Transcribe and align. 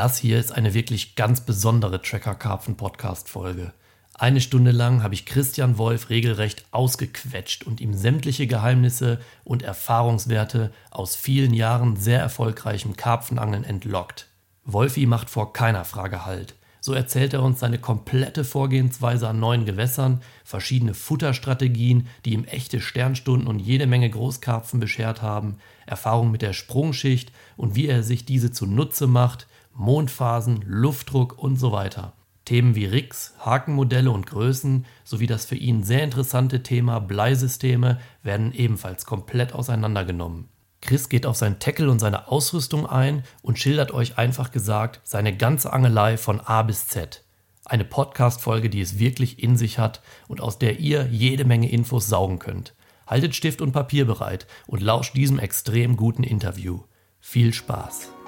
Das 0.00 0.16
hier 0.16 0.40
ist 0.40 0.52
eine 0.52 0.72
wirklich 0.72 1.14
ganz 1.14 1.42
besondere 1.42 2.00
Tracker 2.00 2.34
Karpfen 2.34 2.74
Podcast 2.74 3.28
Folge. 3.28 3.74
Eine 4.14 4.40
Stunde 4.40 4.70
lang 4.70 5.02
habe 5.02 5.12
ich 5.12 5.26
Christian 5.26 5.76
Wolf 5.76 6.08
regelrecht 6.08 6.64
ausgequetscht 6.70 7.64
und 7.64 7.82
ihm 7.82 7.92
sämtliche 7.92 8.46
Geheimnisse 8.46 9.20
und 9.44 9.62
Erfahrungswerte 9.62 10.72
aus 10.90 11.16
vielen 11.16 11.52
Jahren 11.52 11.96
sehr 11.96 12.18
erfolgreichem 12.18 12.96
Karpfenangeln 12.96 13.62
entlockt. 13.62 14.28
Wolfi 14.64 15.04
macht 15.04 15.28
vor 15.28 15.52
keiner 15.52 15.84
Frage 15.84 16.24
Halt. 16.24 16.54
So 16.80 16.94
erzählt 16.94 17.34
er 17.34 17.42
uns 17.42 17.60
seine 17.60 17.76
komplette 17.76 18.42
Vorgehensweise 18.42 19.28
an 19.28 19.38
neuen 19.38 19.66
Gewässern, 19.66 20.22
verschiedene 20.44 20.94
Futterstrategien, 20.94 22.06
die 22.24 22.32
ihm 22.32 22.44
echte 22.44 22.80
Sternstunden 22.80 23.46
und 23.46 23.58
jede 23.58 23.86
Menge 23.86 24.08
Großkarpfen 24.08 24.80
beschert 24.80 25.20
haben, 25.20 25.58
Erfahrung 25.84 26.30
mit 26.30 26.40
der 26.40 26.54
Sprungschicht 26.54 27.32
und 27.58 27.74
wie 27.74 27.86
er 27.86 28.02
sich 28.02 28.24
diese 28.24 28.50
zunutze 28.50 29.06
macht, 29.06 29.46
Mondphasen, 29.80 30.62
Luftdruck 30.66 31.38
und 31.38 31.56
so 31.56 31.72
weiter. 31.72 32.12
Themen 32.44 32.74
wie 32.74 32.84
Rigs, 32.84 33.32
Hakenmodelle 33.38 34.10
und 34.10 34.26
Größen 34.26 34.84
sowie 35.04 35.26
das 35.26 35.46
für 35.46 35.54
ihn 35.54 35.84
sehr 35.84 36.04
interessante 36.04 36.62
Thema 36.62 37.00
Bleisysteme 37.00 37.98
werden 38.22 38.52
ebenfalls 38.52 39.06
komplett 39.06 39.54
auseinandergenommen. 39.54 40.50
Chris 40.82 41.08
geht 41.08 41.24
auf 41.24 41.36
sein 41.36 41.60
Tackle 41.60 41.90
und 41.90 41.98
seine 41.98 42.28
Ausrüstung 42.28 42.86
ein 42.86 43.22
und 43.40 43.58
schildert 43.58 43.90
euch 43.90 44.18
einfach 44.18 44.50
gesagt 44.50 45.00
seine 45.02 45.34
ganze 45.34 45.72
Angelei 45.72 46.18
von 46.18 46.40
A 46.40 46.62
bis 46.62 46.88
Z. 46.88 47.24
Eine 47.64 47.86
Podcast-Folge, 47.86 48.68
die 48.68 48.82
es 48.82 48.98
wirklich 48.98 49.42
in 49.42 49.56
sich 49.56 49.78
hat 49.78 50.02
und 50.28 50.42
aus 50.42 50.58
der 50.58 50.78
ihr 50.78 51.06
jede 51.06 51.46
Menge 51.46 51.70
Infos 51.70 52.06
saugen 52.06 52.38
könnt. 52.38 52.74
Haltet 53.06 53.34
Stift 53.34 53.62
und 53.62 53.72
Papier 53.72 54.04
bereit 54.04 54.46
und 54.66 54.82
lauscht 54.82 55.16
diesem 55.16 55.38
extrem 55.38 55.96
guten 55.96 56.22
Interview. 56.22 56.80
Viel 57.18 57.54
Spaß! 57.54 58.19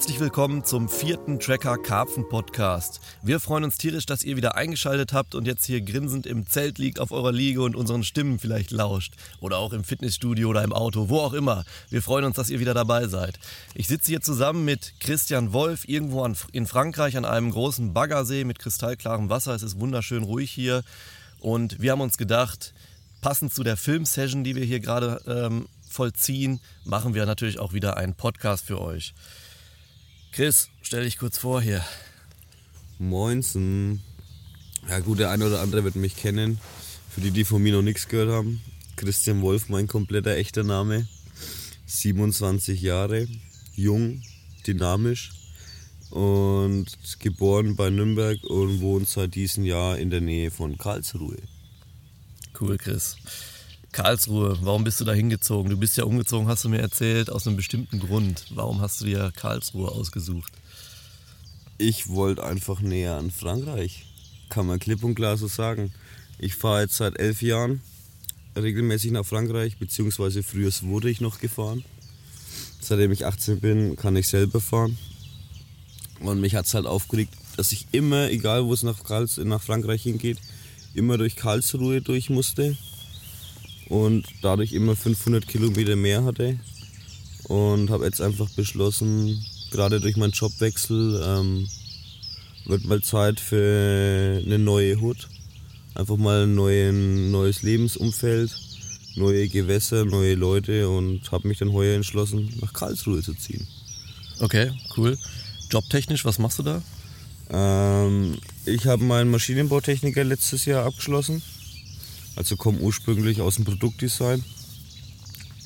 Herzlich 0.00 0.20
willkommen 0.20 0.64
zum 0.64 0.88
vierten 0.88 1.38
Tracker 1.38 1.76
Karpfen 1.76 2.26
Podcast. 2.26 3.02
Wir 3.22 3.38
freuen 3.38 3.64
uns 3.64 3.76
tierisch, 3.76 4.06
dass 4.06 4.22
ihr 4.22 4.34
wieder 4.34 4.54
eingeschaltet 4.54 5.12
habt 5.12 5.34
und 5.34 5.46
jetzt 5.46 5.66
hier 5.66 5.82
grinsend 5.82 6.24
im 6.24 6.46
Zelt 6.46 6.78
liegt 6.78 6.98
auf 6.98 7.12
eurer 7.12 7.32
Liege 7.32 7.60
und 7.60 7.76
unseren 7.76 8.02
Stimmen 8.02 8.38
vielleicht 8.38 8.70
lauscht. 8.70 9.12
Oder 9.40 9.58
auch 9.58 9.74
im 9.74 9.84
Fitnessstudio 9.84 10.48
oder 10.48 10.64
im 10.64 10.72
Auto, 10.72 11.10
wo 11.10 11.18
auch 11.18 11.34
immer. 11.34 11.66
Wir 11.90 12.00
freuen 12.00 12.24
uns, 12.24 12.36
dass 12.36 12.48
ihr 12.48 12.60
wieder 12.60 12.72
dabei 12.72 13.08
seid. 13.08 13.38
Ich 13.74 13.88
sitze 13.88 14.06
hier 14.06 14.22
zusammen 14.22 14.64
mit 14.64 14.94
Christian 15.00 15.52
Wolf 15.52 15.86
irgendwo 15.86 16.26
in 16.50 16.66
Frankreich 16.66 17.18
an 17.18 17.26
einem 17.26 17.50
großen 17.50 17.92
Baggersee 17.92 18.44
mit 18.44 18.58
kristallklarem 18.58 19.28
Wasser. 19.28 19.54
Es 19.54 19.62
ist 19.62 19.80
wunderschön 19.80 20.22
ruhig 20.22 20.50
hier. 20.50 20.82
Und 21.40 21.82
wir 21.82 21.92
haben 21.92 22.00
uns 22.00 22.16
gedacht, 22.16 22.72
passend 23.20 23.52
zu 23.52 23.64
der 23.64 23.76
Filmsession, 23.76 24.44
die 24.44 24.56
wir 24.56 24.64
hier 24.64 24.80
gerade 24.80 25.20
ähm, 25.26 25.68
vollziehen, 25.86 26.58
machen 26.86 27.12
wir 27.12 27.26
natürlich 27.26 27.58
auch 27.58 27.74
wieder 27.74 27.98
einen 27.98 28.14
Podcast 28.14 28.64
für 28.64 28.80
euch. 28.80 29.12
Chris, 30.32 30.68
stell 30.82 31.04
dich 31.04 31.18
kurz 31.18 31.38
vor 31.38 31.60
hier. 31.60 31.84
Moinsen. 32.98 34.00
Ja 34.88 35.00
gut, 35.00 35.18
der 35.18 35.30
eine 35.30 35.46
oder 35.46 35.60
andere 35.60 35.82
wird 35.84 35.96
mich 35.96 36.16
kennen. 36.16 36.60
Für 37.08 37.20
die, 37.20 37.32
die 37.32 37.44
von 37.44 37.62
mir 37.62 37.72
noch 37.72 37.82
nichts 37.82 38.06
gehört 38.06 38.30
haben. 38.30 38.60
Christian 38.96 39.42
Wolf, 39.42 39.68
mein 39.68 39.88
kompletter 39.88 40.36
echter 40.36 40.62
Name. 40.62 41.08
27 41.86 42.80
Jahre, 42.80 43.26
jung, 43.74 44.22
dynamisch 44.66 45.32
und 46.10 46.86
geboren 47.18 47.74
bei 47.74 47.90
Nürnberg 47.90 48.42
und 48.44 48.80
wohnt 48.80 49.08
seit 49.08 49.34
diesem 49.34 49.64
Jahr 49.64 49.98
in 49.98 50.10
der 50.10 50.20
Nähe 50.20 50.50
von 50.50 50.78
Karlsruhe. 50.78 51.38
Cool, 52.60 52.76
Chris. 52.78 53.16
Karlsruhe, 53.92 54.56
warum 54.62 54.84
bist 54.84 55.00
du 55.00 55.04
da 55.04 55.12
hingezogen? 55.12 55.68
Du 55.68 55.76
bist 55.76 55.96
ja 55.96 56.04
umgezogen, 56.04 56.46
hast 56.46 56.64
du 56.64 56.68
mir 56.68 56.78
erzählt, 56.78 57.28
aus 57.28 57.46
einem 57.46 57.56
bestimmten 57.56 57.98
Grund. 57.98 58.44
Warum 58.50 58.80
hast 58.80 59.00
du 59.00 59.04
dir 59.04 59.32
Karlsruhe 59.34 59.90
ausgesucht? 59.90 60.52
Ich 61.76 62.08
wollte 62.08 62.44
einfach 62.44 62.80
näher 62.80 63.16
an 63.16 63.32
Frankreich. 63.32 64.06
Kann 64.48 64.66
man 64.66 64.78
klipp 64.78 65.02
und 65.02 65.16
klar 65.16 65.36
so 65.36 65.48
sagen. 65.48 65.92
Ich 66.38 66.54
fahre 66.54 66.82
jetzt 66.82 66.96
seit 66.96 67.18
elf 67.18 67.42
Jahren 67.42 67.80
regelmäßig 68.56 69.10
nach 69.10 69.26
Frankreich, 69.26 69.78
beziehungsweise 69.78 70.44
früher 70.44 70.70
wurde 70.82 71.10
ich 71.10 71.20
noch 71.20 71.40
gefahren. 71.40 71.84
Seitdem 72.80 73.10
ich 73.10 73.26
18 73.26 73.60
bin, 73.60 73.96
kann 73.96 74.14
ich 74.14 74.28
selber 74.28 74.60
fahren. 74.60 74.98
Und 76.20 76.40
mich 76.40 76.54
hat 76.54 76.66
es 76.66 76.74
halt 76.74 76.86
aufgeregt, 76.86 77.34
dass 77.56 77.72
ich 77.72 77.88
immer, 77.90 78.30
egal 78.30 78.64
wo 78.66 78.72
es 78.72 78.84
nach, 78.84 78.98
nach 79.38 79.62
Frankreich 79.62 80.02
hingeht, 80.02 80.38
immer 80.94 81.18
durch 81.18 81.34
Karlsruhe 81.34 82.02
durch 82.02 82.30
musste 82.30 82.76
und 83.90 84.24
dadurch 84.40 84.72
immer 84.72 84.96
500 84.96 85.46
Kilometer 85.46 85.96
mehr 85.96 86.24
hatte. 86.24 86.58
Und 87.44 87.90
habe 87.90 88.04
jetzt 88.06 88.22
einfach 88.22 88.48
beschlossen, 88.50 89.44
gerade 89.72 90.00
durch 90.00 90.16
meinen 90.16 90.32
Jobwechsel, 90.32 91.20
ähm, 91.26 91.68
wird 92.66 92.84
mal 92.84 93.02
Zeit 93.02 93.40
für 93.40 94.40
eine 94.46 94.58
neue 94.58 95.00
Hut. 95.00 95.28
Einfach 95.94 96.16
mal 96.16 96.44
ein 96.44 96.54
neuen, 96.54 97.32
neues 97.32 97.62
Lebensumfeld, 97.62 98.56
neue 99.16 99.48
Gewässer, 99.48 100.04
neue 100.04 100.36
Leute 100.36 100.88
und 100.88 101.32
habe 101.32 101.48
mich 101.48 101.58
dann 101.58 101.72
heuer 101.72 101.96
entschlossen, 101.96 102.48
nach 102.60 102.72
Karlsruhe 102.72 103.22
zu 103.22 103.34
ziehen. 103.34 103.66
Okay, 104.38 104.70
cool. 104.96 105.18
Jobtechnisch, 105.68 106.24
was 106.24 106.38
machst 106.38 106.60
du 106.60 106.62
da? 106.62 106.82
Ähm, 107.50 108.38
ich 108.66 108.86
habe 108.86 109.02
meinen 109.02 109.32
Maschinenbautechniker 109.32 110.22
letztes 110.22 110.64
Jahr 110.64 110.86
abgeschlossen 110.86 111.42
also 112.36 112.56
komme 112.56 112.78
ursprünglich 112.78 113.40
aus 113.40 113.56
dem 113.56 113.64
Produktdesign 113.64 114.44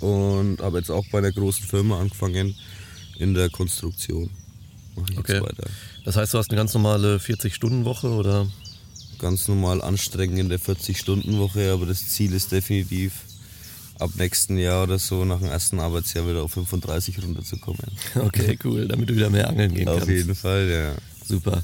und 0.00 0.60
habe 0.60 0.78
jetzt 0.78 0.90
auch 0.90 1.04
bei 1.10 1.18
einer 1.18 1.32
großen 1.32 1.66
Firma 1.66 2.00
angefangen 2.00 2.54
in 3.18 3.34
der 3.34 3.50
Konstruktion. 3.50 4.30
okay. 5.16 5.40
Das 6.04 6.16
heißt, 6.16 6.34
du 6.34 6.38
hast 6.38 6.50
eine 6.50 6.58
ganz 6.58 6.74
normale 6.74 7.16
40-Stunden-Woche 7.16 8.08
oder? 8.08 8.46
Ganz 9.18 9.48
normal 9.48 9.80
anstrengende 9.80 10.56
40-Stunden-Woche, 10.56 11.72
aber 11.72 11.86
das 11.86 12.08
Ziel 12.08 12.32
ist 12.32 12.52
definitiv 12.52 13.12
ab 13.98 14.10
nächsten 14.16 14.58
Jahr 14.58 14.82
oder 14.82 14.98
so 14.98 15.24
nach 15.24 15.38
dem 15.38 15.48
ersten 15.48 15.80
Arbeitsjahr 15.80 16.28
wieder 16.28 16.42
auf 16.42 16.52
35 16.52 17.22
runterzukommen. 17.22 17.86
Okay, 18.16 18.58
cool, 18.64 18.88
damit 18.88 19.08
du 19.08 19.16
wieder 19.16 19.30
mehr 19.30 19.48
angeln 19.48 19.72
gehen 19.72 19.88
auf 19.88 19.98
kannst. 19.98 20.10
Auf 20.10 20.16
jeden 20.16 20.34
Fall, 20.34 20.68
ja. 20.68 20.94
Super. 21.26 21.62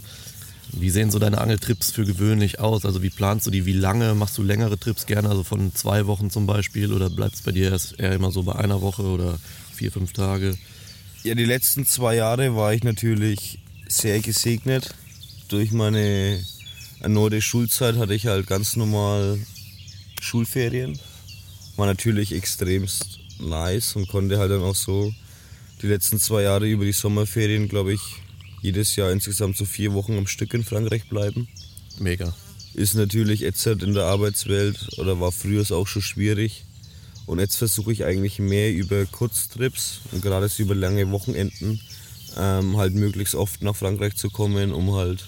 Wie 0.73 0.91
sehen 0.91 1.11
so 1.11 1.19
deine 1.19 1.39
Angeltrips 1.41 1.91
für 1.91 2.05
gewöhnlich 2.05 2.61
aus? 2.61 2.85
Also 2.85 3.03
wie 3.03 3.11
planst 3.11 3.47
du 3.47 3.51
die? 3.51 3.67
Wie 3.67 3.73
lange 3.73 4.15
machst 4.15 4.39
du 4.39 4.43
längere 4.43 4.79
Trips 4.79 5.07
gerne? 5.07 5.29
Also 5.29 5.43
von 5.43 5.75
zwei 5.75 6.07
Wochen 6.07 6.31
zum 6.31 6.47
Beispiel? 6.47 6.93
Oder 6.93 7.11
bleibt 7.11 7.35
es 7.35 7.43
bei 7.43 7.53
dir 7.53 7.71
erst 7.71 7.99
eher 7.99 8.13
immer 8.13 8.31
so 8.31 8.43
bei 8.45 8.55
einer 8.55 8.81
Woche 8.81 9.03
oder 9.03 9.39
vier, 9.75 9.91
fünf 9.91 10.13
Tage? 10.13 10.57
Ja, 11.23 11.35
die 11.35 11.45
letzten 11.45 11.87
zwei 11.87 12.15
Jahre 12.17 12.55
war 12.55 12.73
ich 12.73 12.85
natürlich 12.85 13.59
sehr 13.89 14.21
gesegnet. 14.21 14.95
Durch 15.49 15.73
meine 15.73 16.39
erneute 17.01 17.43
Schulzeit 17.43 17.97
hatte 17.97 18.15
ich 18.15 18.27
halt 18.27 18.47
ganz 18.47 18.77
normal 18.77 19.39
Schulferien. 20.21 20.99
War 21.77 21.87
natürlich 21.87 22.33
extremst 22.33 23.19
nice 23.41 23.97
und 23.97 24.09
konnte 24.09 24.39
halt 24.39 24.51
dann 24.51 24.63
auch 24.63 24.75
so 24.75 25.13
die 25.83 25.89
letzten 25.89 26.21
zwei 26.21 26.43
Jahre 26.43 26.69
über 26.69 26.85
die 26.85 26.93
Sommerferien, 26.93 27.69
glaube 27.69 27.95
ich, 27.95 28.01
jedes 28.63 28.97
Jahr 28.97 29.11
insgesamt 29.11 29.57
so 29.57 29.65
vier 29.65 29.93
Wochen 29.95 30.17
am 30.19 30.27
Stück 30.27 30.55
in 30.55 30.65
Frankreich 30.65 31.09
bleiben. 31.09 31.49
Mega. 31.99 32.35
Ist 32.75 32.95
natürlich 32.95 33.41
jetzt 33.41 33.65
halt 33.67 33.83
in 33.83 33.95
der 33.95 34.05
Arbeitswelt 34.05 34.99
oder 34.99 35.21
war 35.21 35.33
früher 35.33 35.65
auch 35.71 35.87
schon 35.87 36.03
schwierig. 36.03 36.65
Und 37.27 37.39
jetzt 37.39 37.57
versuche 37.57 37.93
ich 37.93 38.05
eigentlich 38.05 38.39
mehr 38.39 38.73
über 38.73 39.05
Kurztrips 39.07 40.01
und 40.13 40.23
gerade 40.23 40.49
so 40.49 40.63
über 40.63 40.75
lange 40.75 41.11
Wochenenden 41.11 41.81
ähm, 42.37 42.77
halt 42.77 42.95
möglichst 42.95 43.35
oft 43.35 43.63
nach 43.63 43.77
Frankreich 43.77 44.17
zu 44.17 44.31
kommen, 44.31 44.73
um 44.73 44.95
halt 44.95 45.27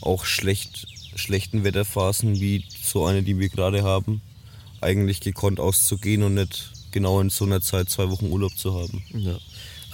auch 0.00 0.24
schlecht, 0.24 0.86
schlechten 1.16 1.64
Wetterphasen 1.64 2.40
wie 2.40 2.64
so 2.82 3.06
eine, 3.06 3.22
die 3.22 3.38
wir 3.38 3.48
gerade 3.48 3.82
haben, 3.82 4.20
eigentlich 4.80 5.20
gekonnt 5.20 5.60
auszugehen 5.60 6.22
und 6.22 6.34
nicht 6.34 6.70
genau 6.92 7.20
in 7.20 7.30
so 7.30 7.44
einer 7.44 7.60
Zeit 7.60 7.90
zwei 7.90 8.10
Wochen 8.10 8.30
Urlaub 8.30 8.56
zu 8.56 8.74
haben. 8.74 9.02
Ja. 9.12 9.38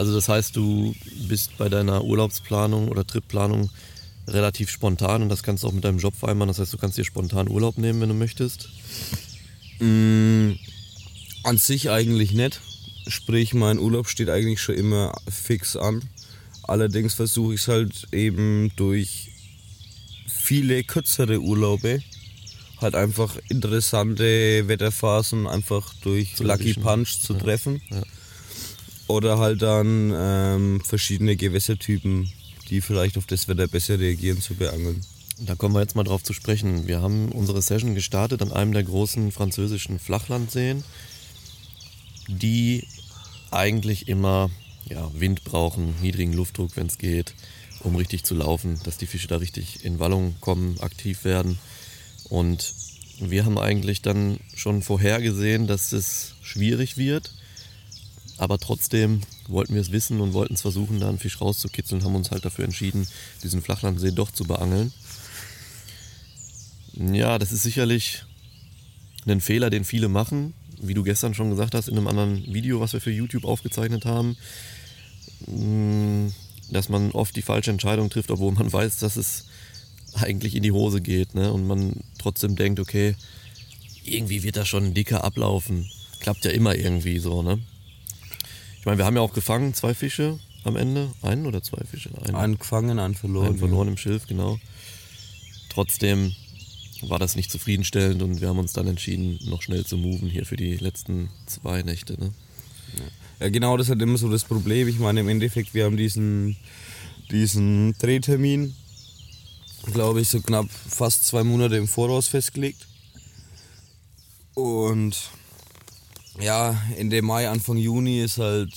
Also 0.01 0.15
das 0.15 0.31
heißt, 0.31 0.57
du 0.57 0.95
bist 1.29 1.59
bei 1.59 1.69
deiner 1.69 2.03
Urlaubsplanung 2.05 2.89
oder 2.89 3.07
Tripplanung 3.07 3.69
relativ 4.27 4.71
spontan 4.71 5.21
und 5.21 5.29
das 5.29 5.43
kannst 5.43 5.63
du 5.63 5.69
auch 5.69 5.73
mit 5.73 5.85
deinem 5.85 5.99
Job 5.99 6.17
vereinbaren. 6.17 6.49
Das 6.49 6.59
heißt, 6.59 6.73
du 6.73 6.79
kannst 6.79 6.97
dir 6.97 7.05
spontan 7.05 7.51
Urlaub 7.51 7.77
nehmen, 7.77 8.01
wenn 8.01 8.09
du 8.09 8.15
möchtest. 8.15 8.71
Mm, 9.79 10.53
an 11.45 11.59
sich 11.59 11.91
eigentlich 11.91 12.33
nicht. 12.33 12.63
Sprich, 13.09 13.53
mein 13.53 13.79
Urlaub 13.79 14.09
steht 14.09 14.31
eigentlich 14.31 14.63
schon 14.63 14.77
immer 14.77 15.13
fix 15.29 15.77
an. 15.77 16.01
Allerdings 16.63 17.13
versuche 17.13 17.53
ich 17.53 17.61
es 17.61 17.69
halt 17.69 18.07
eben 18.11 18.73
durch 18.77 19.29
viele 20.27 20.83
kürzere 20.83 21.43
Urlaube 21.43 22.03
halt 22.81 22.95
einfach 22.95 23.37
interessante 23.51 24.67
Wetterphasen 24.67 25.47
einfach 25.47 25.93
durch 26.01 26.37
zu 26.37 26.45
Lucky 26.45 26.73
Punch 26.73 27.21
zu 27.21 27.35
ja. 27.35 27.39
treffen. 27.39 27.83
Ja. 27.91 28.03
Oder 29.11 29.39
halt 29.39 29.61
dann 29.61 30.13
ähm, 30.15 30.81
verschiedene 30.85 31.35
Gewässertypen, 31.35 32.33
die 32.69 32.81
vielleicht 32.81 33.19
auf 33.19 33.27
das 33.27 33.49
Wetter 33.49 33.67
besser 33.67 33.99
reagieren, 33.99 34.41
zu 34.41 34.55
beangeln. 34.55 35.01
Da 35.41 35.57
kommen 35.57 35.75
wir 35.75 35.81
jetzt 35.81 35.97
mal 35.97 36.05
drauf 36.05 36.23
zu 36.23 36.33
sprechen. 36.33 36.87
Wir 36.87 37.03
haben 37.03 37.33
unsere 37.33 37.61
Session 37.61 37.97
gestartet 37.97 38.41
an 38.41 38.53
einem 38.53 38.73
der 38.73 38.85
großen 38.85 39.33
französischen 39.33 39.99
Flachlandseen, 39.99 40.85
die 42.29 42.87
eigentlich 43.51 44.07
immer 44.07 44.49
ja, 44.89 45.11
Wind 45.13 45.43
brauchen, 45.43 45.95
niedrigen 46.01 46.33
Luftdruck, 46.33 46.77
wenn 46.77 46.87
es 46.87 46.99
geht, 46.99 47.35
um 47.81 47.97
richtig 47.97 48.23
zu 48.23 48.37
laufen, 48.37 48.79
dass 48.85 48.97
die 48.97 49.07
Fische 49.07 49.27
da 49.27 49.39
richtig 49.39 49.85
in 49.85 49.99
Wallung 49.99 50.37
kommen, 50.41 50.79
aktiv 50.79 51.25
werden. 51.25 51.59
Und 52.29 52.75
wir 53.19 53.45
haben 53.45 53.59
eigentlich 53.59 54.03
dann 54.03 54.39
schon 54.55 54.83
vorhergesehen, 54.83 55.67
dass 55.67 55.91
es 55.91 56.37
schwierig 56.43 56.97
wird. 56.97 57.33
Aber 58.41 58.59
trotzdem 58.59 59.21
wollten 59.49 59.75
wir 59.75 59.83
es 59.83 59.93
wissen 59.93 60.23
und 60.23 60.33
wollten 60.33 60.55
es 60.55 60.63
versuchen, 60.63 60.99
da 60.99 61.11
einen 61.11 61.19
Fisch 61.19 61.43
rauszukitzeln, 61.43 62.05
haben 62.05 62.15
uns 62.15 62.31
halt 62.31 62.43
dafür 62.43 62.65
entschieden, 62.65 63.07
diesen 63.43 63.61
Flachlandsee 63.61 64.13
doch 64.13 64.31
zu 64.31 64.45
beangeln. 64.45 64.95
Ja, 66.95 67.39
das 67.39 67.53
ist 67.53 67.63
sicherlich 67.63 68.25
ein 69.27 69.43
Fehler, 69.43 69.69
den 69.69 69.85
viele 69.85 70.09
machen. 70.09 70.55
Wie 70.81 70.95
du 70.95 71.03
gestern 71.03 71.35
schon 71.35 71.51
gesagt 71.51 71.75
hast, 71.75 71.89
in 71.89 71.99
einem 71.99 72.07
anderen 72.07 72.55
Video, 72.55 72.81
was 72.81 72.95
wir 72.95 73.03
für 73.03 73.11
YouTube 73.11 73.45
aufgezeichnet 73.45 74.07
haben, 74.07 74.39
mm, 75.47 76.29
dass 76.71 76.89
man 76.89 77.11
oft 77.11 77.37
die 77.37 77.43
falsche 77.43 77.73
Entscheidung 77.73 78.09
trifft, 78.09 78.31
obwohl 78.31 78.53
man 78.53 78.73
weiß, 78.73 78.97
dass 79.01 79.17
es 79.17 79.49
eigentlich 80.15 80.55
in 80.55 80.63
die 80.63 80.73
Hose 80.73 81.03
geht. 81.03 81.35
Ne? 81.35 81.53
Und 81.53 81.67
man 81.67 81.93
trotzdem 82.19 82.57
denkt, 82.57 82.81
okay, 82.81 83.17
irgendwie 84.03 84.43
wird 84.43 84.57
das 84.57 84.67
schon 84.67 84.95
dicker 84.95 85.25
ablaufen. 85.25 85.91
Klappt 86.21 86.47
ja 86.47 86.53
immer 86.53 86.75
irgendwie 86.75 87.19
so. 87.19 87.43
Ne? 87.43 87.61
Ich 88.81 88.87
meine, 88.87 88.99
wir 88.99 89.05
haben 89.05 89.17
ja 89.17 89.23
auch 89.23 89.33
gefangen, 89.33 89.75
zwei 89.75 89.95
Fische 89.95 90.39
am 90.65 90.77
Ende. 90.77 91.13
Einen 91.23 91.47
oder 91.47 91.63
zwei 91.63 91.85
Fische? 91.85 92.11
Einen, 92.25 92.35
einen 92.35 92.59
gefangen, 92.59 92.99
einen 92.99 93.15
verloren. 93.15 93.49
Einen 93.49 93.59
verloren 93.59 93.89
im 93.89 93.97
Schilf, 93.97 94.27
genau. 94.27 94.59
Trotzdem 95.69 96.35
war 97.03 97.19
das 97.19 97.37
nicht 97.37 97.51
zufriedenstellend 97.51 98.23
und 98.23 98.41
wir 98.41 98.49
haben 98.49 98.59
uns 98.59 98.73
dann 98.73 98.87
entschieden, 98.87 99.39
noch 99.45 99.63
schnell 99.63 99.87
zu 99.87 99.97
moven 99.97 100.29
hier 100.29 100.45
für 100.45 100.57
die 100.57 100.77
letzten 100.77 101.31
zwei 101.47 101.83
Nächte. 101.83 102.19
Ne? 102.21 102.33
Ja, 103.39 103.49
genau, 103.49 103.77
das 103.77 103.89
hat 103.89 104.03
immer 104.03 104.19
so 104.19 104.31
das 104.31 104.45
Problem. 104.45 104.89
Ich 104.89 104.99
meine, 104.99 105.21
im 105.21 105.29
Endeffekt, 105.29 105.73
wir 105.73 105.85
haben 105.85 105.97
diesen, 105.97 106.57
diesen 107.31 107.97
Drehtermin 107.99 108.75
glaube 109.93 110.21
ich, 110.21 110.29
so 110.29 110.41
knapp 110.41 110.69
fast 110.71 111.27
zwei 111.27 111.45
Monate 111.45 111.77
im 111.77 111.89
Voraus 111.89 112.29
festgelegt. 112.29 112.87
Und 114.55 115.17
ja, 116.41 116.81
Ende 116.97 117.23
Mai, 117.23 117.49
Anfang 117.49 117.77
Juni 117.77 118.21
ist 118.21 118.39
halt 118.39 118.73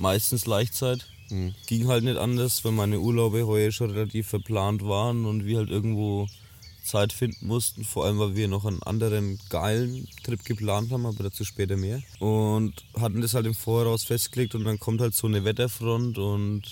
meistens 0.00 0.46
Leichtzeit. 0.46 1.06
Mhm. 1.30 1.54
Ging 1.66 1.88
halt 1.88 2.04
nicht 2.04 2.16
anders, 2.16 2.64
wenn 2.64 2.74
meine 2.74 3.00
Urlaube 3.00 3.46
heuer 3.46 3.72
schon 3.72 3.90
relativ 3.90 4.28
verplant 4.28 4.86
waren 4.86 5.24
und 5.24 5.44
wir 5.44 5.58
halt 5.58 5.70
irgendwo 5.70 6.28
Zeit 6.84 7.12
finden 7.12 7.46
mussten. 7.46 7.84
Vor 7.84 8.04
allem, 8.04 8.18
weil 8.18 8.36
wir 8.36 8.48
noch 8.48 8.64
einen 8.64 8.82
anderen 8.82 9.38
geilen 9.48 10.06
Trip 10.22 10.44
geplant 10.44 10.92
haben, 10.92 11.06
aber 11.06 11.24
dazu 11.24 11.44
später 11.44 11.76
mehr. 11.76 12.02
Und 12.18 12.84
hatten 12.98 13.20
das 13.20 13.34
halt 13.34 13.46
im 13.46 13.54
Voraus 13.54 14.04
festgelegt 14.04 14.54
und 14.54 14.64
dann 14.64 14.78
kommt 14.78 15.00
halt 15.00 15.14
so 15.14 15.26
eine 15.26 15.44
Wetterfront 15.44 16.18
und 16.18 16.62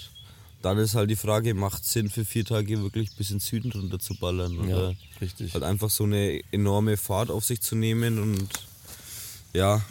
dann 0.61 0.79
ist 0.79 0.95
halt 0.95 1.11
die 1.11 1.17
Frage, 1.17 1.55
macht 1.55 1.83
es 1.83 1.93
Sinn 1.93 2.09
für 2.09 2.25
vier 2.25 2.45
Tage 2.45 2.81
wirklich 2.83 3.11
bis 3.17 3.31
ins 3.31 3.47
Süden 3.47 3.73
runter 3.73 3.99
zu 3.99 4.15
ballern? 4.15 4.59
Oder 4.59 4.91
ja, 4.91 4.97
richtig. 5.21 5.55
Halt 5.55 5.65
einfach 5.65 5.91
so 5.91 6.05
eine 6.05 6.41
enorme 6.53 6.97
Fahrt 6.97 7.31
auf 7.31 7.45
sich 7.45 7.61
zu 7.61 7.75
nehmen 7.75 8.21
und 8.21 8.49
ja, 9.55 9.83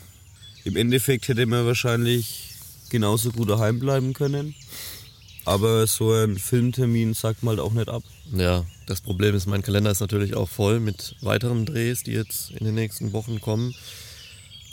im 0.64 0.76
Endeffekt 0.76 1.28
hätte 1.28 1.46
man 1.46 1.66
wahrscheinlich 1.66 2.50
genauso 2.90 3.32
gut 3.32 3.50
daheim 3.50 3.80
bleiben 3.80 4.14
können. 4.14 4.56
Aber 5.46 5.88
so 5.88 6.14
ein 6.14 6.38
Filmtermin 6.38 7.14
sagt 7.14 7.42
man 7.42 7.58
halt 7.58 7.60
auch 7.60 7.74
nicht 7.74 7.90
ab. 7.90 8.04
Ja, 8.34 8.64
das 8.86 9.02
Problem 9.02 9.36
ist, 9.36 9.48
mein 9.48 9.64
Kalender 9.64 9.90
ist 9.90 10.00
natürlich 10.00 10.36
auch 10.36 10.48
voll 10.48 10.80
mit 10.80 11.16
weiteren 11.22 11.66
Drehs, 11.66 12.04
die 12.04 12.12
jetzt 12.12 12.52
in 12.52 12.66
den 12.66 12.76
nächsten 12.76 13.12
Wochen 13.12 13.42
kommen. 13.42 13.74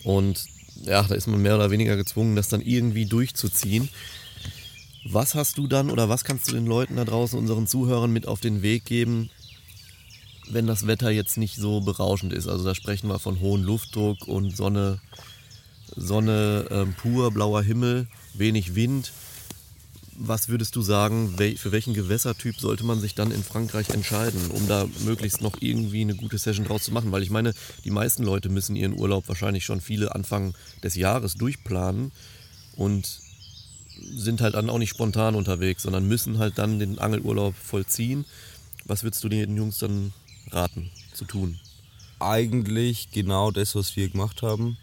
Und 0.05 0.45
ja, 0.85 1.03
da 1.03 1.15
ist 1.15 1.27
man 1.27 1.41
mehr 1.41 1.57
oder 1.57 1.71
weniger 1.71 1.97
gezwungen, 1.97 2.37
das 2.37 2.49
dann 2.49 2.61
irgendwie 2.61 3.07
durchzuziehen. 3.07 3.89
Was 5.05 5.35
hast 5.35 5.57
du 5.57 5.67
dann 5.67 5.91
oder 5.91 6.09
was 6.09 6.25
kannst 6.25 6.49
du 6.49 6.55
den 6.55 6.67
Leuten 6.67 6.97
da 6.97 7.05
draußen, 7.05 7.39
unseren 7.39 7.67
Zuhörern 7.67 8.13
mit 8.13 8.29
auf 8.29 8.41
den 8.41 8.63
Weg 8.63 8.85
geben, 8.85 9.31
wenn 10.51 10.67
das 10.67 10.87
Wetter 10.87 11.11
jetzt 11.11 11.39
nicht 11.39 11.57
so 11.57 11.81
berauschend 11.81 12.33
ist? 12.33 12.47
Also 12.47 12.65
da 12.65 12.75
sprechen 12.75 13.09
wir 13.09 13.19
von 13.19 13.41
hohem 13.41 13.63
Luftdruck 13.63 14.29
und 14.29 14.55
Sonne, 14.55 15.01
Sonne 15.99 16.67
ähm, 16.71 16.95
pur, 16.95 17.31
blauer 17.31 17.63
Himmel, 17.63 18.07
wenig 18.35 18.75
Wind. 18.75 19.13
Was 20.21 20.49
würdest 20.49 20.75
du 20.75 20.83
sagen, 20.83 21.37
für 21.57 21.71
welchen 21.71 21.95
Gewässertyp 21.95 22.59
sollte 22.59 22.85
man 22.85 23.01
sich 23.01 23.15
dann 23.15 23.31
in 23.31 23.45
Frankreich 23.45 23.91
entscheiden, 23.91 24.51
um 24.51 24.67
da 24.67 24.89
möglichst 25.05 25.41
noch 25.43 25.55
irgendwie 25.61 26.01
eine 26.01 26.17
gute 26.17 26.39
Session 26.39 26.67
draus 26.67 26.83
zu 26.83 26.93
machen? 26.93 27.13
Weil 27.13 27.23
ich 27.23 27.31
meine, 27.31 27.55
die 27.85 27.91
meisten 27.91 28.25
Leute 28.25 28.49
müssen 28.49 28.75
ihren 28.75 28.99
Urlaub 28.99 29.29
wahrscheinlich 29.29 29.65
schon 29.65 29.81
viele 29.81 30.17
Anfang 30.17 30.55
des 30.83 30.97
Jahres 30.97 31.35
durchplanen 31.35 32.11
und 32.75 33.21
sind 34.17 34.41
halt 34.41 34.55
dann 34.55 34.71
auch 34.71 34.79
nicht 34.79 34.91
spontan 34.91 35.35
unterwegs, 35.35 35.83
sondern 35.83 36.09
müssen 36.09 36.39
halt 36.39 36.59
dann 36.59 36.79
den 36.81 36.99
Angelurlaub 36.99 37.55
vollziehen. 37.55 38.25
Was 38.87 39.03
würdest 39.03 39.23
du 39.23 39.29
den 39.29 39.57
Jungs 39.57 39.79
dann 39.79 40.13
raten 40.51 40.91
zu 41.13 41.27
tun? 41.27 41.61
Eigentlich 42.21 43.11
genau 43.13 43.51
das, 43.51 43.75
was 43.75 43.95
wir 43.97 44.09
gemacht 44.09 44.43
haben. 44.43 44.79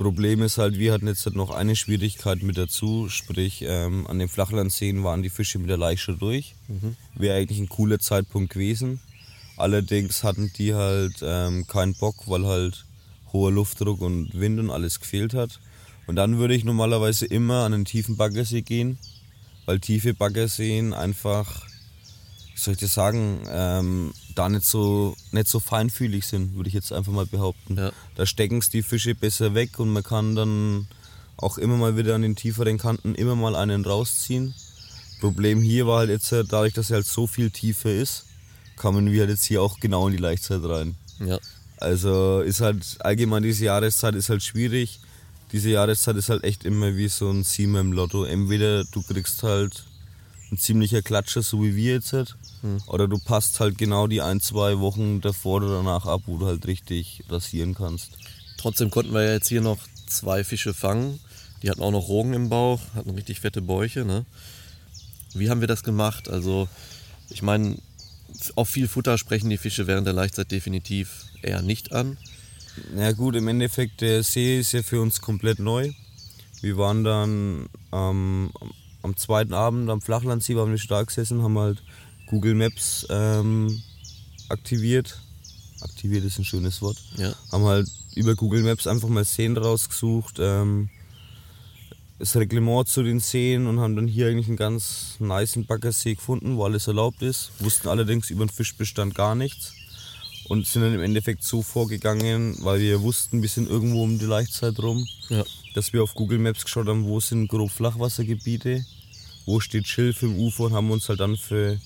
Problem 0.00 0.40
ist 0.40 0.56
halt, 0.56 0.78
wir 0.78 0.94
hatten 0.94 1.08
jetzt 1.08 1.26
halt 1.26 1.36
noch 1.36 1.50
eine 1.50 1.76
Schwierigkeit 1.76 2.42
mit 2.42 2.56
dazu, 2.56 3.10
sprich 3.10 3.62
ähm, 3.68 4.06
an 4.06 4.18
den 4.18 4.30
Flachlandseen 4.30 5.04
waren 5.04 5.22
die 5.22 5.28
Fische 5.28 5.58
mit 5.58 5.68
der 5.68 5.76
Leiche 5.76 6.14
durch. 6.14 6.54
Mhm. 6.68 6.96
Wäre 7.14 7.36
eigentlich 7.36 7.58
ein 7.58 7.68
cooler 7.68 7.98
Zeitpunkt 7.98 8.54
gewesen. 8.54 9.02
Allerdings 9.58 10.24
hatten 10.24 10.50
die 10.56 10.74
halt 10.74 11.16
ähm, 11.20 11.66
keinen 11.66 11.92
Bock, 11.92 12.14
weil 12.28 12.46
halt 12.46 12.86
hoher 13.34 13.52
Luftdruck 13.52 14.00
und 14.00 14.30
Wind 14.32 14.58
und 14.58 14.70
alles 14.70 15.00
gefehlt 15.00 15.34
hat. 15.34 15.60
Und 16.06 16.16
dann 16.16 16.38
würde 16.38 16.54
ich 16.54 16.64
normalerweise 16.64 17.26
immer 17.26 17.64
an 17.66 17.74
einen 17.74 17.84
tiefen 17.84 18.16
Baggersee 18.16 18.62
gehen, 18.62 18.96
weil 19.66 19.80
tiefe 19.80 20.14
Baggerseen 20.14 20.94
einfach, 20.94 21.66
wie 22.54 22.58
soll 22.58 22.72
ich 22.72 22.80
das 22.80 22.94
sagen, 22.94 23.42
ähm, 23.50 24.14
da 24.40 24.48
nicht 24.48 24.64
so, 24.64 25.16
nicht 25.32 25.48
so 25.48 25.60
feinfühlig 25.60 26.26
sind, 26.26 26.54
würde 26.56 26.68
ich 26.68 26.74
jetzt 26.74 26.92
einfach 26.92 27.12
mal 27.12 27.26
behaupten. 27.26 27.76
Ja. 27.76 27.92
Da 28.14 28.26
stecken 28.26 28.58
es 28.58 28.70
die 28.70 28.82
Fische 28.82 29.14
besser 29.14 29.54
weg 29.54 29.78
und 29.78 29.90
man 29.90 30.02
kann 30.02 30.34
dann 30.34 30.88
auch 31.36 31.58
immer 31.58 31.76
mal 31.76 31.96
wieder 31.96 32.14
an 32.14 32.22
den 32.22 32.36
tieferen 32.36 32.78
Kanten 32.78 33.14
immer 33.14 33.36
mal 33.36 33.56
einen 33.56 33.84
rausziehen. 33.84 34.54
Problem 35.20 35.60
hier 35.60 35.86
war 35.86 35.98
halt 35.98 36.10
jetzt, 36.10 36.32
dadurch, 36.32 36.72
dass 36.72 36.90
er 36.90 36.96
halt 36.96 37.06
so 37.06 37.26
viel 37.26 37.50
tiefer 37.50 37.92
ist, 37.92 38.26
kamen 38.76 39.12
wir 39.12 39.20
halt 39.20 39.30
jetzt 39.30 39.44
hier 39.44 39.62
auch 39.62 39.78
genau 39.80 40.06
in 40.08 40.12
die 40.12 40.22
Leichtzeit 40.22 40.62
rein. 40.64 40.96
Ja. 41.18 41.38
Also 41.76 42.40
ist 42.40 42.60
halt 42.60 42.96
allgemein 43.00 43.42
diese 43.42 43.66
Jahreszeit 43.66 44.14
ist 44.14 44.28
halt 44.28 44.42
schwierig 44.42 45.00
diese 45.52 45.70
Jahreszeit 45.70 46.16
ist 46.16 46.28
halt 46.28 46.44
echt 46.44 46.64
immer 46.64 46.96
wie 46.96 47.08
so 47.08 47.30
ein 47.30 47.42
Siemer 47.42 47.80
im 47.80 47.92
Lotto. 47.92 48.24
Entweder 48.24 48.84
du 48.84 49.02
kriegst 49.02 49.42
halt 49.42 49.84
ein 50.50 50.58
ziemlicher 50.58 51.02
Klatscher, 51.02 51.42
so 51.42 51.62
wie 51.62 51.76
wir 51.76 51.94
jetzt 51.94 52.12
halt, 52.12 52.36
hm. 52.62 52.78
oder 52.86 53.08
du 53.08 53.18
passt 53.18 53.60
halt 53.60 53.78
genau 53.78 54.06
die 54.06 54.22
ein, 54.22 54.40
zwei 54.40 54.78
Wochen 54.78 55.20
davor 55.20 55.56
oder 55.56 55.76
danach 55.76 56.06
ab, 56.06 56.22
wo 56.26 56.38
du 56.38 56.46
halt 56.46 56.66
richtig 56.66 57.24
rasieren 57.28 57.74
kannst. 57.74 58.12
Trotzdem 58.58 58.90
konnten 58.90 59.12
wir 59.12 59.22
ja 59.22 59.32
jetzt 59.32 59.48
hier 59.48 59.62
noch 59.62 59.78
zwei 60.06 60.44
Fische 60.44 60.74
fangen. 60.74 61.20
Die 61.62 61.70
hatten 61.70 61.82
auch 61.82 61.90
noch 61.90 62.08
Rogen 62.08 62.32
im 62.32 62.48
Bauch, 62.48 62.80
hatten 62.94 63.10
richtig 63.10 63.40
fette 63.40 63.62
Bäuche. 63.62 64.04
Ne? 64.04 64.24
Wie 65.34 65.50
haben 65.50 65.60
wir 65.60 65.68
das 65.68 65.82
gemacht? 65.82 66.28
Also, 66.28 66.68
ich 67.28 67.42
meine, 67.42 67.76
auf 68.56 68.68
viel 68.68 68.88
Futter 68.88 69.18
sprechen 69.18 69.50
die 69.50 69.58
Fische 69.58 69.86
während 69.86 70.06
der 70.06 70.14
Leichtzeit 70.14 70.50
definitiv 70.50 71.24
eher 71.42 71.62
nicht 71.62 71.92
an. 71.92 72.18
Ja 72.96 73.12
gut, 73.12 73.36
im 73.36 73.48
Endeffekt, 73.48 74.00
der 74.00 74.22
See 74.22 74.60
ist 74.60 74.72
ja 74.72 74.82
für 74.82 75.00
uns 75.00 75.20
komplett 75.20 75.58
neu. 75.58 75.92
Wir 76.60 76.76
waren 76.76 77.04
dann 77.04 77.68
ähm, 77.92 78.50
am 79.02 79.16
zweiten 79.16 79.54
Abend 79.54 79.90
am 79.90 80.00
Flachlandsee, 80.00 80.56
waren 80.56 80.70
wir 80.70 80.78
stark 80.78 81.08
gesessen, 81.08 81.42
haben 81.42 81.58
halt 81.58 81.82
Google 82.30 82.54
Maps 82.54 83.04
ähm, 83.10 83.82
aktiviert. 84.48 85.18
Aktiviert 85.80 86.24
ist 86.24 86.38
ein 86.38 86.44
schönes 86.44 86.80
Wort. 86.80 86.96
Ja. 87.16 87.34
Haben 87.50 87.64
halt 87.64 87.88
über 88.14 88.36
Google 88.36 88.62
Maps 88.62 88.86
einfach 88.86 89.08
mal 89.08 89.24
Seen 89.24 89.56
rausgesucht, 89.56 90.36
ähm, 90.38 90.90
das 92.20 92.36
Reglement 92.36 92.86
zu 92.86 93.02
den 93.02 93.18
Seen 93.18 93.66
und 93.66 93.80
haben 93.80 93.96
dann 93.96 94.06
hier 94.06 94.28
eigentlich 94.28 94.46
einen 94.46 94.56
ganz 94.56 95.16
niceen 95.18 95.66
Baggersee 95.66 96.14
gefunden, 96.14 96.56
wo 96.56 96.64
alles 96.64 96.86
erlaubt 96.86 97.20
ist. 97.22 97.50
Wussten 97.58 97.88
allerdings 97.88 98.30
über 98.30 98.46
den 98.46 98.50
Fischbestand 98.52 99.16
gar 99.16 99.34
nichts 99.34 99.72
und 100.48 100.68
sind 100.68 100.82
dann 100.82 100.94
im 100.94 101.02
Endeffekt 101.02 101.42
so 101.42 101.62
vorgegangen, 101.62 102.58
weil 102.60 102.78
wir 102.78 103.02
wussten, 103.02 103.42
wir 103.42 103.48
sind 103.48 103.68
irgendwo 103.68 104.04
um 104.04 104.20
die 104.20 104.26
Leichtzeit 104.26 104.78
rum, 104.78 105.04
ja. 105.30 105.42
dass 105.74 105.92
wir 105.92 106.04
auf 106.04 106.14
Google 106.14 106.38
Maps 106.38 106.64
geschaut 106.64 106.86
haben, 106.86 107.06
wo 107.06 107.18
sind 107.18 107.48
grob 107.48 107.72
Flachwassergebiete, 107.72 108.84
wo 109.46 109.58
steht 109.58 109.88
Schilf 109.88 110.22
im 110.22 110.38
Ufer 110.38 110.64
und 110.64 110.74
haben 110.74 110.92
uns 110.92 111.08
halt 111.08 111.18
dann 111.18 111.36
für 111.36 111.80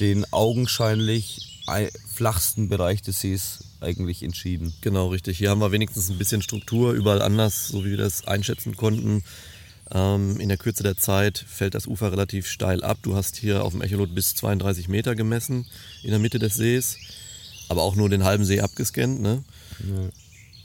den 0.00 0.24
augenscheinlich 0.32 1.62
flachsten 2.12 2.68
Bereich 2.68 3.02
des 3.02 3.20
Sees 3.20 3.60
eigentlich 3.80 4.22
entschieden. 4.22 4.74
Genau, 4.82 5.08
richtig. 5.08 5.38
Hier 5.38 5.50
haben 5.50 5.60
wir 5.60 5.72
wenigstens 5.72 6.10
ein 6.10 6.18
bisschen 6.18 6.42
Struktur, 6.42 6.92
überall 6.92 7.22
anders, 7.22 7.68
so 7.68 7.84
wie 7.84 7.90
wir 7.90 7.96
das 7.96 8.26
einschätzen 8.26 8.76
konnten, 8.76 9.22
Ähm, 9.92 10.40
in 10.40 10.48
der 10.48 10.56
Kürze 10.56 10.82
der 10.82 10.96
Zeit 10.96 11.44
fällt 11.46 11.74
das 11.74 11.86
Ufer 11.86 12.10
relativ 12.10 12.46
steil 12.46 12.82
ab. 12.82 12.96
Du 13.02 13.14
hast 13.16 13.36
hier 13.36 13.62
auf 13.62 13.72
dem 13.72 13.82
Echolot 13.82 14.14
bis 14.14 14.34
32 14.34 14.88
Meter 14.88 15.14
gemessen 15.14 15.66
in 16.02 16.08
der 16.08 16.18
Mitte 16.18 16.38
des 16.38 16.54
Sees, 16.54 16.96
aber 17.68 17.82
auch 17.82 17.94
nur 17.94 18.08
den 18.08 18.24
halben 18.24 18.46
See 18.46 18.60
abgescannt. 18.60 19.20
Ne? 19.20 19.44
Ja. 19.80 20.08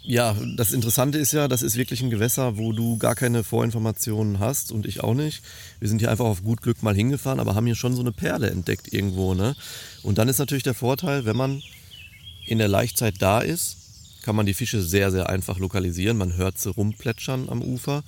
Ja, 0.03 0.35
das 0.55 0.71
Interessante 0.71 1.17
ist 1.17 1.33
ja, 1.33 1.47
das 1.47 1.61
ist 1.61 1.75
wirklich 1.75 2.01
ein 2.01 2.09
Gewässer, 2.09 2.57
wo 2.57 2.71
du 2.71 2.97
gar 2.97 3.15
keine 3.15 3.43
Vorinformationen 3.43 4.39
hast 4.39 4.71
und 4.71 4.85
ich 4.85 5.03
auch 5.03 5.13
nicht. 5.13 5.43
Wir 5.79 5.89
sind 5.89 5.99
hier 5.99 6.09
einfach 6.09 6.25
auf 6.25 6.43
gut 6.43 6.61
Glück 6.61 6.81
mal 6.81 6.95
hingefahren, 6.95 7.39
aber 7.39 7.55
haben 7.55 7.65
hier 7.65 7.75
schon 7.75 7.95
so 7.95 8.01
eine 8.01 8.11
Perle 8.11 8.49
entdeckt 8.49 8.91
irgendwo. 8.93 9.33
Ne? 9.33 9.55
Und 10.01 10.17
dann 10.17 10.29
ist 10.29 10.39
natürlich 10.39 10.63
der 10.63 10.73
Vorteil, 10.73 11.25
wenn 11.25 11.35
man 11.35 11.61
in 12.45 12.57
der 12.57 12.67
Laichzeit 12.67 13.15
da 13.19 13.39
ist, 13.39 13.77
kann 14.23 14.35
man 14.35 14.45
die 14.45 14.53
Fische 14.53 14.81
sehr, 14.81 15.11
sehr 15.11 15.29
einfach 15.29 15.59
lokalisieren. 15.59 16.17
Man 16.17 16.35
hört 16.35 16.57
sie 16.57 16.69
rumplätschern 16.69 17.49
am 17.49 17.61
Ufer. 17.61 18.03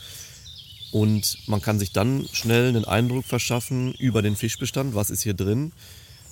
Und 0.92 1.38
man 1.48 1.62
kann 1.62 1.80
sich 1.80 1.94
dann 1.94 2.28
schnell 2.34 2.68
einen 2.68 2.84
Eindruck 2.84 3.26
verschaffen 3.26 3.94
über 3.94 4.22
den 4.22 4.36
Fischbestand. 4.36 4.94
Was 4.94 5.10
ist 5.10 5.22
hier 5.22 5.34
drin? 5.34 5.72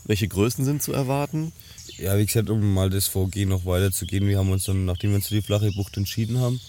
Welche 0.06 0.28
Größen 0.28 0.66
sind 0.66 0.84
zu 0.84 0.92
erwarten? 0.92 1.54
Ja, 1.98 2.18
wie 2.18 2.26
gesagt, 2.26 2.50
um 2.50 2.74
mal 2.74 2.90
das 2.90 3.08
Vorgehen 3.08 3.50
noch 3.50 3.66
weiter 3.66 3.92
zu 3.92 4.06
gehen, 4.06 4.28
wir 4.28 4.38
haben 4.38 4.52
uns 4.52 4.66
dann, 4.66 4.86
nachdem 4.86 5.12
wir 5.12 5.18
uns 5.18 5.28
für 5.28 5.36
die 5.36 5.42
flache 5.42 5.72
Bucht 5.72 5.98
entschieden 5.98 6.40
haben, 6.40 6.60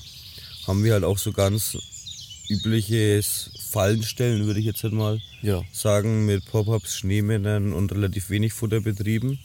haben 0.67 0.85
wir 0.85 0.93
halt 0.93 1.05
auch 1.05 1.19
so 1.19 1.33
ganz 1.33 1.77
übliches 2.49 3.51
Fallenstellen, 3.71 4.47
würde 4.47 4.61
ich 4.61 4.67
jetzt 4.67 4.83
halt 4.83 4.93
mal 4.93 5.21
ja. 5.43 5.63
sagen, 5.73 6.27
mit 6.27 6.45
Pop-Ups, 6.47 6.97
Schneemännern 6.97 7.73
und 7.73 7.93
relativ 7.93 8.31
wenig 8.31 8.53
Futter 8.53 8.81
betrieben. 8.81 9.39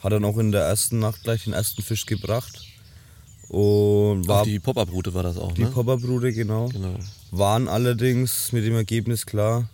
Hat 0.00 0.12
dann 0.12 0.24
auch 0.24 0.36
in 0.36 0.52
der 0.52 0.62
ersten 0.62 0.98
Nacht 0.98 1.22
gleich 1.22 1.44
den 1.44 1.54
ersten 1.54 1.82
Fisch 1.82 2.04
gebracht. 2.04 2.62
Und 3.48 4.26
war 4.26 4.42
Auch 4.42 4.44
die 4.44 4.58
Pop-Up-Route 4.58 5.14
war 5.14 5.22
das 5.22 5.38
auch, 5.38 5.52
Die 5.52 5.64
ne? 5.64 5.70
Pop-Up-Route, 5.70 6.32
genau. 6.32 6.68
genau. 6.68 6.98
Waren 7.30 7.68
allerdings 7.68 8.52
mit 8.52 8.64
dem 8.64 8.74
Ergebnis 8.74 9.24
klar, 9.24 9.68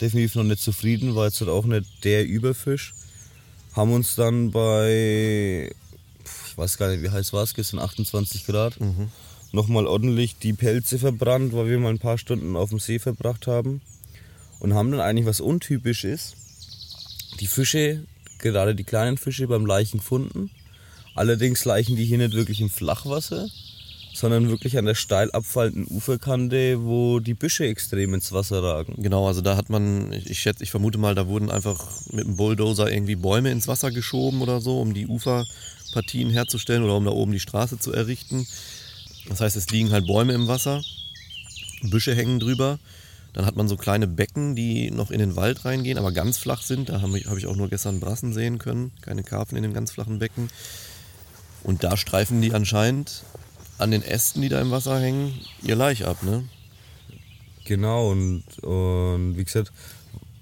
definitiv 0.00 0.34
noch 0.34 0.44
nicht 0.44 0.60
zufrieden, 0.60 1.14
war 1.14 1.26
jetzt 1.26 1.40
halt 1.40 1.50
auch 1.50 1.64
nicht 1.64 2.04
der 2.04 2.26
Überfisch. 2.26 2.94
Haben 3.74 3.92
uns 3.92 4.14
dann 4.16 4.50
bei, 4.50 5.70
ich 6.46 6.58
weiß 6.58 6.78
gar 6.78 6.88
nicht, 6.90 7.02
wie 7.02 7.10
heiß 7.10 7.32
war 7.32 7.42
es 7.42 7.54
gestern, 7.54 7.78
28 7.78 8.46
Grad, 8.46 8.80
mhm. 8.80 9.10
nochmal 9.52 9.86
ordentlich 9.86 10.38
die 10.38 10.52
Pelze 10.52 10.98
verbrannt, 10.98 11.52
weil 11.52 11.68
wir 11.68 11.78
mal 11.78 11.90
ein 11.90 11.98
paar 11.98 12.18
Stunden 12.18 12.56
auf 12.56 12.70
dem 12.70 12.78
See 12.78 12.98
verbracht 12.98 13.46
haben. 13.46 13.80
Und 14.60 14.74
haben 14.74 14.90
dann 14.90 15.00
eigentlich 15.00 15.26
was 15.26 15.40
untypisch 15.40 16.02
ist, 16.04 16.34
die 17.38 17.46
Fische, 17.46 18.04
gerade 18.38 18.74
die 18.74 18.82
kleinen 18.82 19.16
Fische 19.16 19.46
beim 19.46 19.66
Leichen 19.66 19.98
gefunden 19.98 20.50
Allerdings 21.18 21.64
leichen 21.64 21.96
die 21.96 22.04
hier 22.04 22.18
nicht 22.18 22.34
wirklich 22.34 22.60
im 22.60 22.70
Flachwasser, 22.70 23.48
sondern 24.18 24.48
wirklich 24.48 24.76
an 24.76 24.84
der 24.84 24.96
steil 24.96 25.30
abfallenden 25.30 25.86
Uferkante, 25.88 26.82
wo 26.82 27.20
die 27.20 27.34
Büsche 27.34 27.66
extrem 27.66 28.14
ins 28.14 28.32
Wasser 28.32 28.60
ragen. 28.62 28.94
Genau, 28.98 29.28
also 29.28 29.42
da 29.42 29.56
hat 29.56 29.70
man, 29.70 30.12
ich 30.12 30.40
schätze, 30.40 30.64
ich 30.64 30.72
vermute 30.72 30.98
mal, 30.98 31.14
da 31.14 31.28
wurden 31.28 31.52
einfach 31.52 31.86
mit 32.10 32.24
einem 32.24 32.36
Bulldozer 32.36 32.90
irgendwie 32.90 33.14
Bäume 33.14 33.52
ins 33.52 33.68
Wasser 33.68 33.92
geschoben 33.92 34.42
oder 34.42 34.60
so, 34.60 34.80
um 34.80 34.92
die 34.92 35.06
Uferpartien 35.06 36.30
herzustellen 36.30 36.82
oder 36.82 36.96
um 36.96 37.04
da 37.04 37.12
oben 37.12 37.30
die 37.30 37.38
Straße 37.38 37.78
zu 37.78 37.92
errichten. 37.92 38.44
Das 39.28 39.40
heißt, 39.40 39.54
es 39.54 39.70
liegen 39.70 39.92
halt 39.92 40.08
Bäume 40.08 40.32
im 40.32 40.48
Wasser, 40.48 40.82
Büsche 41.82 42.12
hängen 42.12 42.40
drüber. 42.40 42.80
Dann 43.34 43.46
hat 43.46 43.54
man 43.54 43.68
so 43.68 43.76
kleine 43.76 44.08
Becken, 44.08 44.56
die 44.56 44.90
noch 44.90 45.12
in 45.12 45.20
den 45.20 45.36
Wald 45.36 45.64
reingehen, 45.64 45.96
aber 45.96 46.10
ganz 46.10 46.38
flach 46.38 46.62
sind. 46.62 46.88
Da 46.88 47.02
habe 47.02 47.18
ich 47.18 47.46
auch 47.46 47.54
nur 47.54 47.68
gestern 47.68 48.00
Brassen 48.00 48.32
sehen 48.32 48.58
können, 48.58 48.90
keine 49.00 49.22
Karpfen 49.22 49.56
in 49.56 49.62
den 49.62 49.74
ganz 49.74 49.92
flachen 49.92 50.18
Becken. 50.18 50.50
Und 51.62 51.84
da 51.84 51.96
streifen 51.96 52.42
die 52.42 52.52
anscheinend 52.52 53.22
an 53.78 53.90
den 53.90 54.02
Ästen, 54.02 54.42
die 54.42 54.48
da 54.48 54.60
im 54.60 54.70
Wasser 54.70 55.00
hängen, 55.00 55.34
ihr 55.62 55.76
Laich 55.76 56.04
ab, 56.04 56.22
ne? 56.22 56.44
Genau, 57.64 58.10
und, 58.10 58.44
und 58.62 59.36
wie 59.36 59.44
gesagt, 59.44 59.72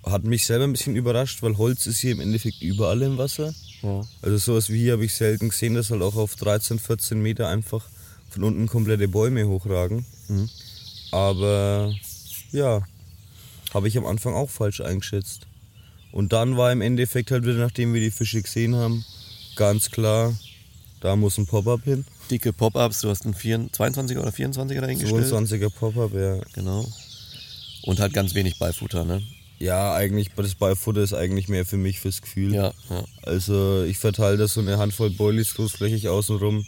hat 0.04 0.24
mich 0.24 0.46
selber 0.46 0.64
ein 0.64 0.72
bisschen 0.72 0.96
überrascht, 0.96 1.42
weil 1.42 1.58
Holz 1.58 1.86
ist 1.86 1.98
hier 1.98 2.12
im 2.12 2.20
Endeffekt 2.20 2.62
überall 2.62 3.02
im 3.02 3.18
Wasser. 3.18 3.52
Ja. 3.82 4.02
Also 4.22 4.36
sowas 4.38 4.70
wie 4.70 4.78
hier 4.78 4.92
habe 4.92 5.04
ich 5.04 5.14
selten 5.14 5.48
gesehen, 5.48 5.74
dass 5.74 5.90
halt 5.90 6.02
auch 6.02 6.14
auf 6.14 6.36
13, 6.36 6.78
14 6.78 7.20
Meter 7.20 7.48
einfach 7.48 7.84
von 8.30 8.44
unten 8.44 8.68
komplette 8.68 9.08
Bäume 9.08 9.46
hochragen. 9.48 10.06
Mhm. 10.28 10.48
Aber 11.10 11.92
ja, 12.52 12.82
habe 13.74 13.88
ich 13.88 13.98
am 13.98 14.06
Anfang 14.06 14.34
auch 14.34 14.50
falsch 14.50 14.80
eingeschätzt. 14.80 15.46
Und 16.12 16.32
dann 16.32 16.56
war 16.56 16.72
im 16.72 16.80
Endeffekt 16.80 17.30
halt 17.30 17.44
wieder, 17.44 17.58
nachdem 17.58 17.92
wir 17.92 18.00
die 18.00 18.10
Fische 18.10 18.40
gesehen 18.40 18.74
haben, 18.76 19.04
ganz 19.56 19.90
klar, 19.90 20.34
da 21.00 21.16
muss 21.16 21.38
ein 21.38 21.46
Pop-Up 21.46 21.84
hin. 21.84 22.04
Dicke 22.30 22.52
Pop-Ups, 22.52 23.00
du 23.00 23.10
hast 23.10 23.24
einen 23.24 23.34
22er 23.34 24.20
oder 24.20 24.30
24er 24.30 24.80
dahingestellt? 24.80 25.26
22er 25.26 25.70
Pop-Up, 25.70 26.12
ja. 26.14 26.38
Genau. 26.54 26.86
Und 27.82 28.00
halt 28.00 28.12
ganz 28.12 28.34
wenig 28.34 28.58
Beifutter, 28.58 29.04
ne? 29.04 29.22
Ja, 29.58 29.94
eigentlich, 29.94 30.30
das 30.36 30.54
Beifutter 30.54 31.00
ist 31.00 31.14
eigentlich 31.14 31.48
mehr 31.48 31.64
für 31.64 31.78
mich 31.78 32.00
fürs 32.00 32.20
Gefühl. 32.20 32.54
Ja, 32.54 32.74
ja. 32.90 33.04
Also 33.22 33.84
ich 33.84 33.98
verteile 33.98 34.36
das 34.36 34.54
so 34.54 34.60
eine 34.60 34.76
Handvoll 34.78 35.10
Boilies 35.10 35.54
großflächig 35.54 36.08
außenrum. 36.08 36.66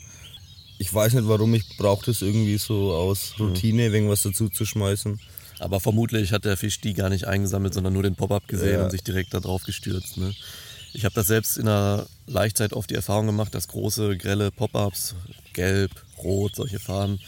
Ich 0.79 0.93
weiß 0.93 1.12
nicht 1.15 1.29
warum, 1.29 1.53
ich 1.55 1.77
brauche 1.77 2.07
das 2.07 2.23
irgendwie 2.23 2.57
so 2.57 2.93
aus 2.95 3.35
Routine, 3.38 3.88
mhm. 3.88 3.95
irgendwas 3.95 4.23
dazu 4.23 4.49
zu 4.49 4.65
schmeißen. 4.65 5.21
Aber 5.59 5.81
vermutlich 5.81 6.33
hat 6.33 6.45
der 6.45 6.57
Fisch 6.57 6.81
die 6.81 6.95
gar 6.95 7.11
nicht 7.11 7.27
eingesammelt, 7.27 7.75
sondern 7.75 7.93
nur 7.93 8.05
den 8.05 8.15
Pop-Up 8.15 8.47
gesehen 8.47 8.79
ja. 8.79 8.85
und 8.85 8.91
sich 8.91 9.03
direkt 9.03 9.35
da 9.35 9.41
drauf 9.41 9.65
gestürzt. 9.65 10.17
Ne? 10.17 10.33
Ich 10.93 11.05
habe 11.05 11.15
das 11.15 11.27
selbst 11.27 11.59
in 11.59 11.67
der 11.67 12.07
Leichtzeit 12.27 12.73
oft 12.73 12.91
die 12.91 12.95
Erfahrung 12.95 13.27
gemacht, 13.27 13.55
dass 13.55 13.69
große, 13.69 14.17
grelle 14.17 14.50
Pop-ups, 14.50 15.15
gelb, 15.59 15.91
rot, 16.23 16.55
solche 16.55 16.79
Farben, 16.79 17.19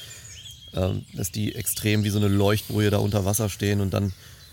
ähm, 0.73 1.05
dass 1.15 1.33
die 1.33 1.57
extrem 1.57 2.05
wie 2.05 2.11
so 2.11 2.19
eine 2.19 2.29
Leuchtbrühe 2.29 2.91
da 2.91 2.99
unter 2.99 3.25
Wasser 3.25 3.49
stehen 3.49 3.81
und 3.81 3.93
dann 3.93 4.13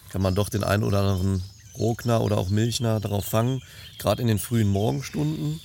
kann 0.09 0.23
man 0.23 0.33
doch 0.33 0.49
den 0.49 0.63
einen 0.63 0.83
oder 0.83 1.01
anderen 1.01 1.43
Rogner 1.77 2.21
oder 2.21 2.39
auch 2.39 2.49
Milchner 2.49 2.99
darauf 2.99 3.25
fangen, 3.25 3.61
gerade 3.99 4.23
in 4.23 4.27
den 4.27 4.39
frühen 4.39 4.67
Morgenstunden. 4.67 5.59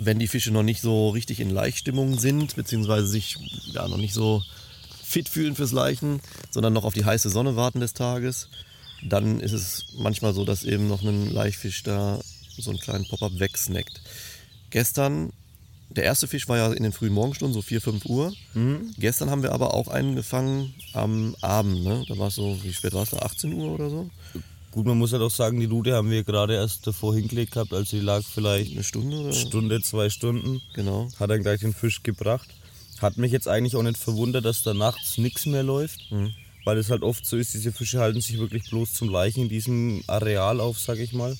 Wenn 0.00 0.18
die 0.18 0.26
Fische 0.26 0.50
noch 0.50 0.64
nicht 0.64 0.80
so 0.80 1.10
richtig 1.10 1.38
in 1.38 1.50
Laichstimmung 1.50 2.18
sind, 2.18 2.56
beziehungsweise 2.56 3.06
sich 3.06 3.36
ja, 3.66 3.86
noch 3.86 3.98
nicht 3.98 4.14
so 4.14 4.42
fit 5.04 5.28
fühlen 5.28 5.54
fürs 5.54 5.72
Leichen, 5.72 6.20
sondern 6.50 6.72
noch 6.72 6.84
auf 6.84 6.94
die 6.94 7.04
heiße 7.04 7.30
Sonne 7.30 7.54
warten 7.54 7.78
des 7.78 7.94
Tages, 7.94 8.48
dann 9.08 9.38
ist 9.38 9.52
es 9.52 9.84
manchmal 9.98 10.34
so, 10.34 10.44
dass 10.44 10.64
eben 10.64 10.88
noch 10.88 11.02
ein 11.02 11.30
Laichfisch 11.30 11.84
da 11.84 12.18
so 12.58 12.70
einen 12.70 12.80
kleinen 12.80 13.06
Pop-up 13.06 13.38
wegsnackt. 13.38 14.00
Gestern, 14.70 15.32
der 15.90 16.04
erste 16.04 16.26
Fisch 16.26 16.48
war 16.48 16.56
ja 16.56 16.72
in 16.72 16.82
den 16.82 16.92
frühen 16.92 17.12
Morgenstunden, 17.12 17.54
so 17.54 17.62
4, 17.62 17.80
5 17.80 18.04
Uhr. 18.06 18.32
Mhm. 18.54 18.92
Gestern 18.98 19.30
haben 19.30 19.42
wir 19.42 19.52
aber 19.52 19.74
auch 19.74 19.88
einen 19.88 20.16
gefangen 20.16 20.74
am 20.92 21.36
Abend. 21.40 21.84
Ne? 21.84 22.04
Da 22.08 22.18
war 22.18 22.28
es 22.28 22.36
so, 22.36 22.58
wie 22.62 22.72
spät 22.72 22.94
war 22.94 23.02
es 23.02 23.10
da? 23.10 23.18
18 23.18 23.52
Uhr 23.52 23.72
oder 23.72 23.90
so? 23.90 24.10
Gut, 24.70 24.86
man 24.86 24.98
muss 24.98 25.12
halt 25.12 25.22
auch 25.22 25.30
sagen, 25.30 25.58
die 25.58 25.66
Route 25.66 25.94
haben 25.94 26.10
wir 26.10 26.22
gerade 26.22 26.54
erst 26.54 26.86
davor 26.86 27.14
hingelegt 27.14 27.52
gehabt, 27.52 27.72
also 27.72 27.96
die 27.96 28.02
lag 28.02 28.22
vielleicht 28.22 28.72
eine 28.72 28.84
Stunde 28.84 29.16
oder? 29.18 29.32
Stunde, 29.32 29.82
zwei 29.82 30.10
Stunden. 30.10 30.60
Genau. 30.74 31.08
Hat 31.18 31.30
dann 31.30 31.42
gleich 31.42 31.60
den 31.60 31.74
Fisch 31.74 32.02
gebracht. 32.04 32.48
Hat 33.00 33.16
mich 33.16 33.32
jetzt 33.32 33.48
eigentlich 33.48 33.74
auch 33.74 33.82
nicht 33.82 33.96
verwundert, 33.96 34.44
dass 34.44 34.62
da 34.62 34.74
nachts 34.74 35.18
nichts 35.18 35.46
mehr 35.46 35.62
läuft. 35.62 36.10
Mhm 36.10 36.32
weil 36.64 36.78
es 36.78 36.90
halt 36.90 37.02
oft 37.02 37.24
so 37.24 37.36
ist, 37.36 37.54
diese 37.54 37.72
Fische 37.72 38.00
halten 38.00 38.20
sich 38.20 38.38
wirklich 38.38 38.68
bloß 38.68 38.94
zum 38.94 39.08
Leichen 39.08 39.42
in 39.42 39.48
diesem 39.48 40.04
Areal 40.06 40.60
auf, 40.60 40.78
sag 40.78 40.98
ich 40.98 41.12
mal. 41.12 41.36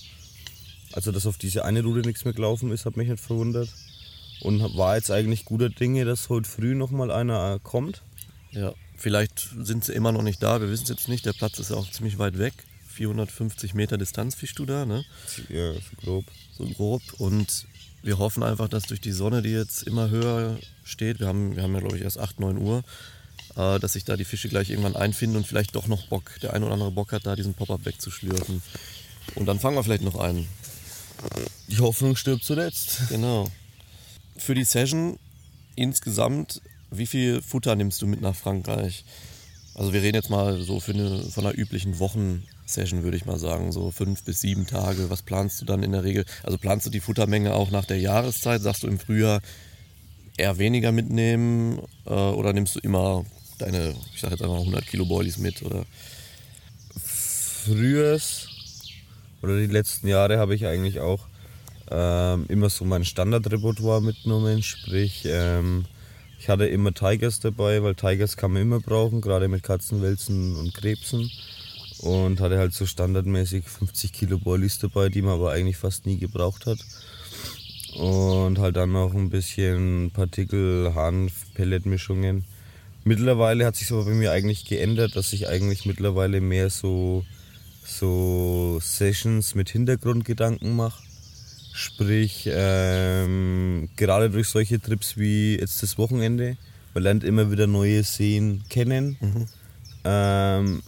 Also, 0.92 1.12
dass 1.12 1.26
auf 1.26 1.38
diese 1.38 1.64
eine 1.64 1.82
Route 1.82 2.00
nichts 2.00 2.24
mehr 2.24 2.34
gelaufen 2.34 2.72
ist, 2.72 2.84
hat 2.84 2.96
mich 2.96 3.08
nicht 3.08 3.22
verwundert. 3.22 3.68
Und 4.40 4.76
war 4.76 4.96
jetzt 4.96 5.10
eigentlich 5.10 5.44
guter 5.44 5.68
Dinge, 5.68 6.04
dass 6.04 6.28
heute 6.28 6.48
früh 6.48 6.74
nochmal 6.74 7.10
einer 7.10 7.58
kommt. 7.58 8.02
Ja, 8.52 8.72
vielleicht 8.96 9.50
sind 9.60 9.84
sie 9.84 9.92
immer 9.92 10.12
noch 10.12 10.22
nicht 10.22 10.42
da, 10.42 10.60
wir 10.60 10.70
wissen 10.70 10.84
es 10.84 10.88
jetzt 10.88 11.08
nicht. 11.08 11.26
Der 11.26 11.32
Platz 11.32 11.58
ist 11.58 11.70
ja 11.70 11.76
auch 11.76 11.90
ziemlich 11.90 12.18
weit 12.18 12.38
weg. 12.38 12.54
450 12.88 13.74
Meter 13.74 13.96
Distanz 13.96 14.34
fischst 14.34 14.58
du 14.58 14.66
da, 14.66 14.84
ne? 14.84 15.04
Ja, 15.48 15.72
so 15.72 15.80
grob. 16.02 16.24
So 16.58 16.64
grob. 16.66 17.02
Und 17.18 17.66
wir 18.02 18.18
hoffen 18.18 18.42
einfach, 18.42 18.68
dass 18.68 18.84
durch 18.84 19.00
die 19.00 19.12
Sonne, 19.12 19.42
die 19.42 19.50
jetzt 19.50 19.84
immer 19.84 20.10
höher 20.10 20.58
steht, 20.84 21.20
wir 21.20 21.26
haben, 21.26 21.56
wir 21.56 21.62
haben 21.62 21.74
ja 21.74 21.80
glaube 21.80 21.96
ich 21.96 22.02
erst 22.02 22.18
8, 22.18 22.40
9 22.40 22.58
Uhr, 22.58 22.82
äh, 23.56 23.78
dass 23.78 23.92
sich 23.92 24.04
da 24.04 24.16
die 24.16 24.24
Fische 24.24 24.48
gleich 24.48 24.70
irgendwann 24.70 24.96
einfinden 24.96 25.36
und 25.36 25.46
vielleicht 25.46 25.76
doch 25.76 25.86
noch 25.86 26.06
Bock, 26.08 26.32
der 26.42 26.54
ein 26.54 26.62
oder 26.62 26.72
andere 26.72 26.90
Bock 26.90 27.12
hat, 27.12 27.26
da 27.26 27.36
diesen 27.36 27.54
Pop-Up 27.54 27.84
wegzuschlürfen. 27.84 28.62
Und 29.34 29.46
dann 29.46 29.60
fangen 29.60 29.76
wir 29.76 29.84
vielleicht 29.84 30.02
noch 30.02 30.18
einen. 30.18 30.48
Die 31.68 31.78
Hoffnung 31.78 32.16
stirbt 32.16 32.44
zuletzt. 32.44 33.08
Genau. 33.10 33.50
Für 34.40 34.54
die 34.54 34.64
Session 34.64 35.18
insgesamt, 35.76 36.62
wie 36.90 37.06
viel 37.06 37.42
Futter 37.42 37.76
nimmst 37.76 38.00
du 38.00 38.06
mit 38.06 38.22
nach 38.22 38.34
Frankreich? 38.34 39.04
Also 39.74 39.92
wir 39.92 40.00
reden 40.02 40.14
jetzt 40.14 40.30
mal 40.30 40.62
so 40.62 40.82
eine, 40.88 41.22
von 41.24 41.46
einer 41.46 41.56
üblichen 41.56 41.98
Wochensession, 41.98 43.02
würde 43.02 43.18
ich 43.18 43.26
mal 43.26 43.38
sagen, 43.38 43.70
so 43.70 43.90
fünf 43.90 44.22
bis 44.24 44.40
sieben 44.40 44.66
Tage. 44.66 45.10
Was 45.10 45.20
planst 45.20 45.60
du 45.60 45.66
dann 45.66 45.82
in 45.82 45.92
der 45.92 46.04
Regel? 46.04 46.24
Also 46.42 46.56
planst 46.56 46.86
du 46.86 46.90
die 46.90 47.00
Futtermenge 47.00 47.54
auch 47.54 47.70
nach 47.70 47.84
der 47.84 47.98
Jahreszeit? 47.98 48.62
Sagst 48.62 48.82
du 48.82 48.88
im 48.88 48.98
Frühjahr 48.98 49.42
eher 50.38 50.56
weniger 50.56 50.90
mitnehmen 50.90 51.78
äh, 52.06 52.10
oder 52.10 52.54
nimmst 52.54 52.76
du 52.76 52.80
immer 52.80 53.26
deine, 53.58 53.94
ich 54.14 54.22
sag 54.22 54.30
jetzt 54.30 54.42
einfach 54.42 54.58
100 54.58 54.86
Kilo 54.86 55.04
Boilies 55.04 55.36
mit? 55.36 55.62
Oder? 55.62 55.84
Frühers 56.96 58.48
oder 59.42 59.58
die 59.58 59.66
letzten 59.66 60.08
Jahre 60.08 60.38
habe 60.38 60.54
ich 60.54 60.66
eigentlich 60.66 61.00
auch 61.00 61.26
ähm, 61.90 62.46
immer 62.48 62.70
so 62.70 62.84
mein 62.84 63.04
Standardrepertoire 63.04 64.00
mitgenommen, 64.00 64.62
sprich 64.62 65.24
ähm, 65.26 65.86
Ich 66.38 66.48
hatte 66.48 66.66
immer 66.66 66.94
Tigers 66.94 67.40
dabei, 67.40 67.82
weil 67.82 67.94
Tigers 67.94 68.36
kann 68.36 68.52
man 68.52 68.62
immer 68.62 68.80
brauchen, 68.80 69.20
gerade 69.20 69.48
mit 69.48 69.62
Katzenwälzen 69.62 70.56
und 70.56 70.72
Krebsen. 70.72 71.30
Und 71.98 72.40
hatte 72.40 72.56
halt 72.56 72.72
so 72.72 72.86
standardmäßig 72.86 73.64
50 73.64 74.12
Kilo 74.12 74.38
Boilies 74.38 74.78
dabei, 74.78 75.10
die 75.10 75.20
man 75.20 75.34
aber 75.34 75.52
eigentlich 75.52 75.76
fast 75.76 76.06
nie 76.06 76.16
gebraucht 76.16 76.64
hat. 76.64 76.78
Und 77.94 78.58
halt 78.58 78.76
dann 78.76 78.92
noch 78.92 79.12
ein 79.12 79.28
bisschen 79.28 80.12
Partikel, 80.12 80.94
Hanf, 80.94 81.52
Pelletmischungen. 81.54 82.44
Mittlerweile 83.04 83.66
hat 83.66 83.76
sich 83.76 83.90
aber 83.90 84.04
bei 84.04 84.12
mir 84.12 84.30
eigentlich 84.30 84.64
geändert, 84.64 85.16
dass 85.16 85.32
ich 85.32 85.48
eigentlich 85.48 85.84
mittlerweile 85.84 86.40
mehr 86.40 86.70
so, 86.70 87.24
so 87.84 88.78
Sessions 88.80 89.54
mit 89.54 89.68
Hintergrundgedanken 89.70 90.76
mache. 90.76 91.09
Sprich, 91.80 92.46
ähm, 92.52 93.88
gerade 93.96 94.28
durch 94.28 94.48
solche 94.48 94.78
Trips 94.78 95.16
wie 95.16 95.58
jetzt 95.58 95.82
das 95.82 95.96
Wochenende, 95.96 96.58
man 96.92 97.04
lernt 97.04 97.24
immer 97.24 97.50
wieder 97.50 97.66
neue 97.66 98.02
Seen 98.02 98.62
kennen. 98.68 99.16
Mhm. 99.18 99.46
Ähm, 100.04 100.82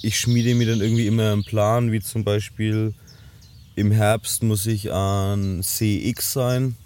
ich 0.00 0.18
schmiede 0.18 0.54
mir 0.54 0.68
dann 0.68 0.80
irgendwie 0.80 1.06
immer 1.06 1.32
einen 1.32 1.44
Plan, 1.44 1.92
wie 1.92 2.00
zum 2.00 2.24
Beispiel 2.24 2.94
im 3.74 3.90
Herbst 3.90 4.42
muss 4.42 4.64
ich 4.64 4.90
an 4.90 5.62
CX 5.62 6.32
sein. 6.32 6.76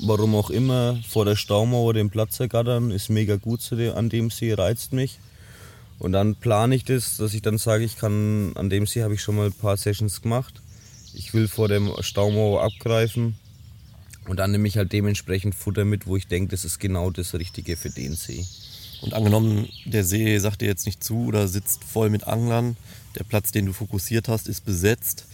Warum 0.00 0.34
auch 0.34 0.48
immer, 0.48 0.98
vor 1.06 1.26
der 1.26 1.36
Staumauer 1.36 1.92
den 1.92 2.08
Platz 2.08 2.40
ergattern, 2.40 2.92
ist 2.92 3.10
mega 3.10 3.36
gut 3.36 3.60
an 3.94 4.08
dem 4.08 4.30
See, 4.30 4.54
reizt 4.54 4.94
mich. 4.94 5.18
Und 5.98 6.12
dann 6.12 6.36
plane 6.36 6.76
ich 6.76 6.84
das, 6.84 7.18
dass 7.18 7.34
ich 7.34 7.42
dann 7.42 7.58
sage, 7.58 7.84
ich 7.84 7.98
kann, 7.98 8.52
an 8.54 8.70
dem 8.70 8.86
See 8.86 9.02
habe 9.02 9.12
ich 9.12 9.20
schon 9.20 9.36
mal 9.36 9.46
ein 9.48 9.52
paar 9.52 9.76
Sessions 9.76 10.22
gemacht. 10.22 10.61
Ich 11.14 11.34
will 11.34 11.48
vor 11.48 11.68
dem 11.68 11.92
Staumauer 12.00 12.62
abgreifen. 12.62 13.36
Und 14.26 14.36
dann 14.38 14.52
nehme 14.52 14.68
ich 14.68 14.76
halt 14.76 14.92
dementsprechend 14.92 15.54
Futter 15.54 15.84
mit, 15.84 16.06
wo 16.06 16.16
ich 16.16 16.26
denke, 16.26 16.50
das 16.50 16.64
ist 16.64 16.78
genau 16.78 17.10
das 17.10 17.34
Richtige 17.34 17.76
für 17.76 17.90
den 17.90 18.14
See. 18.14 18.44
Und 19.02 19.14
angenommen, 19.14 19.68
der 19.84 20.04
See 20.04 20.38
sagt 20.38 20.60
dir 20.60 20.68
jetzt 20.68 20.86
nicht 20.86 21.02
zu 21.02 21.26
oder 21.26 21.48
sitzt 21.48 21.82
voll 21.82 22.08
mit 22.08 22.24
Anglern, 22.28 22.76
der 23.18 23.24
Platz, 23.24 23.50
den 23.50 23.66
du 23.66 23.72
fokussiert 23.72 24.28
hast, 24.28 24.48
ist 24.48 24.64
besetzt. 24.64 25.26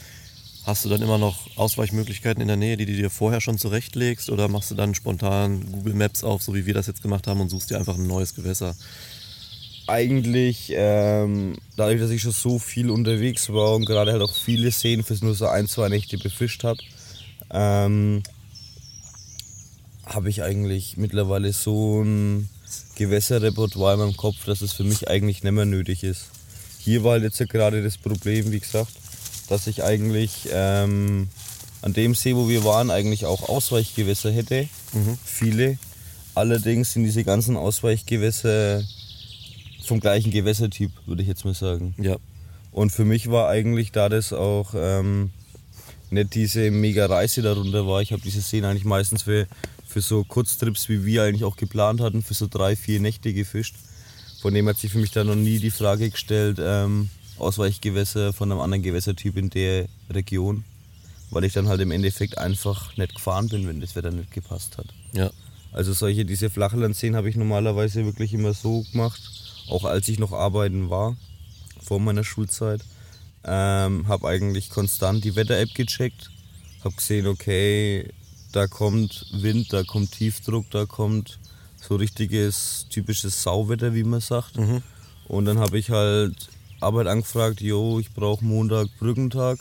Hast 0.64 0.84
du 0.84 0.88
dann 0.88 1.02
immer 1.02 1.18
noch 1.18 1.56
Ausweichmöglichkeiten 1.56 2.40
in 2.40 2.48
der 2.48 2.56
Nähe, 2.56 2.76
die 2.76 2.86
du 2.86 2.92
dir 2.92 3.10
vorher 3.10 3.40
schon 3.40 3.58
zurechtlegst? 3.58 4.30
Oder 4.30 4.48
machst 4.48 4.70
du 4.70 4.74
dann 4.74 4.94
spontan 4.94 5.70
Google 5.70 5.94
Maps 5.94 6.24
auf, 6.24 6.42
so 6.42 6.54
wie 6.54 6.66
wir 6.66 6.74
das 6.74 6.86
jetzt 6.86 7.02
gemacht 7.02 7.26
haben, 7.26 7.40
und 7.40 7.50
suchst 7.50 7.70
dir 7.70 7.78
einfach 7.78 7.96
ein 7.96 8.06
neues 8.06 8.34
Gewässer? 8.34 8.74
Eigentlich, 9.88 10.70
ähm, 10.76 11.56
dadurch, 11.76 11.98
dass 11.98 12.10
ich 12.10 12.20
schon 12.20 12.32
so 12.32 12.58
viel 12.58 12.90
unterwegs 12.90 13.48
war 13.48 13.74
und 13.74 13.86
gerade 13.86 14.12
halt 14.12 14.20
auch 14.20 14.34
viele 14.34 14.70
Seen 14.70 15.02
fürs 15.02 15.22
nur 15.22 15.34
so 15.34 15.46
ein, 15.46 15.66
zwei 15.66 15.88
Nächte 15.88 16.18
befischt 16.18 16.62
habe, 16.62 16.78
ähm, 17.50 18.22
habe 20.04 20.28
ich 20.28 20.42
eigentlich 20.42 20.98
mittlerweile 20.98 21.54
so 21.54 22.02
ein 22.02 22.50
Gewässerrepertoire 22.96 23.94
in 23.94 24.00
meinem 24.00 24.16
Kopf, 24.16 24.44
dass 24.44 24.60
es 24.60 24.74
für 24.74 24.84
mich 24.84 25.08
eigentlich 25.08 25.42
nicht 25.42 25.52
mehr 25.52 25.64
nötig 25.64 26.04
ist. 26.04 26.26
Hier 26.78 27.02
war 27.02 27.12
halt 27.12 27.22
jetzt 27.22 27.40
ja 27.40 27.46
gerade 27.46 27.82
das 27.82 27.96
Problem, 27.96 28.52
wie 28.52 28.60
gesagt, 28.60 28.92
dass 29.48 29.66
ich 29.66 29.82
eigentlich 29.82 30.48
ähm, 30.52 31.28
an 31.80 31.94
dem 31.94 32.14
See, 32.14 32.36
wo 32.36 32.46
wir 32.48 32.62
waren, 32.64 32.90
eigentlich 32.90 33.24
auch 33.24 33.48
Ausweichgewässer 33.48 34.30
hätte. 34.30 34.68
Viele. 35.24 35.78
Allerdings 36.34 36.92
sind 36.92 37.04
diese 37.04 37.24
ganzen 37.24 37.56
Ausweichgewässer 37.56 38.82
vom 39.88 40.00
gleichen 40.00 40.30
Gewässertyp, 40.30 40.92
würde 41.06 41.22
ich 41.22 41.28
jetzt 41.28 41.44
mal 41.44 41.54
sagen. 41.54 41.94
Ja. 41.98 42.16
Und 42.70 42.90
für 42.90 43.04
mich 43.04 43.30
war 43.30 43.48
eigentlich, 43.48 43.92
da 43.92 44.08
das 44.08 44.32
auch 44.32 44.74
ähm, 44.76 45.30
nicht 46.10 46.34
diese 46.34 46.70
mega 46.70 47.06
Reise 47.06 47.42
darunter 47.42 47.86
war, 47.86 48.02
ich 48.02 48.12
habe 48.12 48.22
diese 48.22 48.40
Seen 48.40 48.64
eigentlich 48.64 48.84
meistens 48.84 49.22
für, 49.22 49.46
für 49.86 50.00
so 50.00 50.24
Kurztrips, 50.24 50.88
wie 50.88 51.04
wir 51.04 51.24
eigentlich 51.24 51.44
auch 51.44 51.56
geplant 51.56 52.00
hatten, 52.00 52.22
für 52.22 52.34
so 52.34 52.46
drei, 52.48 52.76
vier 52.76 53.00
Nächte 53.00 53.32
gefischt. 53.32 53.74
Von 54.40 54.54
dem 54.54 54.68
hat 54.68 54.78
sich 54.78 54.92
für 54.92 54.98
mich 54.98 55.10
dann 55.10 55.26
noch 55.26 55.34
nie 55.34 55.58
die 55.58 55.72
Frage 55.72 56.10
gestellt, 56.10 56.58
ähm, 56.60 57.08
Ausweichgewässer 57.38 58.32
von 58.32 58.50
einem 58.50 58.60
anderen 58.60 58.82
Gewässertyp 58.82 59.36
in 59.36 59.50
der 59.50 59.86
Region, 60.10 60.64
weil 61.30 61.44
ich 61.44 61.52
dann 61.52 61.68
halt 61.68 61.80
im 61.80 61.90
Endeffekt 61.90 62.38
einfach 62.38 62.96
nicht 62.96 63.14
gefahren 63.14 63.48
bin, 63.48 63.66
wenn 63.66 63.80
das 63.80 63.96
Wetter 63.96 64.10
nicht 64.10 64.30
gepasst 64.30 64.78
hat. 64.78 64.86
Ja. 65.12 65.30
Also 65.72 65.92
solche, 65.92 66.24
diese 66.24 66.50
Flachlandseen 66.50 67.16
habe 67.16 67.28
ich 67.28 67.36
normalerweise 67.36 68.04
wirklich 68.04 68.32
immer 68.32 68.54
so 68.54 68.84
gemacht, 68.92 69.20
auch 69.68 69.84
als 69.84 70.08
ich 70.08 70.18
noch 70.18 70.32
arbeiten 70.32 70.90
war, 70.90 71.16
vor 71.82 72.00
meiner 72.00 72.24
Schulzeit. 72.24 72.84
Ähm, 73.44 74.08
habe 74.08 74.28
eigentlich 74.28 74.68
konstant 74.68 75.24
die 75.24 75.36
Wetter-App 75.36 75.74
gecheckt, 75.74 76.30
habe 76.84 76.94
gesehen, 76.96 77.26
okay, 77.26 78.12
da 78.52 78.66
kommt 78.66 79.26
Wind, 79.32 79.72
da 79.72 79.84
kommt 79.84 80.12
Tiefdruck, 80.12 80.70
da 80.70 80.86
kommt 80.86 81.38
so 81.80 81.96
richtiges 81.96 82.86
typisches 82.90 83.42
Sauwetter, 83.42 83.94
wie 83.94 84.04
man 84.04 84.20
sagt. 84.20 84.56
Und 85.28 85.44
dann 85.44 85.58
habe 85.58 85.78
ich 85.78 85.90
halt 85.90 86.48
Arbeit 86.80 87.06
angefragt, 87.06 87.60
jo, 87.60 87.98
ich 87.98 88.12
brauche 88.12 88.44
Montag 88.44 88.88
Brückentag. 88.98 89.58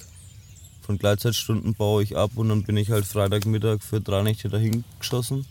Von 0.82 0.98
Gleitzeitstunden 0.98 1.76
baue 1.76 2.02
ich 2.02 2.15
ab 2.15 2.32
und 2.36 2.50
dann 2.50 2.63
bin 2.63 2.78
ich 2.78 2.91
halt 2.91 3.06
Freitagmittag 3.06 3.82
für 3.82 4.00
drei 4.00 4.24
Nächte 4.24 4.48
dahin 4.48 4.86
geschossen 5.00 5.46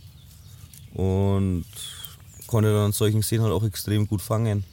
und 0.95 1.67
konnte 2.47 2.73
dann 2.73 2.87
an 2.87 2.93
solchen 2.93 3.23
Seen 3.23 3.43
halt 3.43 3.53
auch 3.53 3.65
extrem 3.65 4.07
gut 4.07 4.23
fangen. 4.23 4.65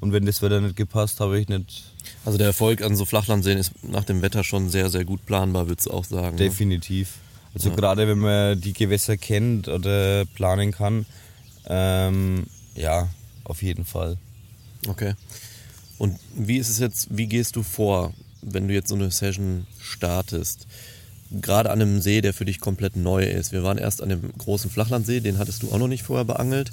Und 0.00 0.12
wenn 0.12 0.26
das 0.26 0.42
Wetter 0.42 0.60
nicht 0.60 0.76
gepasst, 0.76 1.20
habe 1.20 1.38
ich 1.40 1.48
nicht 1.48 1.84
Also 2.26 2.36
der 2.36 2.48
Erfolg 2.48 2.82
an 2.82 2.94
so 2.96 3.04
Flachlandseen 3.06 3.56
ist 3.58 3.72
nach 3.84 4.04
dem 4.04 4.20
Wetter 4.22 4.44
schon 4.44 4.68
sehr, 4.68 4.90
sehr 4.90 5.04
gut 5.04 5.24
planbar, 5.24 5.68
würdest 5.68 5.86
du 5.86 5.92
auch 5.92 6.04
sagen. 6.04 6.36
ne? 6.36 6.42
definitiv. 6.42 7.14
Also 7.54 7.70
Ja. 7.70 7.76
gerade 7.76 8.06
wenn 8.08 8.18
man 8.18 8.60
die 8.60 8.72
Gewässer 8.74 9.16
kennt 9.16 9.68
oder 9.68 10.24
planen 10.34 10.72
kann, 10.72 11.06
ähm, 11.66 12.44
ja, 12.74 13.08
auf 13.44 13.62
jeden 13.62 13.84
Fall. 13.84 14.18
Okay. 14.88 15.14
Und 15.98 16.18
wie 16.34 16.58
ist 16.58 16.68
es 16.68 16.80
jetzt, 16.80 17.08
wie 17.16 17.26
gehst 17.26 17.56
du 17.56 17.62
vor, 17.62 18.12
wenn 18.42 18.68
du 18.68 18.74
jetzt 18.74 18.88
so 18.88 18.94
eine 18.96 19.10
Session 19.10 19.66
startest? 19.80 20.66
Gerade 21.30 21.70
an 21.70 21.80
einem 21.80 22.02
See, 22.02 22.20
der 22.20 22.34
für 22.34 22.44
dich 22.44 22.60
komplett 22.60 22.96
neu 22.96 23.24
ist. 23.24 23.52
Wir 23.52 23.62
waren 23.62 23.78
erst 23.78 24.02
an 24.02 24.10
dem 24.10 24.32
großen 24.36 24.70
Flachlandsee, 24.70 25.20
den 25.20 25.38
hattest 25.38 25.62
du 25.62 25.72
auch 25.72 25.78
noch 25.78 25.88
nicht 25.88 26.02
vorher 26.02 26.24
beangelt. 26.24 26.72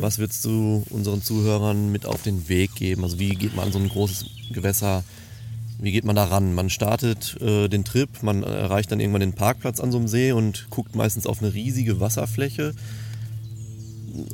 Was 0.00 0.18
würdest 0.18 0.44
du 0.44 0.84
unseren 0.90 1.22
Zuhörern 1.22 1.90
mit 1.90 2.06
auf 2.06 2.22
den 2.22 2.48
Weg 2.48 2.74
geben? 2.74 3.02
Also 3.04 3.18
wie 3.18 3.30
geht 3.30 3.56
man 3.56 3.66
an 3.66 3.72
so 3.72 3.78
ein 3.78 3.88
großes 3.88 4.26
Gewässer, 4.52 5.04
wie 5.80 5.92
geht 5.92 6.04
man 6.04 6.16
da 6.16 6.24
ran? 6.24 6.54
Man 6.54 6.70
startet 6.70 7.40
äh, 7.40 7.68
den 7.68 7.84
Trip, 7.84 8.08
man 8.22 8.42
erreicht 8.42 8.92
dann 8.92 9.00
irgendwann 9.00 9.20
den 9.20 9.32
Parkplatz 9.32 9.80
an 9.80 9.92
so 9.92 9.98
einem 9.98 10.08
See 10.08 10.32
und 10.32 10.66
guckt 10.70 10.94
meistens 10.94 11.26
auf 11.26 11.42
eine 11.42 11.52
riesige 11.52 12.00
Wasserfläche 12.00 12.74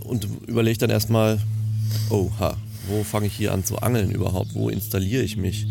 und 0.04 0.28
überlegt 0.46 0.82
dann 0.82 0.90
erstmal, 0.90 1.40
oha, 2.10 2.56
wo 2.88 3.02
fange 3.04 3.26
ich 3.26 3.34
hier 3.34 3.52
an 3.52 3.64
zu 3.64 3.78
angeln 3.78 4.10
überhaupt? 4.10 4.54
Wo 4.54 4.68
installiere 4.68 5.22
ich 5.22 5.36
mich? 5.36 5.66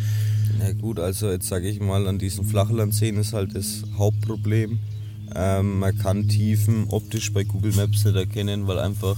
Na 0.58 0.71
gut, 0.73 0.99
also 0.99 1.29
jetzt 1.29 1.47
sage 1.47 1.69
ich 1.69 1.79
mal, 1.79 2.08
an 2.08 2.17
diesen 2.17 2.45
Flachlandseen 2.45 3.17
ist 3.17 3.34
halt 3.34 3.55
das 3.55 3.84
Hauptproblem. 3.97 4.79
Ähm, 5.36 5.79
man 5.79 5.97
kann 5.97 6.27
Tiefen 6.27 6.88
optisch 6.89 7.32
bei 7.32 7.43
Google 7.43 7.73
Maps 7.73 8.03
nicht 8.03 8.15
erkennen, 8.15 8.67
weil 8.67 8.79
einfach 8.79 9.17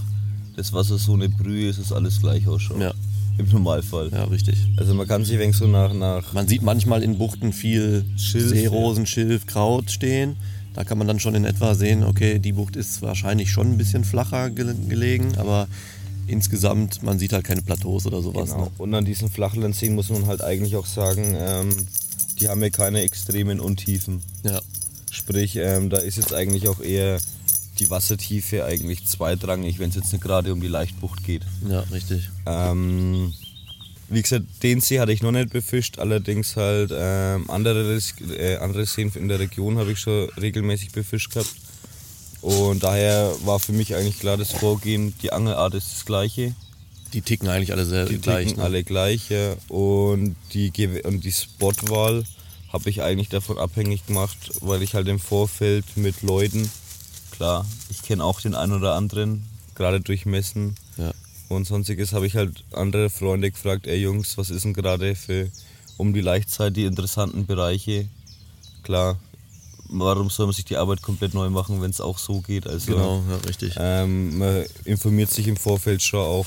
das 0.56 0.74
Wasser 0.74 0.98
so 0.98 1.14
eine 1.14 1.30
Brühe 1.30 1.70
ist, 1.70 1.80
ist 1.80 1.92
alles 1.92 2.20
gleich 2.20 2.48
ausschaut. 2.48 2.80
Ja. 2.80 2.94
Im 3.38 3.48
Normalfall. 3.50 4.10
Ja, 4.12 4.26
richtig. 4.26 4.58
Also 4.78 4.94
man 4.94 5.08
kann 5.08 5.24
sich 5.24 5.40
wenig 5.40 5.56
so 5.56 5.66
nach, 5.66 5.94
nach 5.94 6.34
Man 6.34 6.48
sieht 6.48 6.62
manchmal 6.62 7.02
in 7.02 7.18
Buchten 7.18 7.54
viel 7.54 8.06
Schilf, 8.18 8.50
Seerosen, 8.50 9.06
Schilf, 9.06 9.46
Kraut 9.46 9.90
stehen. 9.90 10.36
Da 10.74 10.84
kann 10.84 10.98
man 10.98 11.08
dann 11.08 11.20
schon 11.20 11.36
in 11.36 11.46
etwa 11.46 11.74
sehen, 11.76 12.04
okay, 12.04 12.40
die 12.40 12.54
Bucht 12.54 12.76
ist 12.76 13.02
wahrscheinlich 13.02 13.52
schon 13.52 13.72
ein 13.72 13.78
bisschen 13.78 14.04
flacher 14.04 14.50
gel 14.50 14.76
gelegen, 14.88 15.38
aber 15.38 15.68
insgesamt, 16.28 17.04
man 17.04 17.20
sieht 17.20 17.34
halt 17.34 17.44
keine 17.44 17.62
Plateaus 17.62 18.06
oder 18.06 18.22
sowas. 18.22 18.52
Genau. 18.52 18.66
Ne? 18.66 18.72
Und 18.78 18.94
an 18.94 19.06
diesen 19.06 19.30
Flachlandseen 19.30 19.96
muss 19.96 20.10
man 20.10 20.28
halt 20.28 20.42
eigentlich 20.42 20.76
auch 20.76 20.86
sagen, 20.86 21.36
ähm, 21.38 21.70
die 22.40 22.48
haben 22.48 22.62
ja 22.62 22.70
keine 22.70 23.02
extremen 23.02 23.60
Untiefen. 23.60 24.22
Ja, 24.44 24.62
Sprich, 25.12 25.58
ähm, 25.58 25.90
da 25.90 25.98
ist 25.98 26.16
jetzt 26.16 26.34
eigentlich 26.34 26.70
auch 26.70 26.80
eher 26.80 27.20
die 27.80 27.90
Wassertiefe 27.90 28.66
eigentlich 28.66 29.06
zweitrangig, 29.06 29.80
wenn 29.80 29.90
es 29.90 29.96
jetzt 29.96 30.12
nicht 30.12 30.24
gerade 30.24 30.54
um 30.54 30.62
die 30.62 30.68
Leichtbucht 30.68 31.24
geht. 31.24 31.44
ja, 31.68 31.82
richtig. 31.92 32.30
Ähm, 32.46 33.34
wie 34.10 34.22
gesagt, 34.22 34.46
den 34.62 34.82
See 34.82 35.00
hatte 35.00 35.14
ich 35.14 35.22
noch 35.22 35.32
nicht 35.32 35.52
befischt, 35.52 35.98
allerdings 35.98 36.58
halt 36.58 36.92
ähm, 36.94 37.50
andere, 37.50 37.98
äh, 38.38 38.58
andere 38.58 38.86
Seen 38.86 39.10
in 39.16 39.30
der 39.30 39.40
Region 39.40 39.78
habe 39.78 39.94
ich 39.94 40.00
schon 40.00 40.30
regelmäßig 40.32 40.92
befischt 40.92 41.32
gehabt. 41.34 41.50
Und 42.42 42.84
daher 42.84 43.34
war 43.46 43.60
für 43.60 43.72
mich 43.72 43.96
eigentlich 43.96 44.20
klar 44.20 44.36
das 44.36 44.52
Vorgehen, 44.52 45.14
die 45.22 45.32
Angelart 45.32 45.76
ist 45.76 45.92
das 45.94 46.06
gleiche. 46.06 46.54
Die 47.14 47.22
ticken 47.22 47.48
eigentlich 47.48 47.72
alle 47.72 47.86
sehr 47.86 48.06
Die 48.06 48.18
gleich. 48.18 48.48
ticken 48.48 48.60
ne? 48.60 48.66
alle 48.66 48.84
gleich, 48.84 49.30
ja. 49.30 49.54
Und 49.70 50.36
die, 50.54 50.72
Gew- 50.72 51.06
und 51.06 51.24
die 51.24 51.32
Spotwahl 51.32 52.24
habe 52.74 52.90
ich 52.90 53.02
eigentlich 53.02 53.30
davon 53.30 53.58
abhängig 53.58 54.06
gemacht, 54.08 54.38
weil 54.62 54.82
ich 54.82 54.94
halt 54.96 55.08
im 55.08 55.20
Vorfeld 55.20 55.86
mit 55.96 56.22
Leuten, 56.22 56.70
klar, 57.32 57.66
ich 57.90 58.02
kenne 58.04 58.24
auch 58.24 58.42
den 58.42 58.56
einen 58.56 58.74
oder 58.74 58.96
anderen, 58.96 59.44
gerade 59.76 60.02
durch 60.02 60.26
Messen 60.26 60.76
Ja. 60.98 61.12
und 61.50 61.66
sonstiges, 61.66 62.14
habe 62.14 62.28
ich 62.28 62.36
halt 62.36 62.64
andere 62.72 63.10
Freunde 63.10 63.52
gefragt, 63.52 63.88
ey 63.88 63.98
Jungs, 64.02 64.38
was 64.38 64.50
ist 64.50 64.64
denn 64.66 64.74
gerade 64.74 65.16
für 65.16 65.50
um 65.98 66.14
die 66.14 66.22
Leichtzeit 66.22 66.76
die 66.76 66.86
interessanten 66.86 67.46
Bereiche? 67.46 68.08
Klar, 68.84 69.20
warum 69.90 70.30
soll 70.30 70.48
man 70.48 70.56
sich 70.56 70.66
die 70.66 70.78
Arbeit 70.78 71.02
komplett 71.02 71.34
neu 71.34 71.50
machen, 71.50 71.82
wenn 71.82 71.92
es 71.92 72.02
auch 72.02 72.18
so 72.18 72.42
geht? 72.42 72.68
Also, 72.68 72.94
genau, 72.94 73.24
ja, 73.30 73.36
richtig. 73.48 73.74
Ähm, 73.78 74.38
man 74.38 74.66
informiert 74.86 75.32
sich 75.32 75.48
im 75.48 75.58
Vorfeld 75.58 76.02
schon 76.02 76.22
auch. 76.22 76.46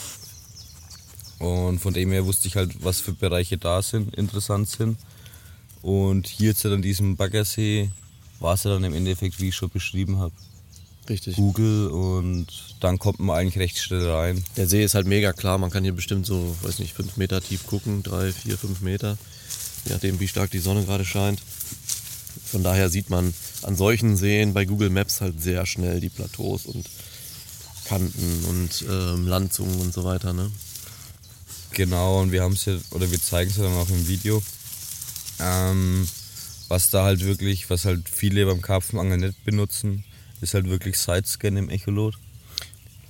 Und 1.38 1.78
von 1.80 1.92
dem 1.92 2.10
her 2.12 2.24
wusste 2.24 2.48
ich 2.48 2.56
halt, 2.56 2.82
was 2.82 3.00
für 3.00 3.12
Bereiche 3.12 3.58
da 3.58 3.82
sind, 3.82 4.14
interessant 4.14 4.68
sind. 4.68 4.96
Und 5.82 6.26
hier 6.26 6.48
jetzt 6.48 6.64
an 6.64 6.80
diesem 6.80 7.16
Baggersee 7.16 7.90
war 8.40 8.54
es 8.54 8.64
ja 8.64 8.70
dann 8.72 8.84
im 8.84 8.94
Endeffekt, 8.94 9.38
wie 9.40 9.48
ich 9.48 9.54
schon 9.54 9.68
beschrieben 9.68 10.18
habe. 10.18 10.32
Richtig. 11.08 11.36
Google 11.36 11.88
und 11.88 12.46
dann 12.80 12.98
kommt 12.98 13.20
man 13.20 13.36
eigentlich 13.36 13.58
recht 13.58 13.78
schnell 13.78 14.08
rein. 14.08 14.42
Der 14.56 14.66
See 14.66 14.82
ist 14.82 14.94
halt 14.94 15.06
mega 15.06 15.32
klar, 15.32 15.58
man 15.58 15.70
kann 15.70 15.84
hier 15.84 15.92
bestimmt 15.92 16.24
so, 16.24 16.56
weiß 16.62 16.78
nicht, 16.78 16.94
fünf 16.94 17.16
Meter 17.16 17.42
tief 17.42 17.66
gucken, 17.66 18.02
drei, 18.02 18.32
vier, 18.32 18.56
fünf 18.56 18.80
Meter, 18.80 19.18
je 19.84 19.92
nachdem 19.92 20.18
wie 20.20 20.28
stark 20.28 20.50
die 20.50 20.60
Sonne 20.60 20.84
gerade 20.84 21.04
scheint. 21.04 21.42
Von 22.46 22.62
daher 22.62 22.88
sieht 22.88 23.10
man 23.10 23.34
an 23.62 23.76
solchen 23.76 24.16
Seen 24.16 24.54
bei 24.54 24.64
Google 24.64 24.90
Maps 24.90 25.20
halt 25.20 25.42
sehr 25.42 25.66
schnell 25.66 26.00
die 26.00 26.08
Plateaus 26.08 26.66
und 26.66 26.88
Kanten 27.84 28.44
und 28.48 28.84
ähm, 28.88 29.26
Landzungen 29.26 29.80
und 29.80 29.92
so 29.92 30.04
weiter. 30.04 30.32
Ne? 30.32 30.50
Genau, 31.72 32.22
und 32.22 32.32
wir 32.32 32.42
haben 32.42 32.54
es 32.54 32.64
ja, 32.64 32.76
oder 32.92 33.10
wir 33.10 33.20
zeigen 33.20 33.50
es 33.50 33.56
ja 33.56 33.64
dann 33.64 33.74
auch 33.74 33.88
im 33.88 34.08
Video. 34.08 34.42
Ähm, 35.40 36.06
was 36.68 36.90
da 36.90 37.04
halt 37.04 37.20
wirklich, 37.24 37.68
was 37.68 37.84
halt 37.84 38.08
viele 38.08 38.46
beim 38.46 38.62
Karpfenangeln 38.62 39.20
nicht 39.20 39.44
benutzen, 39.44 40.04
ist 40.44 40.54
halt 40.54 40.68
wirklich 40.68 40.98
Sidescan 40.98 41.56
im 41.56 41.70
Echolot. 41.70 42.18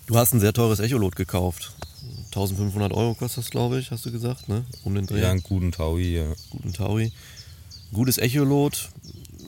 Du 0.06 0.16
hast 0.16 0.32
ein 0.32 0.40
sehr 0.40 0.52
teures 0.52 0.80
Echolot 0.80 1.16
gekauft. 1.16 1.72
1500 2.26 2.92
Euro 2.92 3.14
kostet 3.14 3.44
das, 3.44 3.50
glaube 3.50 3.78
ich, 3.78 3.90
hast 3.90 4.06
du 4.06 4.12
gesagt, 4.12 4.48
ne? 4.48 4.64
Um 4.84 4.94
den 4.94 5.06
Dreh. 5.06 5.20
Ja, 5.20 5.30
einen 5.30 5.42
guten 5.42 5.72
Taui, 5.72 6.16
ja. 6.16 6.32
Guten 6.50 6.72
Taui. 6.72 7.12
Gutes 7.92 8.18
Echolot, 8.18 8.90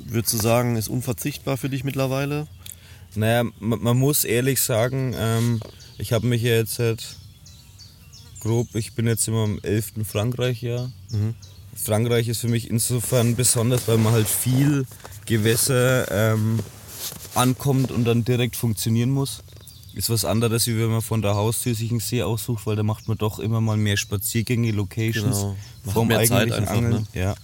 würdest 0.06 0.34
du 0.34 0.38
sagen, 0.38 0.76
ist 0.76 0.88
unverzichtbar 0.88 1.56
für 1.56 1.68
dich 1.68 1.84
mittlerweile? 1.84 2.46
Naja, 3.14 3.44
man, 3.60 3.82
man 3.82 3.96
muss 3.96 4.24
ehrlich 4.24 4.60
sagen, 4.60 5.14
ähm, 5.18 5.60
ich 5.98 6.12
habe 6.12 6.26
mich 6.26 6.42
ja 6.42 6.54
jetzt 6.54 6.78
halt 6.78 7.16
grob, 8.40 8.74
ich 8.74 8.94
bin 8.94 9.06
jetzt 9.06 9.26
immer 9.28 9.44
im 9.44 9.60
11. 9.62 10.04
Frankreich-Jahr. 10.04 10.92
Mhm. 11.10 11.34
Frankreich 11.74 12.28
ist 12.28 12.40
für 12.40 12.48
mich 12.48 12.70
insofern 12.70 13.36
besonders, 13.36 13.86
weil 13.88 13.98
man 13.98 14.12
halt 14.12 14.28
viel 14.28 14.86
Gewässer 15.26 16.10
ähm, 16.10 16.60
ankommt 17.36 17.90
und 17.90 18.04
dann 18.04 18.24
direkt 18.24 18.56
funktionieren 18.56 19.10
muss. 19.10 19.42
Ist 19.94 20.10
was 20.10 20.24
anderes, 20.24 20.66
wie 20.66 20.78
wenn 20.78 20.90
man 20.90 21.00
von 21.00 21.22
der 21.22 21.34
Haustür 21.34 21.74
sich 21.74 21.90
einen 21.90 22.00
See 22.00 22.22
aussucht, 22.22 22.66
weil 22.66 22.76
da 22.76 22.82
macht 22.82 23.08
man 23.08 23.16
doch 23.16 23.38
immer 23.38 23.62
mal 23.62 23.78
mehr 23.78 23.96
Spaziergänge, 23.96 24.70
Locations 24.72 25.38
genau. 25.38 25.56
vom 25.86 26.08
mehr 26.08 26.18
eigentlichen 26.18 26.50
Zeit 26.50 26.58
einfach, 26.58 26.74
Angeln. 26.74 27.06
Ne? 27.14 27.20
Ja. 27.20 27.34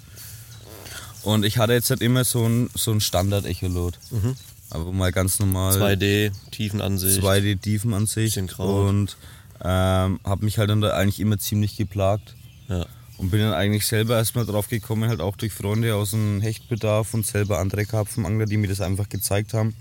Und 1.22 1.44
ich 1.44 1.58
hatte 1.58 1.72
jetzt 1.72 1.88
halt 1.88 2.02
immer 2.02 2.24
so 2.24 2.44
ein, 2.44 2.68
so 2.74 2.90
ein 2.90 3.00
Standard-Echolot. 3.00 3.98
Mhm. 4.10 4.36
Aber 4.70 4.92
mal 4.92 5.12
ganz 5.12 5.38
normal. 5.38 5.80
2D, 5.80 6.32
Tiefenansicht. 6.50 7.22
2D, 7.22 7.60
Tiefenansicht. 7.60 8.38
Und 8.58 9.16
ähm, 9.62 10.20
habe 10.24 10.44
mich 10.44 10.58
halt 10.58 10.70
dann 10.70 10.80
da 10.80 10.94
eigentlich 10.94 11.20
immer 11.20 11.38
ziemlich 11.38 11.76
geplagt. 11.76 12.34
Ja. 12.68 12.86
Und 13.22 13.30
bin 13.30 13.38
dann 13.38 13.54
eigentlich 13.54 13.86
selber 13.86 14.16
erstmal 14.16 14.46
drauf 14.46 14.68
gekommen, 14.68 15.08
halt 15.08 15.20
auch 15.20 15.36
durch 15.36 15.52
Freunde 15.52 15.94
aus 15.94 16.10
dem 16.10 16.40
Hechtbedarf 16.40 17.14
und 17.14 17.24
selber 17.24 17.60
andere 17.60 17.86
Karpfenangler, 17.86 18.46
die 18.46 18.56
mir 18.56 18.66
das 18.66 18.80
einfach 18.80 19.08
gezeigt 19.08 19.54
haben. 19.54 19.76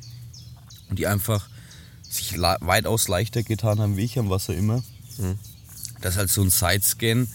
Und 0.92 1.00
die 1.00 1.08
einfach 1.08 1.50
sich 2.08 2.40
weitaus 2.40 3.08
leichter 3.08 3.42
getan 3.42 3.80
haben 3.80 3.98
wie 3.98 4.04
ich 4.04 4.20
am 4.20 4.30
Wasser 4.30 4.54
immer. 4.54 4.84
Mhm. 5.18 5.40
Das 6.02 6.14
ist 6.14 6.18
halt 6.20 6.30
so 6.30 6.44
ein 6.44 6.52
Sidescan. 6.52 7.28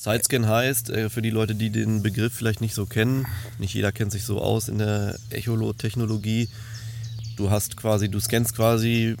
Sidescan 0.00 0.46
heißt, 0.46 0.90
äh, 0.90 1.10
für 1.10 1.20
die 1.20 1.30
Leute, 1.30 1.56
die 1.56 1.70
den 1.70 2.04
Begriff 2.04 2.32
vielleicht 2.32 2.60
nicht 2.60 2.74
so 2.74 2.86
kennen, 2.86 3.26
nicht 3.58 3.74
jeder 3.74 3.90
kennt 3.90 4.12
sich 4.12 4.22
so 4.22 4.40
aus 4.40 4.68
in 4.68 4.78
der 4.78 5.18
Echolot-Technologie. 5.30 6.48
Du 7.36 7.50
hast 7.50 7.76
quasi, 7.76 8.08
du 8.08 8.20
scannst 8.20 8.54
quasi 8.54 9.16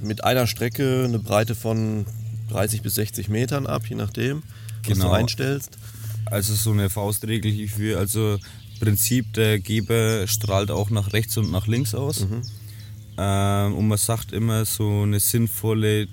mit 0.00 0.22
einer 0.22 0.46
Strecke 0.46 1.02
eine 1.04 1.18
Breite 1.18 1.56
von 1.56 2.06
30 2.50 2.82
bis 2.82 2.94
60 2.96 3.28
Metern 3.28 3.66
ab, 3.66 3.86
je 3.88 3.96
nachdem, 3.96 4.42
was 4.84 4.94
genau. 4.94 5.08
du 5.08 5.12
einstellst. 5.12 5.78
Also 6.26 6.54
so 6.54 6.72
eine 6.72 6.90
Faustregel 6.90 7.50
hierfür. 7.50 7.98
Also 7.98 8.38
Prinzip, 8.80 9.32
der 9.34 9.58
Geber 9.58 10.26
strahlt 10.26 10.70
auch 10.70 10.90
nach 10.90 11.12
rechts 11.12 11.36
und 11.36 11.50
nach 11.50 11.66
links 11.66 11.94
aus. 11.94 12.20
Mhm. 12.20 12.42
Ähm, 13.18 13.74
und 13.74 13.88
man 13.88 13.98
sagt 13.98 14.32
immer, 14.32 14.64
so 14.64 15.02
eine 15.02 15.20
sinnvolle 15.20 16.08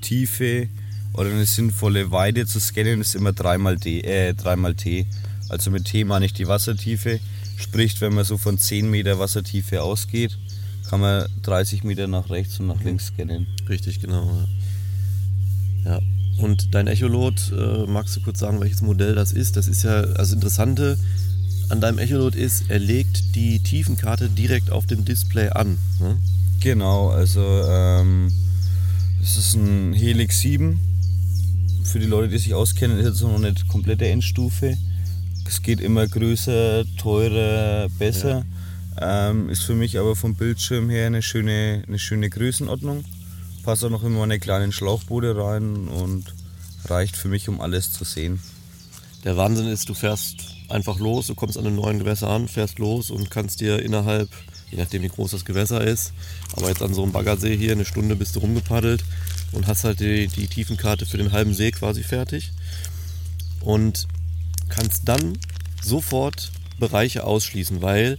Tiefe 0.00 0.68
oder 1.12 1.30
eine 1.30 1.46
sinnvolle 1.46 2.10
Weite 2.10 2.46
zu 2.46 2.60
scannen 2.60 3.00
ist 3.00 3.14
immer 3.14 3.32
dreimal, 3.32 3.76
D, 3.76 4.00
äh, 4.00 4.34
dreimal 4.34 4.74
T. 4.74 5.06
Also 5.48 5.70
mit 5.70 5.84
T 5.84 6.04
meine 6.04 6.24
ich 6.26 6.32
die 6.32 6.48
Wassertiefe. 6.48 7.20
Sprich, 7.56 8.00
wenn 8.00 8.14
man 8.14 8.24
so 8.24 8.38
von 8.38 8.56
10 8.56 8.88
Meter 8.88 9.18
Wassertiefe 9.18 9.82
ausgeht, 9.82 10.38
kann 10.88 11.00
man 11.00 11.26
30 11.42 11.84
Meter 11.84 12.06
nach 12.06 12.30
rechts 12.30 12.60
und 12.60 12.68
nach 12.68 12.82
links 12.82 13.06
scannen. 13.06 13.48
Richtig, 13.68 14.00
genau. 14.00 14.24
Ja. 14.24 14.48
Ja. 15.88 16.00
Und 16.38 16.74
dein 16.74 16.86
Echolot, 16.86 17.52
äh, 17.52 17.86
magst 17.86 18.16
du 18.16 18.20
kurz 18.20 18.38
sagen, 18.38 18.60
welches 18.60 18.80
Modell 18.80 19.14
das 19.14 19.32
ist? 19.32 19.56
Das 19.56 19.66
ist 19.66 19.82
ja, 19.82 20.02
also 20.02 20.34
Interessante 20.34 20.96
an 21.70 21.80
deinem 21.80 21.98
Echolot 21.98 22.34
ist, 22.34 22.64
er 22.68 22.78
legt 22.78 23.34
die 23.34 23.58
Tiefenkarte 23.60 24.28
direkt 24.28 24.70
auf 24.70 24.86
dem 24.86 25.04
Display 25.04 25.48
an. 25.50 25.78
Ne? 26.00 26.16
Genau, 26.60 27.10
also 27.10 27.40
ähm, 27.68 28.32
es 29.22 29.36
ist 29.36 29.54
ein 29.54 29.92
Helix 29.92 30.40
7. 30.40 30.80
Für 31.84 31.98
die 31.98 32.06
Leute, 32.06 32.28
die 32.28 32.38
sich 32.38 32.54
auskennen, 32.54 32.98
ist 32.98 33.06
jetzt 33.06 33.22
noch 33.22 33.38
nicht 33.38 33.68
komplette 33.68 34.06
Endstufe. 34.08 34.76
Es 35.46 35.62
geht 35.62 35.80
immer 35.80 36.06
größer, 36.06 36.84
teurer, 36.96 37.88
besser. 37.98 38.44
Ja. 39.00 39.30
Ähm, 39.30 39.48
ist 39.48 39.62
für 39.62 39.74
mich 39.74 39.98
aber 39.98 40.16
vom 40.16 40.34
Bildschirm 40.34 40.90
her 40.90 41.06
eine 41.06 41.22
schöne, 41.22 41.82
eine 41.86 41.98
schöne 41.98 42.30
Größenordnung. 42.30 43.04
Passt 43.62 43.84
auch 43.84 43.90
noch 43.90 44.04
in 44.04 44.12
meine 44.12 44.38
kleinen 44.38 44.72
Schlauchboote 44.72 45.36
rein 45.36 45.88
und 45.88 46.32
reicht 46.86 47.16
für 47.16 47.28
mich, 47.28 47.48
um 47.48 47.60
alles 47.60 47.92
zu 47.92 48.04
sehen. 48.04 48.40
Der 49.24 49.36
Wahnsinn 49.36 49.66
ist, 49.66 49.88
du 49.88 49.94
fährst 49.94 50.54
einfach 50.68 50.98
los, 50.98 51.26
du 51.26 51.34
kommst 51.34 51.58
an 51.58 51.66
einem 51.66 51.76
neuen 51.76 51.98
Gewässer 51.98 52.28
an, 52.28 52.48
fährst 52.48 52.78
los 52.78 53.10
und 53.10 53.30
kannst 53.30 53.60
dir 53.60 53.82
innerhalb, 53.82 54.28
je 54.70 54.78
nachdem 54.78 55.02
wie 55.02 55.08
groß 55.08 55.32
das 55.32 55.44
Gewässer 55.44 55.82
ist, 55.82 56.12
aber 56.56 56.68
jetzt 56.68 56.82
an 56.82 56.94
so 56.94 57.02
einem 57.02 57.12
Baggersee 57.12 57.56
hier 57.56 57.72
eine 57.72 57.84
Stunde 57.84 58.16
bist 58.16 58.36
du 58.36 58.40
rumgepaddelt 58.40 59.04
und 59.52 59.66
hast 59.66 59.84
halt 59.84 60.00
die, 60.00 60.28
die 60.28 60.46
Tiefenkarte 60.46 61.06
für 61.06 61.18
den 61.18 61.32
halben 61.32 61.54
See 61.54 61.70
quasi 61.70 62.02
fertig 62.02 62.52
und 63.60 64.06
kannst 64.68 65.08
dann 65.08 65.38
sofort 65.82 66.52
Bereiche 66.78 67.24
ausschließen, 67.24 67.82
weil 67.82 68.18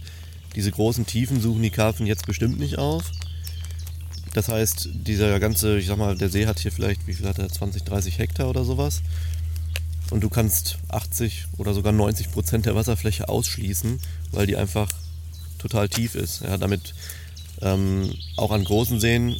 diese 0.54 0.70
großen 0.70 1.06
Tiefen 1.06 1.40
suchen 1.40 1.62
die 1.62 1.70
Karpfen 1.70 2.06
jetzt 2.06 2.26
bestimmt 2.26 2.58
nicht 2.58 2.78
auf. 2.78 3.04
Das 4.32 4.48
heißt, 4.48 4.88
dieser 4.92 5.40
ganze, 5.40 5.78
ich 5.78 5.86
sag 5.86 5.98
mal, 5.98 6.16
der 6.16 6.28
See 6.28 6.46
hat 6.46 6.60
hier 6.60 6.70
vielleicht, 6.70 7.06
wie 7.06 7.14
viel 7.14 7.26
hat 7.26 7.38
er, 7.38 7.48
20, 7.48 7.82
30 7.82 8.18
Hektar 8.18 8.48
oder 8.48 8.64
sowas 8.64 9.02
und 10.10 10.22
du 10.22 10.28
kannst 10.28 10.78
80 10.88 11.46
oder 11.56 11.72
sogar 11.74 11.92
90 11.92 12.32
Prozent 12.32 12.66
der 12.66 12.74
Wasserfläche 12.74 13.28
ausschließen, 13.28 14.00
weil 14.32 14.46
die 14.46 14.56
einfach 14.56 14.88
total 15.58 15.88
tief 15.88 16.14
ist. 16.14 16.42
Ja, 16.42 16.58
damit 16.58 16.94
ähm, 17.62 18.12
auch 18.36 18.50
an 18.50 18.64
großen 18.64 19.00
Seen 19.00 19.36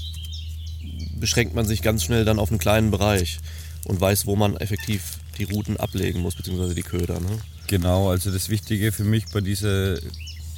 beschränkt 1.19 1.55
man 1.55 1.67
sich 1.67 1.83
ganz 1.83 2.05
schnell 2.05 2.25
dann 2.25 2.39
auf 2.39 2.51
einen 2.51 2.59
kleinen 2.59 2.91
Bereich 2.91 3.39
und 3.85 4.01
weiß, 4.01 4.27
wo 4.27 4.37
man 4.37 4.57
effektiv 4.57 5.19
die 5.39 5.45
Routen 5.45 5.77
ablegen 5.77 6.21
muss, 6.21 6.35
beziehungsweise 6.35 6.75
die 6.75 6.83
Köder. 6.83 7.21
Ne? 7.21 7.39
Genau, 7.67 8.11
also 8.11 8.31
das 8.31 8.49
Wichtige 8.49 8.93
für 8.93 9.05
mich 9.05 9.27
bei 9.33 9.41
dieser 9.41 9.99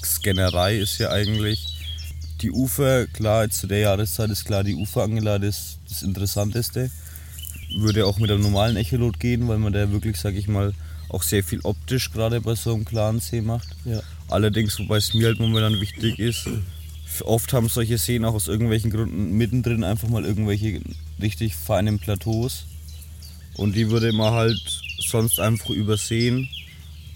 Scannerei 0.04 0.76
ist 0.78 0.98
ja 0.98 1.10
eigentlich 1.10 1.71
die 2.42 2.50
Ufer, 2.50 3.06
klar, 3.06 3.44
jetzt 3.44 3.58
zu 3.58 3.66
der 3.66 3.78
Jahreszeit 3.78 4.30
ist 4.30 4.44
klar, 4.44 4.64
die 4.64 4.74
Uferangelade 4.74 5.46
ist 5.46 5.78
das 5.88 6.02
Interessanteste 6.02 6.90
würde 7.76 8.06
auch 8.06 8.18
mit 8.18 8.30
einem 8.30 8.42
normalen 8.42 8.76
Echolot 8.76 9.18
gehen, 9.18 9.48
weil 9.48 9.58
man 9.58 9.72
da 9.72 9.90
wirklich, 9.92 10.16
sag 10.16 10.34
ich 10.34 10.48
mal, 10.48 10.72
auch 11.08 11.22
sehr 11.22 11.44
viel 11.44 11.60
optisch 11.62 12.10
gerade 12.10 12.40
bei 12.40 12.54
so 12.54 12.74
einem 12.74 12.84
klaren 12.84 13.20
See 13.20 13.40
macht. 13.40 13.68
Ja. 13.84 14.00
Allerdings, 14.28 14.78
wobei 14.78 14.96
es 14.96 15.14
mir 15.14 15.26
halt 15.26 15.38
momentan 15.38 15.80
wichtig 15.80 16.18
ist, 16.18 16.48
oft 17.24 17.52
haben 17.52 17.68
solche 17.68 17.98
Seen 17.98 18.24
auch 18.24 18.34
aus 18.34 18.48
irgendwelchen 18.48 18.90
Gründen 18.90 19.36
mittendrin 19.36 19.84
einfach 19.84 20.08
mal 20.08 20.24
irgendwelche 20.24 20.80
richtig 21.20 21.54
feinen 21.54 21.98
Plateaus. 21.98 22.64
Und 23.54 23.76
die 23.76 23.90
würde 23.90 24.12
man 24.12 24.32
halt 24.32 24.80
sonst 24.98 25.38
einfach 25.38 25.70
übersehen. 25.70 26.48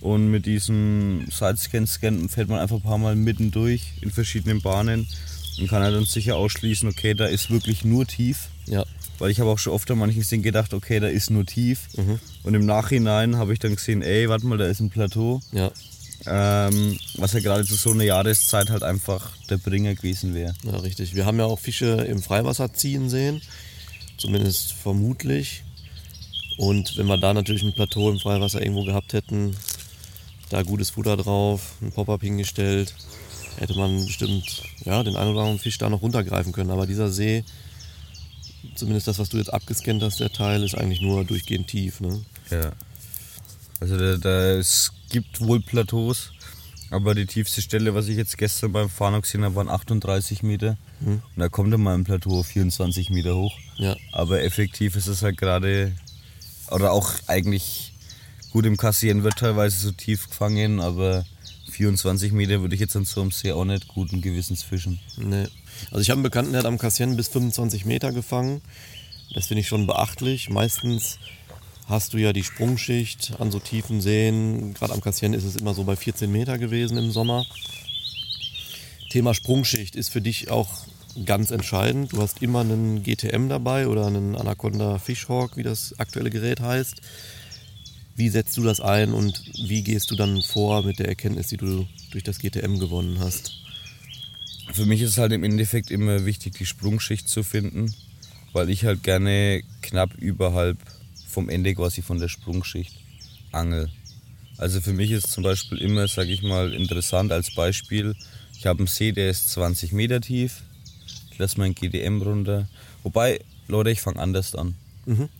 Und 0.01 0.31
mit 0.31 0.47
diesem 0.47 1.27
Sidescan-Scan 1.31 2.29
fährt 2.29 2.49
man 2.49 2.61
einfach 2.61 2.77
ein 2.77 2.83
paar 2.83 2.99
Mal 2.99 3.17
mittendurch 3.17 3.93
in 4.03 4.11
verschiedenen 4.11 4.61
Bahnen 4.61 5.09
und 5.59 5.69
kann 5.69 5.83
halt 5.83 5.95
dann 5.95 6.05
sicher 6.05 6.37
ausschließen, 6.37 6.89
okay, 6.89 7.15
da 7.15 7.27
ist 7.27 7.51
wirklich 7.51 7.85
nur 7.85 8.07
tief. 8.07 8.49
Ja. 8.67 8.85
Weil 9.19 9.31
ich 9.31 9.41
habe 9.41 9.51
auch 9.51 9.59
schon 9.59 9.73
oft 9.73 9.91
an 9.91 9.99
manchen 9.99 10.23
Szenen 10.23 10.43
gedacht, 10.43 10.75
okay, 10.75 11.01
da 11.01 11.09
ist 11.09 11.31
nur 11.31 11.47
tief. 11.47 11.89
Mhm. 11.97 12.21
Und 12.43 12.55
im 12.55 12.67
Nachhinein 12.67 13.37
habe 13.37 13.53
ich 13.53 13.59
dann 13.59 13.75
gesehen, 13.75 14.03
ey, 14.03 14.29
warte 14.29 14.47
mal, 14.47 14.59
da 14.59 14.67
ist 14.67 14.81
ein 14.81 14.91
Plateau. 14.91 15.41
Ja. 15.53 15.71
Ähm, 16.27 16.99
was 17.17 17.33
ja 17.33 17.41
gerade 17.41 17.65
zu 17.65 17.75
so 17.77 17.93
einer 17.93 18.05
Jahreszeit 18.05 18.69
halt 18.71 18.83
einfach 18.83 19.31
der 19.49 19.59
Bringer 19.59 19.95
gewesen 19.95 20.35
wäre. 20.35 20.55
Ja, 20.65 20.77
richtig. 20.79 21.15
Wir 21.15 21.25
haben 21.25 21.39
ja 21.39 21.45
auch 21.45 21.59
Fische 21.59 22.05
im 22.09 22.23
Freiwasser 22.23 22.73
ziehen 22.73 23.09
sehen. 23.09 23.41
Zumindest 24.19 24.73
vermutlich. 24.73 25.63
Und 26.59 26.97
wenn 26.97 27.07
wir 27.07 27.19
da 27.19 27.33
natürlich 27.33 27.63
ein 27.63 27.75
Plateau 27.75 28.11
im 28.11 28.19
Freiwasser 28.19 28.61
irgendwo 28.61 28.85
gehabt 28.85 29.13
hätten, 29.13 29.57
da 30.51 30.63
gutes 30.63 30.91
Futter 30.91 31.17
drauf, 31.17 31.75
ein 31.83 31.93
Pop-up 31.93 32.23
hingestellt, 32.23 32.95
hätte 33.59 33.77
man 33.77 34.05
bestimmt 34.05 34.63
ja, 34.85 35.03
den 35.03 35.17
einen 35.17 35.31
oder 35.31 35.41
anderen 35.41 35.59
Fisch 35.59 35.79
da 35.79 35.89
noch 35.89 36.03
runtergreifen 36.03 36.53
können. 36.53 36.71
Aber 36.71 36.87
dieser 36.87 37.11
See, 37.11 37.45
zumindest 38.75 39.09
das, 39.09 39.19
was 39.19 39.29
du 39.29 39.39
jetzt 39.39 39.53
abgescannt 39.53 40.03
hast, 40.03 40.21
der 40.21 40.33
Teil, 40.33 40.63
ist 40.63 40.77
eigentlich 40.77 41.01
nur 41.01 41.25
durchgehend 41.25 41.69
tief. 41.69 42.01
Ne? 42.01 42.23
Ja. 42.51 42.73
Also 43.81 43.99
da, 43.99 44.17
da, 44.17 44.53
es 44.55 44.93
gibt 45.11 45.41
wohl 45.41 45.61
Plateaus, 45.61 46.33
aber 46.91 47.15
die 47.15 47.27
tiefste 47.27 47.63
Stelle, 47.63 47.95
was 47.95 48.09
ich 48.09 48.17
jetzt 48.17 48.39
gestern 48.39 48.73
beim 48.73 48.89
Fahren 48.89 49.21
gesehen 49.21 49.45
habe, 49.45 49.57
waren 49.57 49.69
38 49.69 50.43
Meter. 50.43 50.77
Mhm. 51.01 51.23
Und 51.35 51.37
da 51.37 51.49
kommt 51.49 51.73
dann 51.73 51.83
mal 51.83 51.95
ein 51.95 52.05
Plateau 52.05 52.41
auf 52.41 52.47
24 52.47 53.11
Meter 53.11 53.37
hoch. 53.37 53.57
Ja. 53.77 53.97
Aber 54.13 54.43
effektiv 54.43 54.97
ist 54.97 55.09
es 55.09 55.23
halt 55.23 55.37
gerade, 55.37 55.93
oder 56.71 56.93
auch 56.93 57.11
eigentlich 57.27 57.93
gut 58.57 58.65
im 58.65 58.79
Kassieren 58.79 59.23
wird 59.23 59.37
teilweise 59.37 59.77
so 59.77 59.93
tief 59.93 60.31
gefangen, 60.31 60.81
aber 60.81 61.27
24 61.73 62.33
Meter 62.33 62.63
würde 62.63 62.75
ich 62.75 62.81
jetzt 62.81 62.97
an 62.97 63.05
so 63.05 63.21
einem 63.21 63.31
See 63.31 63.53
auch 63.53 63.67
nicht 63.67 63.87
guten 63.87 64.23
Gewissens 64.23 64.63
fischen. 64.63 64.99
Nee. 65.19 65.45
Also 65.91 66.01
ich 66.01 66.09
habe 66.09 66.17
einen 66.17 66.23
Bekannten, 66.23 66.53
der 66.53 66.61
hat 66.61 66.67
am 66.67 66.79
Kassieren 66.79 67.19
bis 67.19 67.29
25 67.29 67.85
Meter 67.85 68.13
gefangen. 68.13 68.63
Das 69.35 69.49
finde 69.49 69.61
ich 69.61 69.69
schon 69.69 69.87
beachtlich. 69.87 70.49
Meistens 70.49 71.19
hast 71.87 72.15
du 72.15 72.17
ja 72.17 72.33
die 72.33 72.45
Sprungschicht 72.45 73.35
an 73.41 73.51
so 73.51 73.59
tiefen 73.59 74.01
Seen. 74.01 74.73
Gerade 74.73 74.95
am 74.95 75.03
Kassieren 75.03 75.35
ist 75.35 75.45
es 75.45 75.57
immer 75.57 75.75
so 75.75 75.85
bei 75.85 75.95
14 75.95 76.33
Meter 76.33 76.57
gewesen 76.57 76.97
im 76.97 77.11
Sommer. 77.11 77.45
Thema 79.11 79.35
Sprungschicht 79.35 79.97
ist 79.97 80.09
für 80.09 80.23
dich 80.23 80.51
auch 80.51 80.71
ganz 81.27 81.51
entscheidend. 81.51 82.15
Du 82.15 82.23
hast 82.23 82.41
immer 82.41 82.61
einen 82.61 83.03
GTM 83.03 83.51
dabei 83.51 83.87
oder 83.87 84.07
einen 84.07 84.35
Anaconda 84.35 84.99
Fishhawk, 84.99 85.59
wie 85.59 85.63
das 85.63 85.99
aktuelle 85.99 86.31
Gerät 86.31 86.61
heißt. 86.61 87.03
Wie 88.17 88.31
setzt 88.31 88.57
du 88.57 88.63
das 88.63 88.81
ein 88.81 89.13
und 89.13 89.43
wie 89.69 89.83
gehst 89.83 90.11
du 90.11 90.17
dann 90.17 90.41
vor 90.43 90.83
mit 90.83 90.99
der 90.99 91.09
Erkenntnis, 91.09 91.49
die 91.49 91.59
du 91.59 91.87
durch 92.11 92.25
das 92.25 92.39
GTM 92.39 92.79
gewonnen 92.79 93.19
hast? 93.21 93.53
Für 94.73 94.87
mich 94.87 95.03
ist 95.03 95.11
es 95.11 95.19
halt 95.19 95.33
im 95.33 95.45
Endeffekt 95.45 95.91
immer 95.91 96.25
wichtig, 96.25 96.55
die 96.55 96.67
Sprungschicht 96.67 97.29
zu 97.29 97.43
finden, 97.43 97.95
weil 98.55 98.71
ich 98.71 98.85
halt 98.85 99.03
gerne 99.03 99.63
knapp 99.83 100.15
überhalb 100.15 100.79
vom 101.29 101.51
Ende 101.51 101.75
quasi 101.75 102.01
von 102.01 102.19
der 102.19 102.29
Sprungschicht 102.29 102.95
angel. 103.53 103.91
Also 104.57 104.81
für 104.81 104.95
mich 104.95 105.11
ist 105.11 105.31
zum 105.31 105.45
Beispiel 105.45 105.79
immer, 105.79 106.09
sage 106.09 106.31
ich 106.31 106.43
mal, 106.43 106.73
interessant 106.73 107.33
als 107.33 107.55
Beispiel, 107.55 108.15
ich 108.59 108.65
habe 108.65 108.79
einen 108.79 108.87
See, 108.87 109.13
der 109.13 109.29
ist 109.29 109.51
20 109.51 109.93
Meter 109.93 110.23
tief, 110.23 110.63
ich 111.31 111.39
lasse 111.39 111.59
mein 111.61 111.75
GTM 111.75 112.23
runter. 112.23 112.67
Wobei, 113.03 113.41
Leute, 113.69 113.91
ich 113.91 114.01
fange 114.01 114.19
anders 114.19 114.55
an. 114.55 114.75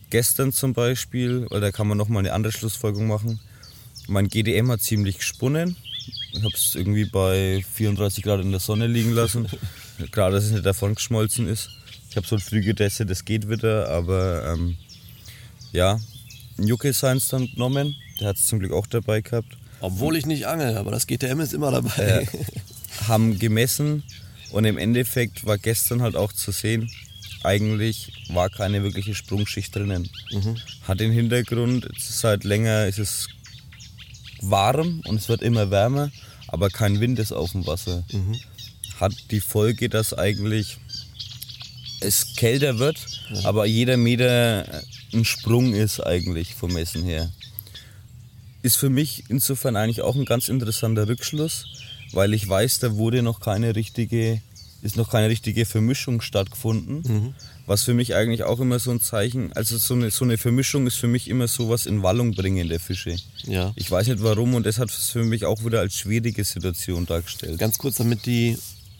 Gestern 0.09 0.53
zum 0.53 0.73
Beispiel, 0.73 1.45
weil 1.49 1.61
da 1.61 1.71
kann 1.71 1.87
man 1.87 1.97
nochmal 1.97 2.19
eine 2.19 2.33
andere 2.33 2.53
Schlussfolgerung 2.53 3.07
machen. 3.07 3.39
Mein 4.07 4.29
GDM 4.29 4.71
hat 4.71 4.81
ziemlich 4.81 5.17
gesponnen. 5.17 5.75
Ich 6.31 6.43
habe 6.43 6.53
es 6.53 6.75
irgendwie 6.75 7.05
bei 7.05 7.63
34 7.73 8.23
Grad 8.23 8.41
in 8.41 8.51
der 8.51 8.61
Sonne 8.61 8.87
liegen 8.87 9.11
lassen. 9.11 9.47
Klar, 10.11 10.31
dass 10.31 10.45
es 10.45 10.51
nicht 10.51 10.65
davon 10.65 10.95
geschmolzen 10.95 11.47
ist. 11.47 11.69
Ich 12.09 12.15
habe 12.15 12.25
so 12.25 12.37
früh 12.37 12.61
getestet, 12.61 13.09
das 13.09 13.25
geht 13.25 13.49
wieder, 13.49 13.89
aber 13.89 14.53
ähm, 14.53 14.77
ja, 15.73 15.99
ein 16.57 16.67
Jucke 16.67 16.93
Science 16.93 17.27
dann 17.27 17.47
genommen. 17.47 17.95
Der 18.19 18.29
hat 18.29 18.37
es 18.37 18.47
zum 18.47 18.59
Glück 18.59 18.71
auch 18.71 18.87
dabei 18.87 19.21
gehabt. 19.21 19.57
Obwohl 19.81 20.15
ich 20.15 20.25
nicht 20.25 20.47
angel, 20.47 20.77
aber 20.77 20.91
das 20.91 21.05
GTM 21.05 21.39
ist 21.41 21.53
immer 21.53 21.71
dabei. 21.71 22.27
haben 23.07 23.37
gemessen 23.37 24.03
und 24.51 24.65
im 24.65 24.77
Endeffekt 24.77 25.45
war 25.45 25.57
gestern 25.57 26.01
halt 26.01 26.15
auch 26.15 26.33
zu 26.33 26.51
sehen, 26.51 26.89
eigentlich 27.47 28.11
war 28.29 28.49
keine 28.49 28.83
wirkliche 28.83 29.15
Sprungschicht 29.15 29.73
drinnen. 29.75 30.09
Hat 30.87 30.99
den 30.99 31.11
Hintergrund, 31.11 31.87
es 31.97 32.09
ist 32.09 32.23
halt 32.23 32.43
länger, 32.43 32.85
es 32.87 32.99
ist 32.99 33.29
warm 34.41 35.01
und 35.05 35.15
es 35.15 35.29
wird 35.29 35.41
immer 35.41 35.71
wärmer, 35.71 36.11
aber 36.47 36.69
kein 36.69 36.99
Wind 36.99 37.19
ist 37.19 37.31
auf 37.31 37.53
dem 37.53 37.65
Wasser. 37.65 38.03
Hat 38.99 39.13
die 39.31 39.39
Folge, 39.39 39.89
dass 39.89 40.13
eigentlich 40.13 40.77
es 42.01 42.35
kälter 42.35 42.77
wird, 42.79 42.97
aber 43.43 43.65
jeder 43.65 43.97
Meter 43.97 44.83
ein 45.13 45.25
Sprung 45.25 45.73
ist 45.73 45.99
eigentlich 45.99 46.53
vom 46.53 46.73
Messen 46.73 47.03
her. 47.03 47.31
Ist 48.61 48.77
für 48.77 48.89
mich 48.89 49.23
insofern 49.29 49.75
eigentlich 49.75 50.01
auch 50.01 50.15
ein 50.15 50.25
ganz 50.25 50.49
interessanter 50.49 51.07
Rückschluss, 51.07 51.65
weil 52.11 52.33
ich 52.33 52.47
weiß, 52.47 52.79
da 52.79 52.95
wurde 52.95 53.21
noch 53.21 53.39
keine 53.39 53.75
richtige, 53.75 54.41
ist 54.81 54.95
noch 54.95 55.09
keine 55.09 55.29
richtige 55.29 55.65
Vermischung 55.65 56.21
stattgefunden. 56.21 57.33
Was 57.65 57.83
für 57.83 57.93
mich 57.93 58.15
eigentlich 58.15 58.43
auch 58.43 58.59
immer 58.59 58.79
so 58.79 58.91
ein 58.91 59.01
Zeichen, 59.01 59.51
also 59.53 59.77
so 59.77 59.93
eine, 59.93 60.11
so 60.11 60.23
eine 60.23 60.37
Vermischung 60.37 60.87
ist 60.87 60.95
für 60.95 61.07
mich 61.07 61.29
immer 61.29 61.47
sowas 61.47 61.85
in 61.85 62.03
Wallung 62.03 62.33
bringen 62.33 62.69
der 62.69 62.79
Fische. 62.79 63.17
Ja. 63.45 63.73
Ich 63.75 63.91
weiß 63.91 64.07
nicht 64.07 64.23
warum 64.23 64.53
und 64.53 64.65
das 64.65 64.79
hat 64.79 64.89
es 64.89 65.09
für 65.09 65.23
mich 65.23 65.45
auch 65.45 65.65
wieder 65.65 65.79
als 65.79 65.95
schwierige 65.95 66.43
Situation 66.43 67.05
dargestellt. 67.05 67.59
Ganz 67.59 67.77
kurz, 67.77 67.97
damit 67.97 68.25
die 68.25 68.57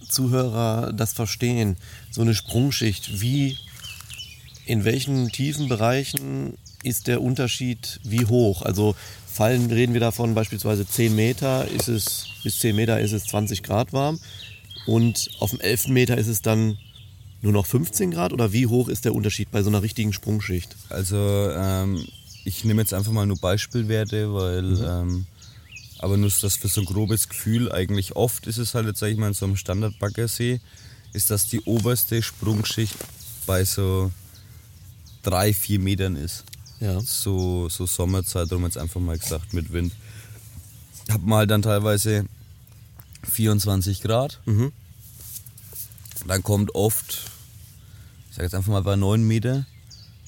Zuhörer 0.10 0.92
das 0.94 1.14
verstehen. 1.14 1.78
So 2.12 2.22
eine 2.22 2.36
Sprungschicht, 2.36 3.22
wie, 3.22 3.58
in 4.66 4.84
welchen 4.84 5.32
tiefen 5.32 5.70
Bereichen 5.70 6.58
ist 6.84 7.08
der 7.08 7.22
Unterschied 7.22 8.00
wie 8.04 8.26
hoch? 8.26 8.64
Also 8.64 8.96
fallen, 9.26 9.72
reden 9.72 9.94
wir 9.94 10.02
davon 10.02 10.34
beispielsweise 10.34 10.88
10 10.88 11.16
Meter, 11.16 11.68
ist 11.68 11.88
es, 11.88 12.28
bis 12.44 12.60
10 12.60 12.76
Meter 12.76 13.00
ist 13.00 13.14
es 13.14 13.26
20 13.26 13.64
Grad 13.64 13.94
warm 13.94 14.20
und 14.88 15.30
auf 15.40 15.52
dem 15.52 15.60
11. 15.60 15.90
Meter 15.90 16.18
ist 16.18 16.28
es 16.28 16.42
dann 16.42 16.78
nur 17.42 17.52
noch 17.52 17.66
15 17.66 18.12
Grad 18.12 18.34
oder 18.34 18.52
wie 18.54 18.66
hoch 18.66 18.88
ist 18.88 19.06
der 19.06 19.14
Unterschied 19.14 19.52
bei 19.52 19.62
so 19.62 19.70
einer 19.70 19.84
richtigen 19.84 20.14
Sprungschicht? 20.14 20.76
Also 20.90 21.18
ähm, 21.18 22.08
ich 22.46 22.64
nehme 22.64 22.82
jetzt 22.82 22.94
einfach 22.94 23.12
mal 23.12 23.26
nur 23.26 23.38
Beispielwerte, 23.38 24.34
weil 24.34 24.82
ähm, 24.84 25.26
aber 26.00 26.18
nur 26.18 26.32
das 26.42 26.56
für 26.56 26.68
so 26.68 26.82
ein 26.82 26.86
grobes 26.86 27.28
Gefühl 27.28 27.72
eigentlich 27.72 28.16
oft 28.16 28.48
ist 28.48 28.58
es 28.58 28.74
halt 28.74 28.88
jetzt 28.88 29.00
sag 29.00 29.10
ich 29.10 29.18
mal 29.18 29.28
in 29.28 29.34
so 29.34 29.46
einem 29.46 29.58
Standard-Baggersee, 29.58 30.60
ist, 31.14 31.32
dass 31.32 31.48
die 31.48 31.62
oberste 31.62 32.22
Sprungschicht 32.22 32.96
bei 33.46 33.66
so 33.66 34.12
drei, 35.24 35.54
vier 35.54 35.80
Metern 35.80 36.16
ist. 36.16 36.44
Ja. 36.80 37.00
So, 37.02 37.70
so 37.70 37.86
Sommerzeit, 37.86 38.52
darum 38.52 38.66
jetzt 38.66 38.78
einfach 38.78 39.02
mal 39.02 39.18
gesagt, 39.18 39.54
mit 39.54 39.74
Wind. 39.74 39.94
Hab 41.10 41.24
mal 41.24 41.48
dann 41.48 41.62
teilweise 41.62 42.26
24 43.30 44.02
Grad. 44.02 44.40
Dann 46.28 46.44
kommt 46.44 46.76
oft, 46.76 47.30
ich 48.30 48.36
sag 48.36 48.44
jetzt 48.44 48.56
einfach 48.56 48.72
mal 48.72 48.84
bei 48.84 48.96
9 48.96 49.24
Meter, 49.26 49.66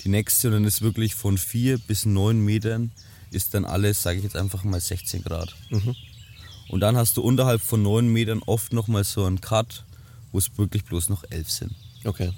die 0.04 0.10
nächste 0.10 0.48
und 0.48 0.54
dann 0.54 0.66
ist 0.66 0.82
wirklich 0.82 1.16
von 1.16 1.38
4 1.38 1.78
bis 1.78 2.06
9 2.06 2.40
Metern 2.40 2.92
ist 3.32 3.54
dann 3.54 3.66
alles, 3.66 4.02
sage 4.02 4.18
ich 4.18 4.24
jetzt 4.24 4.36
einfach 4.36 4.64
mal 4.64 4.80
16 4.80 5.24
Grad. 5.24 5.56
Und 6.70 6.80
dann 6.80 6.98
hast 6.98 7.18
du 7.18 7.22
unterhalb 7.22 7.62
von 7.62 7.82
9 7.82 8.08
Metern 8.08 8.42
oft 8.46 8.74
nochmal 8.74 9.04
so 9.04 9.26
einen 9.26 9.42
Cut, 9.42 9.84
wo 10.32 10.38
es 10.38 10.58
wirklich 10.58 10.86
bloß 10.86 11.10
noch 11.10 11.24
11 11.30 11.52
sind. 11.52 11.76
Okay. 12.06 12.32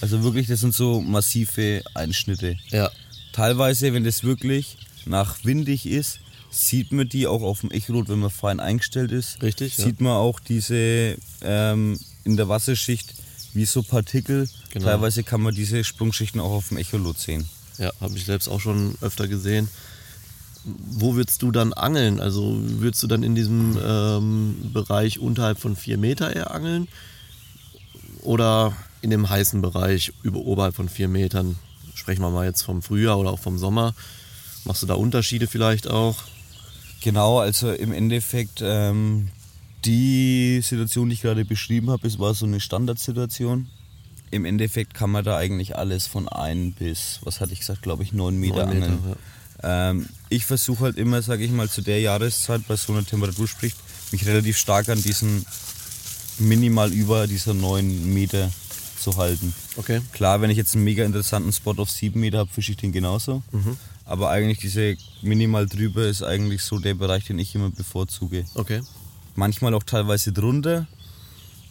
Also 0.00 0.22
wirklich, 0.22 0.46
das 0.46 0.60
sind 0.60 0.74
so 0.74 1.00
massive 1.00 1.82
Einschnitte. 1.94 2.56
Ja. 2.68 2.90
Teilweise, 3.32 3.92
wenn 3.92 4.04
das 4.04 4.24
wirklich 4.24 4.78
nach 5.04 5.44
windig 5.44 5.86
ist, 5.86 6.20
sieht 6.56 6.92
man 6.92 7.08
die 7.08 7.26
auch 7.26 7.42
auf 7.42 7.60
dem 7.60 7.70
Echrot, 7.70 8.08
wenn 8.08 8.18
man 8.18 8.30
fein 8.30 8.60
eingestellt 8.60 9.12
ist. 9.12 9.42
Richtig, 9.42 9.76
ja. 9.76 9.84
Sieht 9.84 10.00
man 10.00 10.12
auch 10.12 10.40
diese 10.40 11.16
ähm, 11.42 11.98
in 12.24 12.36
der 12.36 12.48
Wasserschicht 12.48 13.14
wie 13.52 13.64
so 13.64 13.82
Partikel. 13.82 14.48
Genau. 14.70 14.86
Teilweise 14.86 15.22
kann 15.22 15.42
man 15.42 15.54
diese 15.54 15.84
Sprungschichten 15.84 16.40
auch 16.40 16.50
auf 16.50 16.68
dem 16.68 16.78
Echolot 16.78 17.18
sehen. 17.18 17.48
Ja, 17.78 17.92
habe 18.00 18.16
ich 18.16 18.24
selbst 18.24 18.48
auch 18.48 18.60
schon 18.60 18.96
öfter 19.00 19.28
gesehen. 19.28 19.68
Wo 20.64 21.14
würdest 21.14 21.42
du 21.42 21.52
dann 21.52 21.72
angeln? 21.72 22.20
Also 22.20 22.56
würdest 22.58 23.02
du 23.02 23.06
dann 23.06 23.22
in 23.22 23.34
diesem 23.34 23.78
ähm, 23.82 24.70
Bereich 24.72 25.18
unterhalb 25.18 25.58
von 25.58 25.76
vier 25.76 25.98
Meter 25.98 26.34
eher 26.34 26.50
angeln? 26.52 26.88
Oder 28.22 28.74
in 29.02 29.10
dem 29.10 29.28
heißen 29.28 29.62
Bereich 29.62 30.12
über 30.22 30.40
oberhalb 30.40 30.74
von 30.74 30.88
vier 30.88 31.08
Metern? 31.08 31.56
Sprechen 31.94 32.22
wir 32.22 32.30
mal 32.30 32.46
jetzt 32.46 32.62
vom 32.62 32.82
Frühjahr 32.82 33.18
oder 33.18 33.30
auch 33.30 33.38
vom 33.38 33.58
Sommer. 33.58 33.94
Machst 34.64 34.82
du 34.82 34.86
da 34.86 34.94
Unterschiede 34.94 35.46
vielleicht 35.46 35.86
auch? 35.86 36.16
Genau, 37.00 37.38
also 37.38 37.72
im 37.72 37.92
Endeffekt 37.92 38.60
ähm, 38.62 39.28
die 39.84 40.60
Situation, 40.62 41.08
die 41.08 41.14
ich 41.14 41.22
gerade 41.22 41.44
beschrieben 41.44 41.90
habe, 41.90 42.06
es 42.06 42.18
war 42.18 42.34
so 42.34 42.46
eine 42.46 42.60
Standardsituation. 42.60 43.68
Im 44.30 44.44
Endeffekt 44.44 44.94
kann 44.94 45.10
man 45.10 45.24
da 45.24 45.36
eigentlich 45.36 45.76
alles 45.76 46.06
von 46.06 46.28
ein 46.28 46.72
bis, 46.72 47.20
was 47.22 47.40
hatte 47.40 47.52
ich 47.52 47.60
gesagt, 47.60 47.82
glaube 47.82 48.02
ich, 48.02 48.12
neun 48.12 48.38
Meter 48.38 48.66
Neun 48.66 48.80
Meter, 48.80 48.92
angeln. 48.92 49.16
Ähm, 49.62 50.08
ich 50.28 50.44
versuche 50.44 50.84
halt 50.84 50.96
immer, 50.96 51.22
sage 51.22 51.44
ich 51.44 51.50
mal, 51.50 51.68
zu 51.68 51.80
der 51.80 52.00
Jahreszeit 52.00 52.66
bei 52.66 52.76
so 52.76 52.92
einer 52.92 53.06
Temperatur 53.06 53.46
spricht, 53.46 53.76
mich 54.10 54.26
relativ 54.26 54.58
stark 54.58 54.88
an 54.88 55.00
diesen 55.00 55.46
minimal 56.38 56.92
über 56.92 57.26
dieser 57.26 57.54
neun 57.54 58.12
Meter 58.12 58.50
zu 58.98 59.16
halten. 59.16 59.54
Okay. 59.76 60.00
Klar, 60.12 60.40
wenn 60.40 60.50
ich 60.50 60.56
jetzt 60.56 60.74
einen 60.74 60.84
mega 60.84 61.04
interessanten 61.04 61.52
Spot 61.52 61.74
auf 61.76 61.90
7 61.90 62.18
Meter 62.18 62.38
habe, 62.38 62.50
fische 62.50 62.72
ich 62.72 62.78
den 62.78 62.92
genauso. 62.92 63.42
Aber 64.06 64.30
eigentlich 64.30 64.58
diese 64.58 64.96
minimal 65.20 65.66
drüber 65.66 66.06
ist 66.06 66.22
eigentlich 66.22 66.62
so 66.62 66.78
der 66.78 66.94
Bereich, 66.94 67.24
den 67.24 67.38
ich 67.40 67.54
immer 67.54 67.70
bevorzuge. 67.70 68.44
Okay. 68.54 68.80
Manchmal 69.34 69.74
auch 69.74 69.82
teilweise 69.82 70.32
drunter, 70.32 70.86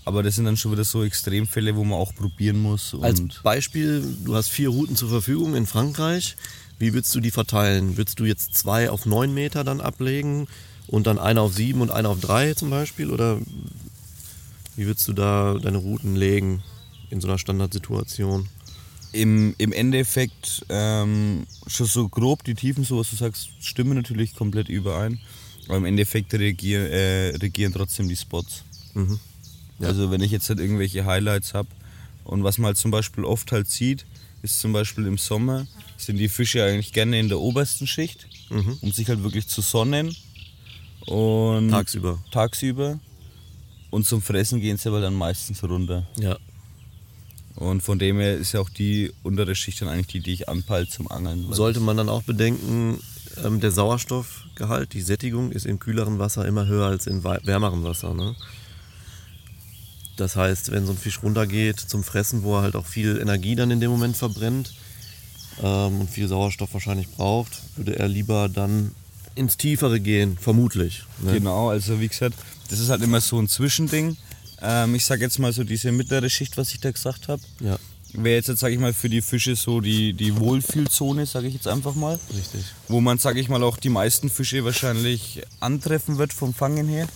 aber 0.03 0.21
das 0.21 0.35
sind 0.35 0.45
dann 0.45 0.57
schon 0.57 0.73
wieder 0.73 0.83
so 0.83 1.03
Extremfälle, 1.03 1.75
wo 1.75 1.83
man 1.83 1.97
auch 1.97 2.13
probieren 2.13 2.61
muss. 2.61 2.93
Und 2.93 3.03
Als 3.03 3.21
Beispiel, 3.41 4.05
du 4.23 4.35
hast 4.35 4.49
vier 4.49 4.69
Routen 4.69 4.95
zur 4.95 5.09
Verfügung 5.09 5.55
in 5.55 5.65
Frankreich. 5.65 6.35
Wie 6.77 6.93
würdest 6.93 7.15
du 7.15 7.21
die 7.21 7.31
verteilen? 7.31 7.97
Würdest 7.97 8.19
du 8.19 8.25
jetzt 8.25 8.53
zwei 8.53 8.89
auf 8.89 9.05
neun 9.05 9.33
Meter 9.33 9.63
dann 9.63 9.79
ablegen 9.79 10.47
und 10.87 11.07
dann 11.07 11.17
einer 11.17 11.41
auf 11.41 11.53
sieben 11.55 11.81
und 11.81 11.89
einer 11.89 12.09
auf 12.09 12.19
drei 12.19 12.53
zum 12.53 12.69
Beispiel? 12.69 13.09
Oder 13.09 13.39
wie 14.75 14.85
würdest 14.85 15.07
du 15.07 15.13
da 15.13 15.55
deine 15.55 15.77
Routen 15.77 16.15
legen 16.15 16.61
in 17.09 17.21
so 17.21 17.27
einer 17.27 17.37
Standardsituation? 17.37 18.49
Im, 19.15 19.55
im 19.57 19.71
Endeffekt 19.71 20.65
ähm, 20.69 21.45
schon 21.67 21.85
so 21.87 22.09
grob 22.09 22.43
die 22.43 22.53
Tiefen, 22.55 22.83
so 22.83 22.97
was 22.99 23.09
du 23.11 23.15
sagst, 23.15 23.49
stimmen 23.61 23.95
natürlich 23.95 24.35
komplett 24.35 24.67
überein. 24.69 25.19
Aber 25.67 25.77
im 25.77 25.85
Endeffekt 25.85 26.33
reagieren, 26.33 26.85
äh, 26.91 27.29
regieren 27.37 27.73
trotzdem 27.73 28.07
die 28.09 28.15
Spots. 28.15 28.63
Mhm. 28.93 29.19
Ja. 29.79 29.87
Also 29.87 30.11
wenn 30.11 30.21
ich 30.21 30.31
jetzt 30.31 30.49
halt 30.49 30.59
irgendwelche 30.59 31.05
Highlights 31.05 31.53
habe 31.53 31.69
und 32.23 32.43
was 32.43 32.57
man 32.57 32.67
halt 32.67 32.77
zum 32.77 32.91
Beispiel 32.91 33.23
oft 33.25 33.51
halt 33.51 33.69
sieht, 33.69 34.05
ist 34.41 34.59
zum 34.59 34.73
Beispiel 34.73 35.05
im 35.07 35.17
Sommer 35.17 35.65
sind 35.97 36.17
die 36.17 36.29
Fische 36.29 36.63
eigentlich 36.63 36.93
gerne 36.93 37.19
in 37.19 37.29
der 37.29 37.39
obersten 37.39 37.87
Schicht, 37.87 38.27
Mhm. 38.49 38.77
um 38.81 38.91
sich 38.91 39.07
halt 39.09 39.23
wirklich 39.23 39.47
zu 39.47 39.61
sonnen. 39.61 40.15
Und 41.07 41.69
Tagsüber. 41.69 42.19
tagsüber. 42.31 42.99
Und 43.91 44.05
zum 44.05 44.21
Fressen 44.21 44.59
gehen 44.59 44.77
sie 44.77 44.89
aber 44.89 45.01
dann 45.01 45.13
meistens 45.15 45.63
runter. 45.63 46.05
Ja. 46.19 46.37
Und 47.55 47.81
von 47.81 47.99
dem 47.99 48.19
her 48.19 48.35
ist 48.35 48.51
ja 48.51 48.59
auch 48.59 48.69
die 48.69 49.13
untere 49.23 49.55
Schicht 49.55 49.81
dann 49.81 49.87
eigentlich 49.87 50.07
die, 50.07 50.19
die 50.19 50.33
ich 50.33 50.49
anpeile 50.49 50.87
zum 50.87 51.09
Angeln. 51.09 51.51
Sollte 51.53 51.79
man 51.79 51.95
dann 51.95 52.09
auch 52.09 52.23
bedenken, 52.23 52.99
ähm, 53.43 53.59
der 53.59 53.71
Sauerstoffgehalt, 53.71 54.93
die 54.93 55.01
Sättigung 55.01 55.51
ist 55.51 55.65
im 55.65 55.79
kühleren 55.79 56.19
Wasser 56.19 56.45
immer 56.45 56.67
höher 56.67 56.87
als 56.87 57.07
in 57.07 57.23
wärmerem 57.23 57.83
Wasser. 57.83 58.13
Ne? 58.13 58.35
Das 60.17 60.35
heißt, 60.35 60.71
wenn 60.71 60.85
so 60.85 60.93
ein 60.93 60.97
Fisch 60.97 61.21
runtergeht 61.23 61.79
zum 61.79 62.03
Fressen, 62.03 62.43
wo 62.43 62.57
er 62.57 62.63
halt 62.63 62.75
auch 62.75 62.85
viel 62.85 63.19
Energie 63.19 63.55
dann 63.55 63.71
in 63.71 63.79
dem 63.79 63.91
Moment 63.91 64.15
verbrennt 64.15 64.73
ähm, 65.61 66.01
und 66.01 66.09
viel 66.09 66.27
Sauerstoff 66.27 66.73
wahrscheinlich 66.73 67.09
braucht, 67.09 67.61
würde 67.75 67.99
er 67.99 68.07
lieber 68.07 68.49
dann 68.49 68.91
ins 69.35 69.57
Tiefere 69.57 69.99
gehen, 69.99 70.37
vermutlich. 70.39 71.03
Ne? 71.21 71.33
Genau, 71.33 71.69
also 71.69 71.99
wie 71.99 72.07
gesagt, 72.07 72.35
das 72.69 72.79
ist 72.79 72.89
halt 72.89 73.01
immer 73.01 73.21
so 73.21 73.39
ein 73.39 73.47
Zwischending. 73.47 74.17
Ähm, 74.61 74.95
ich 74.95 75.05
sag 75.05 75.21
jetzt 75.21 75.39
mal 75.39 75.53
so 75.53 75.63
diese 75.63 75.91
mittlere 75.91 76.29
Schicht, 76.29 76.57
was 76.57 76.73
ich 76.73 76.79
da 76.79 76.91
gesagt 76.91 77.27
habe. 77.27 77.41
Ja, 77.59 77.77
Wäre 78.17 78.35
jetzt, 78.35 78.47
sage 78.59 78.73
ich 78.73 78.79
mal, 78.79 78.93
für 78.93 79.09
die 79.09 79.21
Fische 79.21 79.55
so 79.55 79.81
die, 79.81 80.13
die 80.13 80.37
Wohlfühlzone, 80.39 81.25
sage 81.25 81.47
ich 81.47 81.53
jetzt 81.53 81.67
einfach 81.67 81.95
mal. 81.95 82.17
richtig. 82.33 82.63
Wo 82.87 83.01
man, 83.01 83.17
sage 83.17 83.39
ich 83.39 83.49
mal, 83.49 83.61
auch 83.63 83.77
die 83.77 83.89
meisten 83.89 84.29
Fische 84.29 84.63
wahrscheinlich 84.63 85.41
antreffen 85.59 86.17
wird 86.17 86.31
vom 86.31 86.53
Fangen 86.53 86.87
her. 86.87 87.07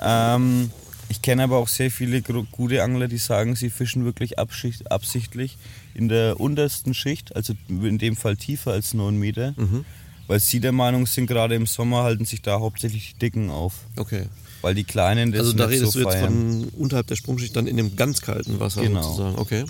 Ähm, 0.00 0.70
ich 1.08 1.20
kenne 1.20 1.42
aber 1.42 1.58
auch 1.58 1.68
sehr 1.68 1.90
viele 1.90 2.22
gute 2.22 2.82
Angler, 2.82 3.08
die 3.08 3.18
sagen, 3.18 3.56
sie 3.56 3.68
fischen 3.68 4.04
wirklich 4.06 4.38
absichtlich 4.38 5.58
in 5.94 6.08
der 6.08 6.40
untersten 6.40 6.94
Schicht, 6.94 7.36
also 7.36 7.52
in 7.68 7.98
dem 7.98 8.16
Fall 8.16 8.36
tiefer 8.36 8.72
als 8.72 8.94
9 8.94 9.14
Meter. 9.18 9.52
Mhm. 9.56 9.84
Weil 10.32 10.40
sie 10.40 10.60
der 10.60 10.72
Meinung 10.72 11.04
sind, 11.06 11.26
gerade 11.26 11.54
im 11.54 11.66
Sommer 11.66 12.04
halten 12.04 12.24
sich 12.24 12.40
da 12.40 12.58
hauptsächlich 12.58 13.12
die 13.12 13.18
Dicken 13.18 13.50
auf. 13.50 13.74
Okay. 13.96 14.28
Weil 14.62 14.74
die 14.74 14.84
Kleinen 14.84 15.30
das 15.30 15.40
Also 15.40 15.52
da 15.52 15.66
redest 15.66 15.92
so 15.92 15.98
du 16.00 16.06
jetzt 16.06 16.14
feiern. 16.16 16.70
von 16.70 16.80
unterhalb 16.80 17.06
der 17.06 17.16
Sprungschicht 17.16 17.54
dann 17.54 17.66
in 17.66 17.76
dem 17.76 17.96
ganz 17.96 18.22
kalten 18.22 18.58
Wasser 18.58 18.80
Genau. 18.80 19.02
sozusagen. 19.02 19.36
Okay. 19.38 19.66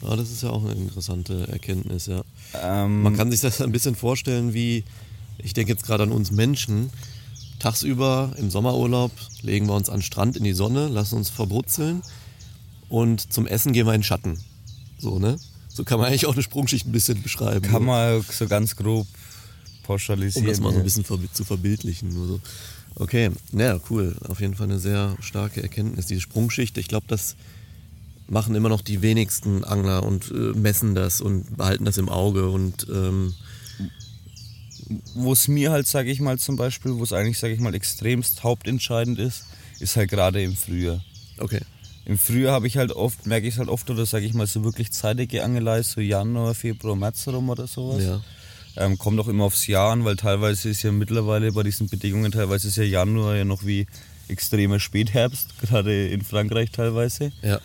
Ja, 0.00 0.16
das 0.16 0.30
ist 0.30 0.42
ja 0.42 0.48
auch 0.48 0.64
eine 0.64 0.72
interessante 0.72 1.46
Erkenntnis, 1.48 2.06
ja. 2.06 2.22
Ähm, 2.54 3.02
Man 3.02 3.16
kann 3.18 3.30
sich 3.30 3.40
das 3.42 3.60
ein 3.60 3.70
bisschen 3.70 3.96
vorstellen 3.96 4.54
wie, 4.54 4.82
ich 5.36 5.52
denke 5.52 5.72
jetzt 5.72 5.84
gerade 5.84 6.04
an 6.04 6.12
uns 6.12 6.30
Menschen, 6.30 6.88
tagsüber 7.58 8.32
im 8.38 8.50
Sommerurlaub 8.50 9.10
legen 9.42 9.66
wir 9.66 9.74
uns 9.74 9.90
an 9.90 9.96
den 9.98 10.02
Strand 10.02 10.36
in 10.38 10.44
die 10.44 10.54
Sonne, 10.54 10.88
lassen 10.88 11.16
uns 11.16 11.28
verbrutzeln 11.28 12.00
und 12.88 13.30
zum 13.30 13.46
Essen 13.46 13.74
gehen 13.74 13.84
wir 13.86 13.92
in 13.92 13.98
den 14.00 14.04
Schatten. 14.04 14.38
So, 14.98 15.18
ne? 15.18 15.36
So 15.68 15.84
kann 15.84 15.98
man 15.98 16.08
eigentlich 16.08 16.24
auch 16.24 16.32
eine 16.32 16.42
Sprungschicht 16.42 16.86
ein 16.86 16.92
bisschen 16.92 17.20
beschreiben. 17.22 17.60
kann 17.60 17.84
man 17.84 18.24
so 18.30 18.46
ganz 18.46 18.74
grob 18.74 19.06
pauschalisieren. 19.88 20.46
Um 20.46 20.50
das 20.52 20.60
mal 20.60 20.72
so 20.72 20.78
ein 20.78 20.84
bisschen 20.84 21.04
zu 21.32 21.44
verbildlichen. 21.44 22.12
Nur 22.12 22.26
so. 22.26 22.40
Okay, 22.96 23.30
naja, 23.52 23.80
cool. 23.90 24.16
Auf 24.28 24.40
jeden 24.40 24.54
Fall 24.54 24.66
eine 24.66 24.78
sehr 24.78 25.16
starke 25.20 25.62
Erkenntnis. 25.62 26.06
Diese 26.06 26.20
Sprungschicht, 26.20 26.76
ich 26.76 26.88
glaube, 26.88 27.06
das 27.08 27.36
machen 28.28 28.54
immer 28.54 28.68
noch 28.68 28.82
die 28.82 29.00
wenigsten 29.00 29.64
Angler 29.64 30.02
und 30.02 30.30
äh, 30.30 30.34
messen 30.34 30.94
das 30.94 31.22
und 31.22 31.56
behalten 31.56 31.86
das 31.86 31.96
im 31.96 32.10
Auge 32.10 32.50
und 32.50 32.86
ähm, 32.90 33.34
wo 35.14 35.32
es 35.32 35.48
mir 35.48 35.70
halt, 35.70 35.86
sage 35.86 36.10
ich 36.10 36.20
mal 36.20 36.38
zum 36.38 36.56
Beispiel, 36.56 36.94
wo 36.96 37.02
es 37.02 37.14
eigentlich, 37.14 37.38
sage 37.38 37.54
ich 37.54 37.60
mal, 37.60 37.74
extremst 37.74 38.42
hauptentscheidend 38.42 39.18
ist, 39.18 39.44
ist 39.80 39.96
halt 39.96 40.10
gerade 40.10 40.42
im 40.42 40.54
Frühjahr. 40.54 41.02
okay. 41.38 41.60
Im 42.04 42.16
Frühjahr 42.16 42.54
habe 42.54 42.66
ich 42.66 42.78
halt 42.78 42.92
oft, 42.92 43.26
merke 43.26 43.46
ich 43.46 43.54
es 43.54 43.58
halt 43.58 43.68
oft, 43.68 43.90
oder 43.90 44.06
sage 44.06 44.24
ich 44.24 44.32
mal, 44.32 44.46
so 44.46 44.64
wirklich 44.64 44.90
zeitige 44.92 45.44
Angelei, 45.44 45.82
so 45.82 46.00
Januar, 46.00 46.54
Februar, 46.54 46.96
März 46.96 47.28
rum 47.28 47.50
oder 47.50 47.66
sowas. 47.66 48.02
Ja. 48.02 48.22
Ähm, 48.76 48.96
kommt 48.98 49.18
auch 49.18 49.28
immer 49.28 49.44
aufs 49.44 49.66
Jahr 49.66 49.92
an, 49.92 50.04
weil 50.04 50.16
teilweise 50.16 50.68
ist 50.68 50.82
ja 50.82 50.92
mittlerweile 50.92 51.52
bei 51.52 51.62
diesen 51.62 51.88
Bedingungen, 51.88 52.30
teilweise 52.30 52.68
ist 52.68 52.76
ja 52.76 52.84
Januar 52.84 53.36
ja 53.36 53.44
noch 53.44 53.64
wie 53.64 53.86
extremer 54.28 54.78
Spätherbst, 54.78 55.58
gerade 55.60 56.08
in 56.08 56.22
Frankreich 56.22 56.70
teilweise. 56.70 57.32
Ja. 57.42 57.60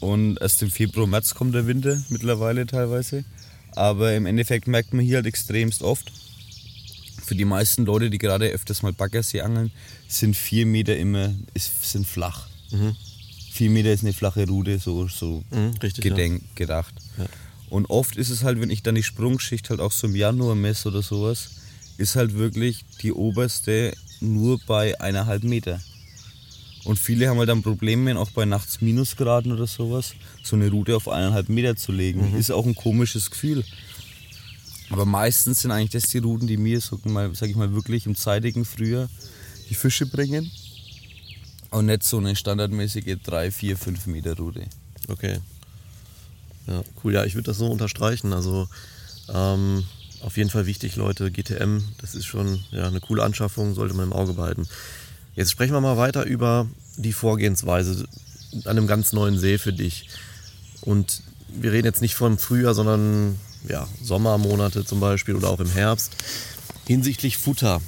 Und 0.00 0.38
erst 0.40 0.62
im 0.62 0.70
Februar, 0.70 1.06
März 1.06 1.34
kommt 1.34 1.54
der 1.54 1.66
Winter 1.66 2.02
mittlerweile 2.08 2.66
teilweise. 2.66 3.24
Aber 3.74 4.14
im 4.14 4.26
Endeffekt 4.26 4.66
merkt 4.66 4.92
man 4.92 5.04
hier 5.04 5.16
halt 5.16 5.26
extremst 5.26 5.82
oft, 5.82 6.10
für 7.24 7.36
die 7.36 7.44
meisten 7.44 7.86
Leute, 7.86 8.10
die 8.10 8.18
gerade 8.18 8.48
öfters 8.48 8.82
mal 8.82 8.92
Baggersee 8.92 9.42
angeln, 9.42 9.70
sind 10.08 10.36
vier 10.36 10.66
Meter 10.66 10.96
immer 10.96 11.32
ist, 11.54 11.90
sind 11.90 12.06
flach. 12.06 12.48
Vier 13.52 13.70
Meter 13.70 13.92
ist 13.92 14.02
eine 14.02 14.12
flache 14.12 14.46
Rute, 14.46 14.78
so, 14.78 15.06
so 15.08 15.44
Mhm, 15.50 15.74
richtig, 15.82 16.02
gedenk, 16.02 16.42
gedacht. 16.56 16.94
Ja. 17.18 17.26
Und 17.72 17.88
oft 17.88 18.16
ist 18.16 18.28
es 18.28 18.44
halt, 18.44 18.60
wenn 18.60 18.68
ich 18.68 18.82
dann 18.82 18.96
die 18.96 19.02
Sprungschicht 19.02 19.70
halt 19.70 19.80
auch 19.80 19.92
so 19.92 20.06
im 20.06 20.14
Januar 20.14 20.54
messe 20.54 20.88
oder 20.88 21.00
sowas, 21.00 21.52
ist 21.96 22.16
halt 22.16 22.34
wirklich 22.34 22.84
die 23.00 23.14
oberste 23.14 23.94
nur 24.20 24.60
bei 24.66 25.00
eineinhalb 25.00 25.42
Meter. 25.42 25.80
Und 26.84 26.98
viele 26.98 27.30
haben 27.30 27.38
halt 27.38 27.48
dann 27.48 27.62
Probleme, 27.62 28.18
auch 28.18 28.30
bei 28.30 28.44
nachts 28.44 28.82
Minusgraden 28.82 29.52
oder 29.52 29.66
sowas, 29.66 30.12
so 30.42 30.54
eine 30.54 30.68
Route 30.68 30.94
auf 30.94 31.08
eineinhalb 31.08 31.48
Meter 31.48 31.74
zu 31.74 31.92
legen. 31.92 32.36
Ist 32.36 32.52
auch 32.52 32.66
ein 32.66 32.74
komisches 32.74 33.30
Gefühl. 33.30 33.64
Aber 34.90 35.06
meistens 35.06 35.62
sind 35.62 35.70
eigentlich 35.70 35.92
das 35.92 36.10
die 36.10 36.18
Routen, 36.18 36.46
die 36.46 36.58
mir, 36.58 36.78
sag, 36.78 37.06
mal, 37.06 37.34
sag 37.34 37.48
ich 37.48 37.56
mal, 37.56 37.72
wirklich 37.72 38.04
im 38.04 38.16
zeitigen 38.16 38.66
Frühjahr 38.66 39.08
die 39.70 39.74
Fische 39.74 40.04
bringen. 40.04 40.50
Und 41.70 41.86
nicht 41.86 42.02
so 42.02 42.18
eine 42.18 42.36
standardmäßige 42.36 43.16
3, 43.24 43.50
4, 43.50 43.78
5 43.78 44.06
Meter 44.08 44.36
Route. 44.36 44.66
Okay. 45.08 45.38
Ja, 46.66 46.82
cool. 47.02 47.14
Ja, 47.14 47.24
ich 47.24 47.34
würde 47.34 47.46
das 47.46 47.58
so 47.58 47.66
unterstreichen. 47.66 48.32
Also 48.32 48.68
ähm, 49.32 49.84
auf 50.22 50.36
jeden 50.36 50.50
Fall 50.50 50.66
wichtig, 50.66 50.96
Leute. 50.96 51.30
GTM, 51.30 51.82
das 52.00 52.14
ist 52.14 52.26
schon 52.26 52.62
ja, 52.70 52.86
eine 52.86 53.00
coole 53.00 53.22
Anschaffung, 53.22 53.74
sollte 53.74 53.94
man 53.94 54.06
im 54.06 54.12
Auge 54.12 54.34
behalten. 54.34 54.68
Jetzt 55.34 55.50
sprechen 55.50 55.72
wir 55.72 55.80
mal 55.80 55.96
weiter 55.96 56.24
über 56.24 56.68
die 56.96 57.12
Vorgehensweise 57.12 58.06
an 58.64 58.76
einem 58.76 58.86
ganz 58.86 59.12
neuen 59.12 59.38
See 59.38 59.58
für 59.58 59.72
dich. 59.72 60.08
Und 60.82 61.22
wir 61.48 61.72
reden 61.72 61.86
jetzt 61.86 62.02
nicht 62.02 62.14
vom 62.14 62.38
Frühjahr, 62.38 62.74
sondern 62.74 63.38
ja, 63.68 63.88
Sommermonate 64.02 64.84
zum 64.84 65.00
Beispiel 65.00 65.34
oder 65.34 65.48
auch 65.48 65.60
im 65.60 65.70
Herbst. 65.70 66.12
Hinsichtlich 66.86 67.38
Futter. 67.38 67.80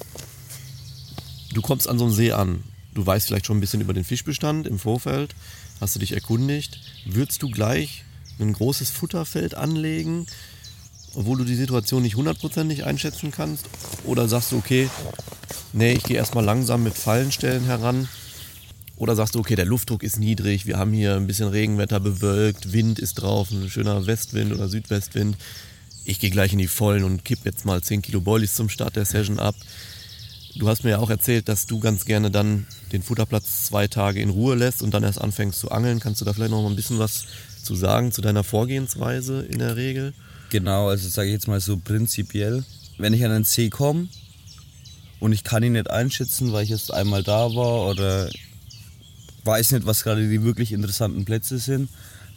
Du 1.52 1.62
kommst 1.62 1.88
an 1.88 1.98
so 1.98 2.04
einem 2.04 2.14
See 2.14 2.32
an. 2.32 2.64
Du 2.94 3.04
weißt 3.04 3.26
vielleicht 3.26 3.46
schon 3.46 3.58
ein 3.58 3.60
bisschen 3.60 3.80
über 3.80 3.92
den 3.92 4.04
Fischbestand 4.04 4.66
im 4.66 4.78
Vorfeld. 4.78 5.34
Hast 5.80 5.94
du 5.94 6.00
dich 6.00 6.12
erkundigt? 6.12 6.80
Würdest 7.04 7.42
du 7.42 7.50
gleich 7.50 8.03
ein 8.38 8.52
großes 8.52 8.90
Futterfeld 8.90 9.54
anlegen, 9.54 10.26
obwohl 11.14 11.38
du 11.38 11.44
die 11.44 11.54
Situation 11.54 12.02
nicht 12.02 12.16
hundertprozentig 12.16 12.84
einschätzen 12.84 13.30
kannst? 13.30 13.68
Oder 14.04 14.28
sagst 14.28 14.52
du, 14.52 14.56
okay, 14.58 14.88
nee, 15.72 15.92
ich 15.92 16.02
gehe 16.02 16.16
erstmal 16.16 16.44
langsam 16.44 16.82
mit 16.82 16.94
Fallenstellen 16.94 17.64
heran? 17.64 18.08
Oder 18.96 19.16
sagst 19.16 19.34
du, 19.34 19.40
okay, 19.40 19.56
der 19.56 19.64
Luftdruck 19.64 20.02
ist 20.02 20.18
niedrig, 20.18 20.66
wir 20.66 20.78
haben 20.78 20.92
hier 20.92 21.16
ein 21.16 21.26
bisschen 21.26 21.48
Regenwetter 21.48 21.98
bewölkt, 21.98 22.72
Wind 22.72 22.98
ist 22.98 23.14
drauf, 23.14 23.50
ein 23.50 23.68
schöner 23.68 24.06
Westwind 24.06 24.52
oder 24.52 24.68
Südwestwind. 24.68 25.36
Ich 26.04 26.20
gehe 26.20 26.30
gleich 26.30 26.52
in 26.52 26.58
die 26.58 26.68
Vollen 26.68 27.02
und 27.02 27.24
kipp 27.24 27.40
jetzt 27.44 27.64
mal 27.64 27.82
10 27.82 28.02
Kilo 28.02 28.20
Boilies 28.20 28.54
zum 28.54 28.68
Start 28.68 28.94
der 28.94 29.04
Session 29.04 29.40
ab. 29.40 29.56
Du 30.56 30.68
hast 30.68 30.84
mir 30.84 30.90
ja 30.90 30.98
auch 30.98 31.10
erzählt, 31.10 31.48
dass 31.48 31.66
du 31.66 31.80
ganz 31.80 32.04
gerne 32.04 32.30
dann 32.30 32.66
den 32.92 33.02
Futterplatz 33.02 33.64
zwei 33.64 33.88
Tage 33.88 34.20
in 34.20 34.30
Ruhe 34.30 34.54
lässt 34.54 34.82
und 34.82 34.94
dann 34.94 35.02
erst 35.02 35.20
anfängst 35.20 35.58
zu 35.58 35.72
angeln. 35.72 35.98
Kannst 35.98 36.20
du 36.20 36.24
da 36.24 36.32
vielleicht 36.32 36.52
noch 36.52 36.62
mal 36.62 36.70
ein 36.70 36.76
bisschen 36.76 37.00
was 37.00 37.24
zu 37.64 37.74
sagen 37.74 38.12
zu 38.12 38.20
deiner 38.20 38.44
Vorgehensweise 38.44 39.42
in 39.42 39.58
der 39.58 39.76
Regel? 39.76 40.12
Genau, 40.50 40.88
also 40.88 41.08
sage 41.08 41.28
ich 41.28 41.34
jetzt 41.34 41.48
mal 41.48 41.60
so 41.60 41.76
prinzipiell, 41.76 42.64
wenn 42.98 43.12
ich 43.12 43.24
an 43.24 43.32
einen 43.32 43.44
See 43.44 43.70
komme 43.70 44.08
und 45.18 45.32
ich 45.32 45.42
kann 45.42 45.62
ihn 45.62 45.72
nicht 45.72 45.90
einschätzen, 45.90 46.52
weil 46.52 46.64
ich 46.64 46.70
jetzt 46.70 46.92
einmal 46.92 47.22
da 47.22 47.54
war 47.54 47.88
oder 47.88 48.30
weiß 49.44 49.72
nicht, 49.72 49.86
was 49.86 50.04
gerade 50.04 50.28
die 50.28 50.44
wirklich 50.44 50.72
interessanten 50.72 51.24
Plätze 51.24 51.58
sind, 51.58 51.88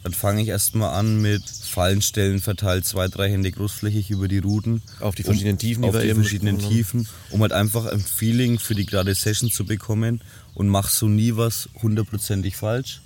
dann 0.02 0.12
fange 0.12 0.42
ich 0.42 0.48
erstmal 0.48 0.94
an 0.98 1.20
mit 1.20 1.42
Fallenstellen 1.48 2.40
verteilt, 2.40 2.86
zwei, 2.86 3.08
drei 3.08 3.30
Hände 3.30 3.50
großflächig 3.50 4.10
über 4.10 4.28
die 4.28 4.38
Routen. 4.38 4.82
Auf 5.00 5.14
die 5.14 5.22
verschiedenen 5.22 5.58
Tiefen, 5.58 5.82
die 5.82 5.88
auf 5.88 5.94
wir 5.94 6.02
die 6.02 6.14
verschiedenen. 6.14 6.58
Tiefen, 6.58 7.08
um 7.30 7.42
halt 7.42 7.52
einfach 7.52 7.86
ein 7.86 8.00
Feeling 8.00 8.58
für 8.58 8.74
die 8.74 8.86
gerade 8.86 9.14
Session 9.14 9.50
zu 9.50 9.64
bekommen 9.64 10.20
und 10.54 10.68
mach 10.68 10.88
so 10.88 11.08
nie 11.08 11.36
was 11.36 11.68
hundertprozentig 11.82 12.56
falsch 12.56 13.00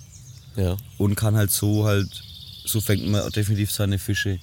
Ja. 0.55 0.77
und 0.97 1.15
kann 1.15 1.35
halt 1.35 1.51
so 1.51 1.85
halt, 1.85 2.09
so 2.65 2.79
fängt 2.81 3.07
man 3.07 3.29
definitiv 3.31 3.71
seine 3.71 3.97
Fische. 3.99 4.39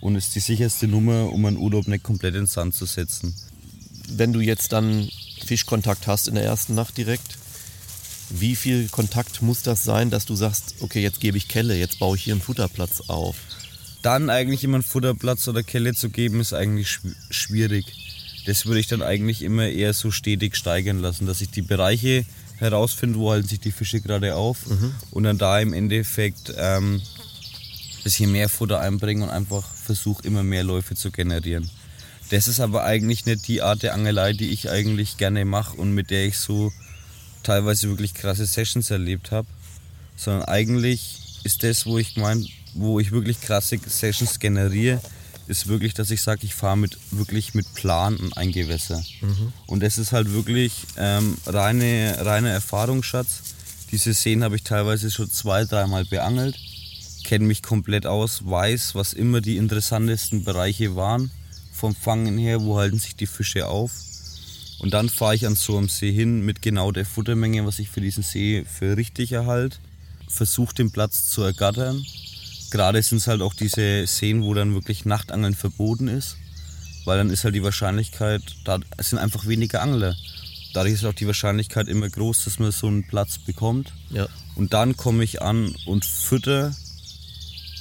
und 0.00 0.16
ist 0.16 0.34
die 0.34 0.40
sicherste 0.40 0.86
Nummer, 0.86 1.32
um 1.32 1.46
einen 1.46 1.56
Urlaub 1.56 1.88
nicht 1.88 2.02
komplett 2.04 2.34
ins 2.34 2.52
Sand 2.52 2.74
zu 2.74 2.84
setzen. 2.84 3.34
Wenn 4.10 4.34
du 4.34 4.40
jetzt 4.40 4.72
dann 4.72 5.08
Fischkontakt 5.46 6.06
hast 6.06 6.28
in 6.28 6.34
der 6.34 6.44
ersten 6.44 6.74
Nacht 6.74 6.98
direkt, 6.98 7.38
wie 8.30 8.54
viel 8.56 8.88
Kontakt 8.88 9.40
muss 9.42 9.62
das 9.62 9.82
sein, 9.84 10.10
dass 10.10 10.26
du 10.26 10.34
sagst, 10.34 10.74
okay, 10.80 11.02
jetzt 11.02 11.20
gebe 11.20 11.38
ich 11.38 11.48
Kelle, 11.48 11.74
jetzt 11.76 11.98
baue 11.98 12.16
ich 12.16 12.24
hier 12.24 12.34
einen 12.34 12.42
Futterplatz 12.42 13.02
auf? 13.08 13.36
Dann 14.02 14.28
eigentlich 14.28 14.62
immer 14.64 14.74
einen 14.74 14.82
Futterplatz 14.82 15.48
oder 15.48 15.62
Kelle 15.62 15.94
zu 15.94 16.10
geben, 16.10 16.40
ist 16.40 16.52
eigentlich 16.52 16.88
schw- 16.88 17.14
schwierig. 17.30 17.86
Das 18.46 18.66
würde 18.66 18.80
ich 18.80 18.86
dann 18.88 19.00
eigentlich 19.02 19.40
immer 19.40 19.68
eher 19.68 19.94
so 19.94 20.10
stetig 20.10 20.56
steigern 20.56 20.98
lassen, 21.00 21.24
dass 21.26 21.40
ich 21.40 21.48
die 21.50 21.62
Bereiche 21.62 22.26
herausfinde, 22.64 23.18
wo 23.18 23.30
halten 23.30 23.48
sich 23.48 23.60
die 23.60 23.72
Fische 23.72 24.00
gerade 24.00 24.34
auf 24.34 24.58
und 25.10 25.22
dann 25.24 25.38
da 25.38 25.60
im 25.60 25.72
Endeffekt 25.72 26.52
ähm, 26.56 27.00
ein 27.00 28.02
bisschen 28.02 28.32
mehr 28.32 28.48
Futter 28.48 28.80
einbringen 28.80 29.22
und 29.22 29.30
einfach 29.30 29.64
versuche 29.74 30.22
immer 30.24 30.42
mehr 30.42 30.64
Läufe 30.64 30.94
zu 30.94 31.10
generieren. 31.10 31.70
Das 32.30 32.48
ist 32.48 32.60
aber 32.60 32.84
eigentlich 32.84 33.26
nicht 33.26 33.46
die 33.48 33.62
Art 33.62 33.82
der 33.82 33.94
Angelei, 33.94 34.32
die 34.32 34.50
ich 34.50 34.70
eigentlich 34.70 35.16
gerne 35.18 35.44
mache 35.44 35.76
und 35.76 35.92
mit 35.92 36.10
der 36.10 36.26
ich 36.26 36.38
so 36.38 36.72
teilweise 37.42 37.88
wirklich 37.88 38.14
krasse 38.14 38.46
Sessions 38.46 38.90
erlebt 38.90 39.30
habe, 39.30 39.46
sondern 40.16 40.44
eigentlich 40.44 41.40
ist 41.44 41.62
das, 41.62 41.86
wo 41.86 41.98
ich 41.98 42.16
mein, 42.16 42.46
wo 42.74 42.98
ich 42.98 43.12
wirklich 43.12 43.40
krasse 43.40 43.78
Sessions 43.86 44.38
generiere, 44.38 45.00
ist 45.46 45.68
wirklich, 45.68 45.94
dass 45.94 46.10
ich 46.10 46.22
sage, 46.22 46.40
ich 46.44 46.54
fahre 46.54 46.76
mit 46.76 46.98
wirklich 47.10 47.54
mit 47.54 47.72
Plan 47.74 48.16
und 48.16 48.36
ein 48.36 48.52
Gewässer. 48.52 49.02
Und 49.66 49.82
das 49.82 49.98
ist 49.98 50.12
halt 50.12 50.32
wirklich 50.32 50.72
ähm, 50.96 51.36
reine, 51.46 52.16
reiner 52.20 52.50
Erfahrungsschatz. 52.50 53.54
Diese 53.92 54.12
Seen 54.14 54.42
habe 54.42 54.56
ich 54.56 54.64
teilweise 54.64 55.10
schon 55.10 55.30
zwei, 55.30 55.64
dreimal 55.64 56.04
beangelt, 56.04 56.56
kenne 57.24 57.44
mich 57.44 57.62
komplett 57.62 58.06
aus, 58.06 58.44
weiß, 58.44 58.94
was 58.94 59.12
immer 59.12 59.40
die 59.40 59.56
interessantesten 59.56 60.44
Bereiche 60.44 60.96
waren 60.96 61.30
vom 61.72 61.94
Fangen 61.94 62.38
her, 62.38 62.62
wo 62.62 62.78
halten 62.78 62.98
sich 62.98 63.14
die 63.16 63.26
Fische 63.26 63.66
auf. 63.66 63.92
Und 64.78 64.94
dann 64.94 65.08
fahre 65.08 65.34
ich 65.34 65.46
an 65.46 65.54
so 65.54 65.76
einem 65.76 65.88
See 65.88 66.12
hin 66.12 66.44
mit 66.44 66.62
genau 66.62 66.92
der 66.92 67.06
Futtermenge, 67.06 67.66
was 67.66 67.78
ich 67.78 67.90
für 67.90 68.00
diesen 68.00 68.22
See 68.22 68.64
für 68.64 68.96
richtig 68.96 69.32
erhalte. 69.32 69.78
Versuche 70.28 70.74
den 70.74 70.90
Platz 70.90 71.30
zu 71.30 71.42
ergattern. 71.42 72.04
Gerade 72.74 73.00
sind 73.04 73.18
es 73.18 73.28
halt 73.28 73.40
auch 73.40 73.54
diese 73.54 74.04
Seen, 74.08 74.42
wo 74.42 74.52
dann 74.52 74.74
wirklich 74.74 75.04
Nachtangeln 75.04 75.54
verboten 75.54 76.08
ist. 76.08 76.38
Weil 77.04 77.18
dann 77.18 77.30
ist 77.30 77.44
halt 77.44 77.54
die 77.54 77.62
Wahrscheinlichkeit, 77.62 78.42
da 78.64 78.80
sind 78.98 79.20
einfach 79.20 79.46
weniger 79.46 79.80
Angler. 79.80 80.16
Dadurch 80.72 80.94
ist 80.94 81.04
auch 81.04 81.12
die 81.12 81.28
Wahrscheinlichkeit 81.28 81.86
immer 81.86 82.08
groß, 82.08 82.46
dass 82.46 82.58
man 82.58 82.72
so 82.72 82.88
einen 82.88 83.06
Platz 83.06 83.38
bekommt. 83.38 83.92
Ja. 84.10 84.26
Und 84.56 84.72
dann 84.72 84.96
komme 84.96 85.22
ich 85.22 85.40
an 85.40 85.72
und 85.86 86.04
fütter 86.04 86.74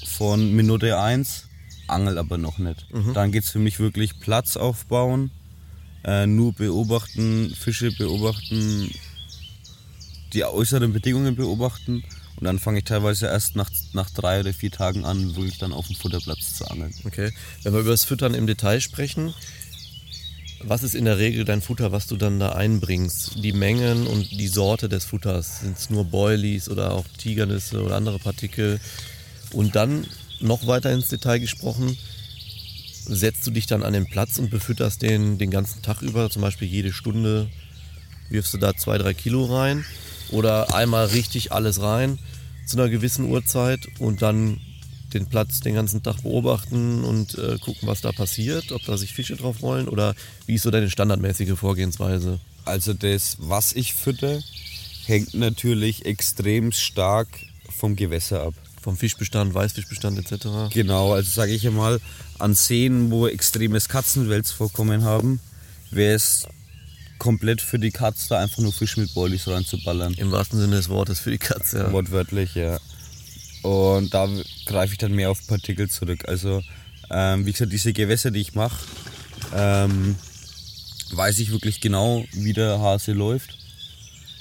von 0.06 0.54
Minute 0.54 1.00
1, 1.00 1.48
angel 1.88 2.20
aber 2.20 2.38
noch 2.38 2.60
nicht. 2.60 2.86
Dann 3.16 3.32
geht 3.32 3.46
es 3.46 3.50
für 3.50 3.58
mich 3.58 3.80
wirklich 3.80 4.20
Platz 4.20 4.58
aufbauen, 4.58 5.32
äh, 6.04 6.28
nur 6.28 6.54
beobachten, 6.54 7.52
Fische 7.60 7.92
beobachten, 7.94 8.92
die 10.34 10.44
äußeren 10.44 10.94
Bedingungen 10.94 11.36
beobachten. 11.36 12.04
Und 12.38 12.46
dann 12.46 12.60
fange 12.60 12.80
ich 12.80 12.86
teilweise 12.86 13.28
erst 13.28 13.56
nach, 13.56 13.70
nach 13.94 14.10
drei 14.10 14.40
oder 14.40 14.54
vier 14.54 14.72
Tagen 14.72 15.06
an, 15.06 15.36
wirklich 15.36 15.58
dann 15.58 15.74
auf 15.74 15.88
dem 15.88 15.96
Futterplatz 15.96 16.56
zu 16.56 16.66
angeln. 16.70 16.94
Okay. 17.06 17.32
Wenn 17.62 17.74
wir 17.74 17.82
über 17.82 17.92
das 17.92 18.04
Füttern 18.04 18.34
im 18.34 18.48
Detail 18.48 18.82
sprechen, 18.82 19.34
was 20.66 20.84
ist 20.84 20.96
in 20.96 21.06
der 21.06 21.18
Regel 21.18 21.46
dein 21.46 21.62
Futter, 21.62 21.92
was 21.92 22.08
du 22.08 22.16
dann 22.16 22.40
da 22.40 22.54
einbringst? 22.54 23.44
Die 23.44 23.54
Mengen 23.54 24.08
und 24.08 24.32
die 24.32 24.48
Sorte 24.48 24.88
des 24.90 25.06
Futters. 25.06 25.60
Sind 25.60 25.78
es 25.78 25.90
nur 25.90 26.06
Boilies 26.06 26.70
oder 26.70 26.94
auch 26.94 27.06
Tigernüsse 27.18 27.84
oder 27.84 27.96
andere 27.96 28.20
Partikel? 28.20 28.80
Und 29.52 29.76
dann 29.76 30.08
noch 30.40 30.66
weiter 30.66 30.92
ins 30.92 31.10
Detail 31.10 31.40
gesprochen, 31.40 31.98
setzt 33.06 33.46
du 33.46 33.52
dich 33.52 33.66
dann 33.68 33.84
an 33.84 33.94
den 33.94 34.06
Platz 34.06 34.38
und 34.40 34.50
befütterst 34.50 35.02
den 35.02 35.38
den 35.38 35.52
ganzen 35.52 35.82
Tag 35.82 36.02
über, 36.02 36.30
zum 36.30 36.42
Beispiel 36.42 36.68
jede 36.68 36.94
Stunde 36.94 37.50
wirfst 38.30 38.54
du 38.54 38.58
da 38.58 38.76
zwei, 38.76 38.98
drei 38.98 39.14
Kilo 39.14 39.46
rein 39.46 39.86
oder 40.34 40.74
einmal 40.76 41.08
richtig 41.08 41.52
alles 41.52 41.82
rein 41.82 42.20
zu 42.66 42.78
einer 42.78 42.90
gewissen 42.90 43.30
Uhrzeit 43.30 43.88
und 44.00 44.22
dann 44.22 44.60
den 45.14 45.28
Platz 45.28 45.60
den 45.60 45.76
ganzen 45.76 46.02
Tag 46.02 46.24
beobachten 46.24 47.04
und 47.04 47.38
äh, 47.38 47.58
gucken, 47.60 47.88
was 47.88 48.02
da 48.02 48.12
passiert, 48.12 48.72
ob 48.72 48.84
da 48.86 48.98
sich 48.98 49.14
Fische 49.14 49.36
drauf 49.36 49.62
rollen 49.62 49.88
oder 49.88 50.16
wie 50.48 50.56
ist 50.56 50.64
so 50.64 50.72
deine 50.72 50.90
standardmäßige 50.90 51.58
Vorgehensweise? 51.58 52.40
Also 52.66 52.94
das, 52.94 53.38
was 53.40 53.74
ich 53.74 53.94
fütter, 53.94 54.40
hängt 55.06 55.34
natürlich 55.34 56.06
extrem 56.06 56.72
stark 56.72 57.28
vom 57.70 57.96
Gewässer 57.96 58.44
ab. 58.44 58.54
Vom 58.82 58.98
Fischbestand, 58.98 59.54
Weißfischbestand 59.54 60.20
etc. 60.20 60.74
Genau, 60.74 61.14
also 61.14 61.30
sage 61.30 61.54
ich 61.54 61.66
einmal, 61.66 62.02
an 62.40 62.54
Seen, 62.54 63.12
wo 63.12 63.28
extremes 63.28 63.88
Katzenwelsvorkommen 63.88 65.04
haben, 65.04 65.40
wäre 65.90 66.16
es 66.16 66.48
komplett 67.24 67.62
für 67.62 67.80
die 67.80 67.92
Katze 67.92 68.28
da 68.30 68.40
einfach 68.40 68.58
nur 68.58 68.74
Fisch 68.74 68.98
mit 68.98 69.14
Boilies 69.14 69.48
reinzuballern. 69.48 70.14
Im 70.16 70.34
wahrsten 70.34 70.60
Sinne 70.60 70.76
des 70.76 70.90
Wortes 70.90 71.22
für 71.22 71.32
die 71.32 71.38
Katze. 71.38 71.78
Ja. 71.78 71.92
Wortwörtlich, 71.94 72.54
ja. 72.54 72.80
Und 73.62 74.14
da 74.14 74.28
greife 74.66 74.92
ich 74.92 74.98
dann 74.98 75.14
mehr 75.14 75.32
auf 75.32 75.48
Partikel 75.48 75.90
zurück. 75.90 76.26
Also, 76.28 76.62
ähm, 77.10 77.46
wie 77.46 77.54
gesagt, 77.54 77.72
diese 77.72 77.94
Gewässer, 77.94 78.30
die 78.30 78.42
ich 78.42 78.56
mache, 78.56 78.78
ähm, 79.56 80.18
weiß 81.14 81.40
ich 81.40 81.52
wirklich 81.52 81.80
genau, 81.80 82.26
wie 82.34 82.52
der 82.52 82.82
Hase 82.82 83.14
läuft. 83.14 83.58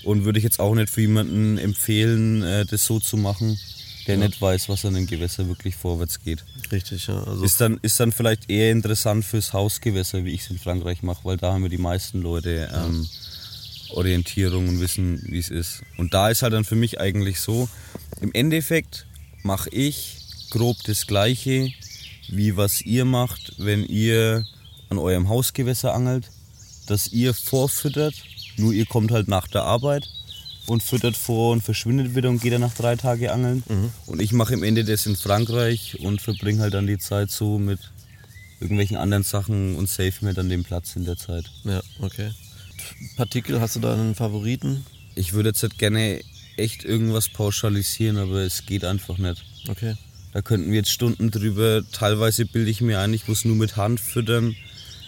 Und 0.03 0.25
würde 0.25 0.41
ich 0.41 0.45
jetzt 0.45 0.59
auch 0.59 0.75
nicht 0.75 0.91
für 0.91 1.03
jemanden 1.03 1.59
empfehlen, 1.59 2.43
äh, 2.43 2.67
das 2.67 2.85
so 2.85 2.99
zu 2.99 3.17
machen, 3.17 3.61
der 4.07 4.17
nicht 4.17 4.41
weiß, 4.41 4.69
was 4.69 4.85
an 4.85 4.95
dem 4.95 5.07
Gewässer 5.07 5.47
wirklich 5.49 5.77
vorwärts 5.77 6.23
geht. 6.23 6.45
Richtig, 6.71 7.07
ja. 7.07 7.23
Also 7.23 7.45
Ist 7.45 7.61
dann, 7.61 7.79
ist 7.83 7.99
dann 8.01 8.13
vielleicht 8.13 8.51
eher 8.51 8.73
interessant 8.73 9.25
fürs 9.25 9.53
Hausgewässer, 9.53 10.25
wie 10.25 10.33
ich 10.33 10.43
es 10.43 10.51
in 10.51 10.59
Frankreich 10.59 11.03
mache, 11.03 11.25
weil 11.25 11.37
da 11.37 11.53
haben 11.53 11.63
wir 11.63 11.71
die 11.71 11.79
meisten 11.79 12.23
Leute 12.23 12.69
ähm, 12.75 13.09
Orientierung 13.91 14.69
und 14.69 14.81
wissen, 14.81 15.23
wie 15.27 15.39
es 15.39 15.51
ist. 15.51 15.83
Und 15.99 16.15
da 16.15 16.31
ist 16.31 16.43
halt 16.43 16.53
dann 16.53 16.65
für 16.65 16.77
mich 16.77 17.01
eigentlich 17.01 17.41
so, 17.41 17.69
im 18.21 18.33
Endeffekt 18.33 19.07
mache 19.43 19.71
ich 19.71 20.19
grob 20.51 20.77
das 20.85 21.07
Gleiche, 21.07 21.73
wie 22.29 22.57
was 22.57 22.81
ihr 22.83 23.05
macht, 23.05 23.55
wenn 23.59 23.85
ihr 23.85 24.45
an 24.89 24.99
eurem 24.99 25.29
Hausgewässer 25.29 25.95
angelt, 25.95 26.31
dass 26.87 27.09
ihr 27.09 27.35
vorfüttert, 27.35 28.15
nur 28.57 28.73
ihr 28.73 28.87
kommt 28.87 29.11
halt 29.11 29.29
nach 29.29 29.49
der 29.49 29.63
Arbeit 29.63 30.09
und 30.67 30.83
füttert 30.83 31.17
vor 31.17 31.53
und 31.53 31.63
verschwindet 31.63 32.15
wieder 32.15 32.31
und 32.31 32.41
geht 32.41 32.53
dann 32.53 32.61
nach 32.61 32.75
drei 32.75 32.97
Tagen 32.97 33.29
angeln. 33.29 33.63
Und 34.07 34.23
ich 34.23 34.33
mache 34.33 34.55
im 34.55 34.63
Ende 34.63 34.85
das 34.85 35.07
in 35.07 35.17
Frankreich 35.17 35.99
und 36.01 36.21
verbringe 36.21 36.61
halt 36.61 36.75
dann 36.75 36.87
die 36.87 36.99
Zeit 36.99 37.31
so 37.31 37.59
mit 37.59 37.81
irgendwelchen 38.61 38.97
anderen 38.97 39.25
Sachen 39.25 39.75
und 39.75 39.89
save 39.89 40.13
mir 40.21 40.35
dann 40.35 40.49
den 40.49 40.63
Platz 40.63 40.95
in 40.95 41.05
der 41.05 41.17
Zeit. 41.17 41.51
ja, 41.65 41.83
okay. 42.01 42.31
Partikel, 43.17 43.61
hast 43.61 43.77
du 43.77 43.81
da 43.81 43.95
einen 43.95 44.15
Favoriten? 44.15 44.85
Ich 45.15 45.33
würde 45.33 45.51
jetzt 45.51 45.63
halt 45.63 45.79
gerne 45.79 46.21
echt 46.57 46.85
irgendwas 46.85 47.29
pauschalisieren, 47.29 48.17
aber 48.17 48.41
es 48.41 48.67
geht 48.67 48.85
einfach 48.85 49.19
nicht. 49.19 49.45
Okay. 49.69 49.95
Da 50.33 50.43
könnten 50.43 50.71
wir 50.71 50.79
jetzt 50.79 50.91
Stunden 50.91 51.31
drüber. 51.31 51.83
Teilweise 51.93 52.47
bilde 52.47 52.71
ich 52.71 52.81
mir 52.81 53.01
ein, 53.01 53.13
ich 53.13 53.29
muss 53.29 53.45
nur 53.45 53.57
mit 53.57 53.77
Hand 53.77 54.01
füttern. 54.01 54.57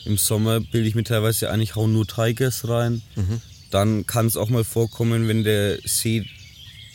Im 0.05 0.19
Sommer 0.19 0.61
bilde 0.61 0.87
ich 0.89 0.95
mir 0.95 1.05
teilweise 1.05 1.51
ein, 1.51 1.61
ich 1.61 1.77
hau 1.77 1.87
nur 1.87 2.07
Tigers 2.07 2.69
rein. 2.69 3.03
Dann 3.75 4.07
kann 4.07 4.27
es 4.27 4.37
auch 4.37 4.51
mal 4.51 4.63
vorkommen, 4.63 5.27
wenn 5.27 5.43
der 5.43 5.79
See 5.85 6.25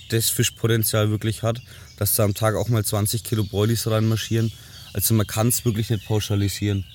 das 0.09 0.29
Fischpotenzial 0.29 1.09
wirklich 1.09 1.43
hat, 1.43 1.61
dass 1.97 2.15
da 2.15 2.23
am 2.23 2.33
Tag 2.33 2.55
auch 2.55 2.69
mal 2.69 2.85
20 2.85 3.23
Kilo 3.23 3.43
Boilies 3.43 3.85
reinmarschieren. 3.85 4.51
Also 4.93 5.13
man 5.13 5.27
kann 5.27 5.49
es 5.49 5.65
wirklich 5.65 5.89
nicht 5.89 6.07
pauschalisieren. 6.07 6.85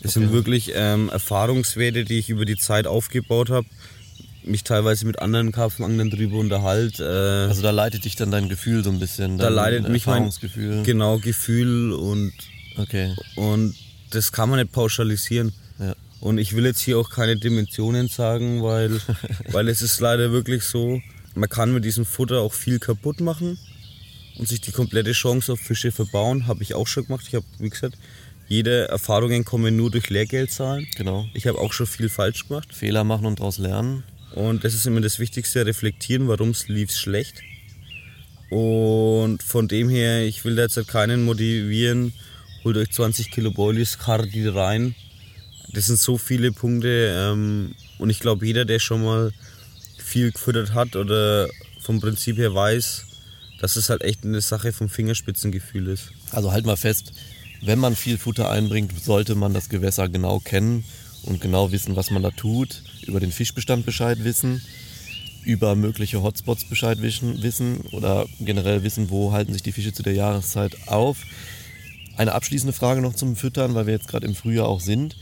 Es 0.00 0.14
sind 0.14 0.32
wirklich 0.32 0.72
ähm, 0.74 1.08
Erfahrungswerte, 1.10 2.04
die 2.04 2.18
ich 2.18 2.30
über 2.30 2.44
die 2.46 2.56
Zeit 2.56 2.86
aufgebaut 2.86 3.50
habe. 3.50 3.66
Mich 4.44 4.64
teilweise 4.64 5.06
mit 5.06 5.18
anderen 5.20 5.52
Karpfenanglern 5.52 6.10
drüber 6.10 6.38
unterhalte. 6.38 7.04
Äh, 7.04 7.48
Also 7.48 7.62
da 7.62 7.70
leitet 7.70 8.04
dich 8.06 8.16
dann 8.16 8.30
dein 8.30 8.48
Gefühl 8.48 8.82
so 8.82 8.90
ein 8.90 8.98
bisschen. 8.98 9.36
da 9.38 9.44
dein 9.44 9.54
leidet 9.54 9.88
mich 9.88 10.06
mein 10.06 10.30
genau 10.84 11.18
Gefühl 11.18 11.92
und 11.92 12.32
Okay. 12.76 13.14
und 13.36 13.74
das 14.10 14.32
kann 14.32 14.48
man 14.50 14.58
nicht 14.58 14.72
pauschalisieren. 14.72 15.52
Ja. 15.78 15.94
Und 16.20 16.38
ich 16.38 16.54
will 16.56 16.64
jetzt 16.64 16.80
hier 16.80 16.98
auch 16.98 17.10
keine 17.10 17.36
Dimensionen 17.36 18.08
sagen, 18.08 18.62
weil, 18.62 19.00
weil 19.52 19.68
es 19.68 19.82
ist 19.82 20.00
leider 20.00 20.32
wirklich 20.32 20.64
so, 20.64 21.00
man 21.34 21.48
kann 21.48 21.72
mit 21.72 21.84
diesem 21.84 22.04
Futter 22.04 22.40
auch 22.40 22.52
viel 22.52 22.78
kaputt 22.78 23.20
machen 23.20 23.58
und 24.38 24.48
sich 24.48 24.60
die 24.60 24.72
komplette 24.72 25.12
Chance 25.12 25.52
auf 25.52 25.60
Fische 25.60 25.92
verbauen. 25.92 26.46
Habe 26.46 26.62
ich 26.62 26.74
auch 26.74 26.86
schon 26.86 27.06
gemacht. 27.06 27.24
Ich 27.28 27.34
habe, 27.34 27.46
wie 27.58 27.70
gesagt, 27.70 27.96
jede 28.48 28.88
Erfahrungen 28.88 29.44
kommen 29.44 29.76
nur 29.76 29.90
durch 29.90 30.10
Lehrgeld 30.10 30.50
zahlen. 30.50 30.86
Genau. 30.96 31.26
Ich 31.34 31.46
habe 31.46 31.58
auch 31.58 31.72
schon 31.72 31.86
viel 31.86 32.08
falsch 32.08 32.48
gemacht. 32.48 32.74
Fehler 32.74 33.04
machen 33.04 33.26
und 33.26 33.40
daraus 33.40 33.58
lernen. 33.58 34.04
Und 34.34 34.64
das 34.64 34.74
ist 34.74 34.86
immer 34.86 35.00
das 35.00 35.18
Wichtigste, 35.18 35.64
reflektieren, 35.64 36.28
warum 36.28 36.50
es 36.50 36.68
lief 36.68 36.90
schlecht. 36.90 37.40
Und 38.50 39.42
von 39.42 39.68
dem 39.68 39.88
her, 39.88 40.24
ich 40.26 40.44
will 40.44 40.56
da 40.56 40.62
jetzt 40.62 40.76
halt 40.76 40.88
keinen 40.88 41.24
motivieren, 41.24 42.12
holt 42.64 42.76
euch 42.76 42.90
20 42.90 43.30
Kilo 43.30 43.50
Boilies, 43.50 43.98
karrt 43.98 44.32
die 44.34 44.46
rein. 44.46 44.94
Das 45.72 45.86
sind 45.86 45.98
so 45.98 46.18
viele 46.18 46.52
Punkte 46.52 47.14
ähm, 47.16 47.74
und 47.98 48.10
ich 48.10 48.20
glaube, 48.20 48.46
jeder, 48.46 48.64
der 48.64 48.78
schon 48.78 49.02
mal 49.02 49.32
viel 49.98 50.30
gefüttert 50.30 50.74
hat 50.74 50.96
oder 50.96 51.48
vom 51.80 52.00
Prinzip 52.00 52.36
her 52.36 52.54
weiß, 52.54 53.06
dass 53.60 53.76
es 53.76 53.88
halt 53.88 54.02
echt 54.02 54.24
eine 54.24 54.40
Sache 54.40 54.72
vom 54.72 54.88
Fingerspitzengefühl 54.88 55.88
ist. 55.88 56.10
Also 56.30 56.52
halt 56.52 56.66
mal 56.66 56.76
fest, 56.76 57.12
wenn 57.62 57.78
man 57.78 57.96
viel 57.96 58.18
Futter 58.18 58.50
einbringt, 58.50 58.92
sollte 59.02 59.34
man 59.34 59.54
das 59.54 59.68
Gewässer 59.68 60.08
genau 60.08 60.38
kennen 60.38 60.84
und 61.22 61.40
genau 61.40 61.72
wissen, 61.72 61.96
was 61.96 62.10
man 62.10 62.22
da 62.22 62.30
tut, 62.30 62.82
über 63.06 63.20
den 63.20 63.32
Fischbestand 63.32 63.86
Bescheid 63.86 64.22
wissen, 64.22 64.60
über 65.44 65.74
mögliche 65.74 66.22
Hotspots 66.22 66.64
Bescheid 66.64 67.00
wissen, 67.00 67.42
wissen 67.42 67.80
oder 67.92 68.26
generell 68.40 68.82
wissen, 68.82 69.10
wo 69.10 69.32
halten 69.32 69.52
sich 69.52 69.62
die 69.62 69.72
Fische 69.72 69.92
zu 69.92 70.02
der 70.02 70.14
Jahreszeit 70.14 70.76
auf. 70.86 71.18
Eine 72.16 72.32
abschließende 72.32 72.72
Frage 72.72 73.00
noch 73.00 73.14
zum 73.14 73.36
Füttern, 73.36 73.74
weil 73.74 73.86
wir 73.86 73.94
jetzt 73.94 74.08
gerade 74.08 74.26
im 74.26 74.34
Frühjahr 74.34 74.68
auch 74.68 74.80
sind. 74.80 75.16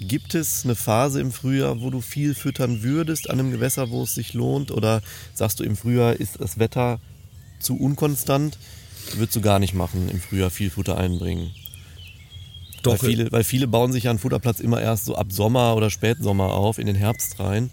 Gibt 0.00 0.34
es 0.34 0.64
eine 0.64 0.74
Phase 0.74 1.20
im 1.20 1.32
Frühjahr, 1.32 1.80
wo 1.80 1.90
du 1.90 2.00
viel 2.00 2.34
füttern 2.34 2.82
würdest 2.82 3.30
an 3.30 3.40
einem 3.40 3.50
Gewässer, 3.50 3.90
wo 3.90 4.02
es 4.02 4.14
sich 4.14 4.34
lohnt? 4.34 4.70
Oder 4.70 5.00
sagst 5.34 5.60
du, 5.60 5.64
im 5.64 5.76
Frühjahr 5.76 6.14
ist 6.14 6.38
das 6.40 6.58
Wetter 6.58 7.00
zu 7.60 7.76
unkonstant? 7.78 8.58
Würdest 9.14 9.36
du 9.36 9.40
gar 9.40 9.58
nicht 9.58 9.72
machen, 9.74 10.08
im 10.10 10.20
Frühjahr 10.20 10.50
viel 10.50 10.68
Futter 10.70 10.98
einbringen? 10.98 11.50
Doch. 12.82 13.02
Weil 13.02 13.10
viele, 13.10 13.32
weil 13.32 13.44
viele 13.44 13.66
bauen 13.68 13.90
sich 13.92 14.04
ja 14.04 14.10
einen 14.10 14.18
Futterplatz 14.18 14.60
immer 14.60 14.80
erst 14.80 15.06
so 15.06 15.16
ab 15.16 15.28
Sommer 15.32 15.74
oder 15.76 15.90
Spätsommer 15.90 16.52
auf, 16.52 16.78
in 16.78 16.86
den 16.86 16.96
Herbst 16.96 17.40
rein. 17.40 17.70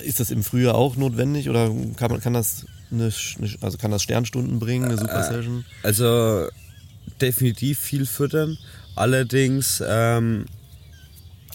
Äh, 0.00 0.06
Ist 0.06 0.18
das 0.18 0.30
im 0.30 0.42
Frühjahr 0.42 0.74
auch 0.76 0.96
notwendig 0.96 1.48
oder 1.50 1.70
kann, 1.96 2.10
man, 2.10 2.20
kann, 2.20 2.32
das, 2.32 2.64
eine, 2.90 3.12
eine- 3.38 3.54
also 3.60 3.76
kann 3.78 3.90
das 3.90 4.02
Sternstunden 4.02 4.58
bringen, 4.58 4.86
eine 4.86 4.96
Super 4.98 5.22
Session? 5.22 5.64
Also 5.82 6.48
definitiv 7.20 7.78
viel 7.78 8.06
füttern. 8.06 8.56
Allerdings, 8.96 9.82
ähm, 9.86 10.46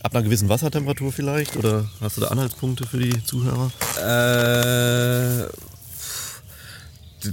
Ab 0.04 0.14
einer 0.14 0.24
gewissen 0.24 0.50
Wassertemperatur 0.50 1.12
vielleicht? 1.12 1.56
Oder 1.58 1.90
hast 2.02 2.18
du 2.18 2.22
da 2.22 2.28
Anhaltspunkte 2.28 2.86
für 2.86 3.00
die 3.00 3.24
Zuhörer? 3.24 3.72
äh, 3.98 5.48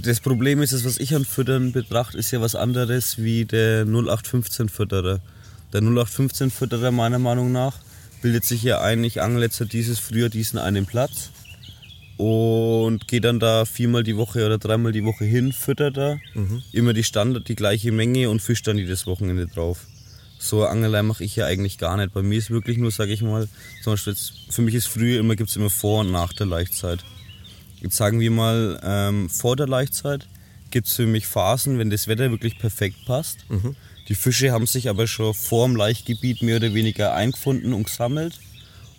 das 0.01 0.19
Problem 0.19 0.61
ist, 0.61 0.73
das, 0.73 0.83
was 0.83 0.97
ich 0.97 1.15
an 1.15 1.25
Füttern 1.25 1.71
betrachte, 1.71 2.17
ist 2.17 2.31
ja 2.31 2.41
was 2.41 2.55
anderes 2.55 3.19
wie 3.21 3.45
der 3.45 3.85
0815 3.85 4.69
Fütterer. 4.69 5.21
Der 5.73 5.81
0815 5.81 6.51
Fütterer 6.51 6.91
meiner 6.91 7.19
Meinung 7.19 7.51
nach 7.51 7.77
bildet 8.21 8.45
sich 8.45 8.63
ja 8.63 8.81
ein, 8.81 9.03
ich 9.03 9.21
angel 9.21 9.43
jetzt 9.43 9.61
dieses 9.71 9.99
Frühjahr 9.99 10.29
diesen 10.29 10.57
einen 10.57 10.85
Platz 10.85 11.29
und 12.17 13.07
geht 13.07 13.25
dann 13.25 13.39
da 13.39 13.65
viermal 13.65 14.03
die 14.03 14.17
Woche 14.17 14.45
oder 14.45 14.57
dreimal 14.57 14.91
die 14.91 15.03
Woche 15.03 15.25
hin, 15.25 15.53
füttert 15.53 15.97
da 15.97 16.17
immer 16.71 16.93
die 16.93 17.03
Standard, 17.03 17.47
die 17.47 17.55
gleiche 17.55 17.91
Menge 17.91 18.29
und 18.29 18.41
fischt 18.41 18.67
dann 18.67 18.77
jedes 18.77 19.05
Wochenende 19.05 19.47
drauf. 19.47 19.85
So 20.37 20.65
Angelei 20.65 21.01
mache 21.01 21.23
ich 21.23 21.35
ja 21.35 21.45
eigentlich 21.45 21.77
gar 21.77 21.97
nicht. 21.97 22.13
Bei 22.13 22.21
mir 22.21 22.37
ist 22.37 22.51
wirklich 22.51 22.77
nur, 22.77 22.91
sage 22.91 23.13
ich 23.13 23.21
mal, 23.21 23.47
zum 23.83 23.93
Beispiel 23.93 24.13
jetzt, 24.13 24.33
für 24.49 24.61
mich 24.61 24.75
ist 24.75 24.87
früher 24.87 25.19
immer, 25.19 25.35
gibt 25.35 25.49
es 25.49 25.55
immer 25.55 25.69
vor 25.69 26.01
und 26.01 26.11
nach 26.11 26.33
der 26.33 26.45
Laichzeit. 26.45 27.03
Jetzt 27.81 27.95
sagen 27.95 28.19
wir 28.19 28.31
mal, 28.31 28.79
ähm, 28.83 29.29
vor 29.29 29.55
der 29.55 29.67
Laichzeit 29.67 30.27
gibt 30.71 30.87
es 30.87 30.95
für 30.95 31.05
mich 31.05 31.25
Phasen, 31.27 31.79
wenn 31.79 31.89
das 31.89 32.07
Wetter 32.07 32.31
wirklich 32.31 32.57
perfekt 32.59 32.97
passt. 33.05 33.45
Die 34.07 34.15
Fische 34.15 34.51
haben 34.51 34.67
sich 34.67 34.89
aber 34.89 35.07
schon 35.07 35.33
vor 35.33 35.67
dem 35.67 35.75
Laichgebiet 35.75 36.41
mehr 36.41 36.57
oder 36.57 36.73
weniger 36.73 37.13
eingefunden 37.15 37.73
und 37.73 37.85
gesammelt. 37.85 38.39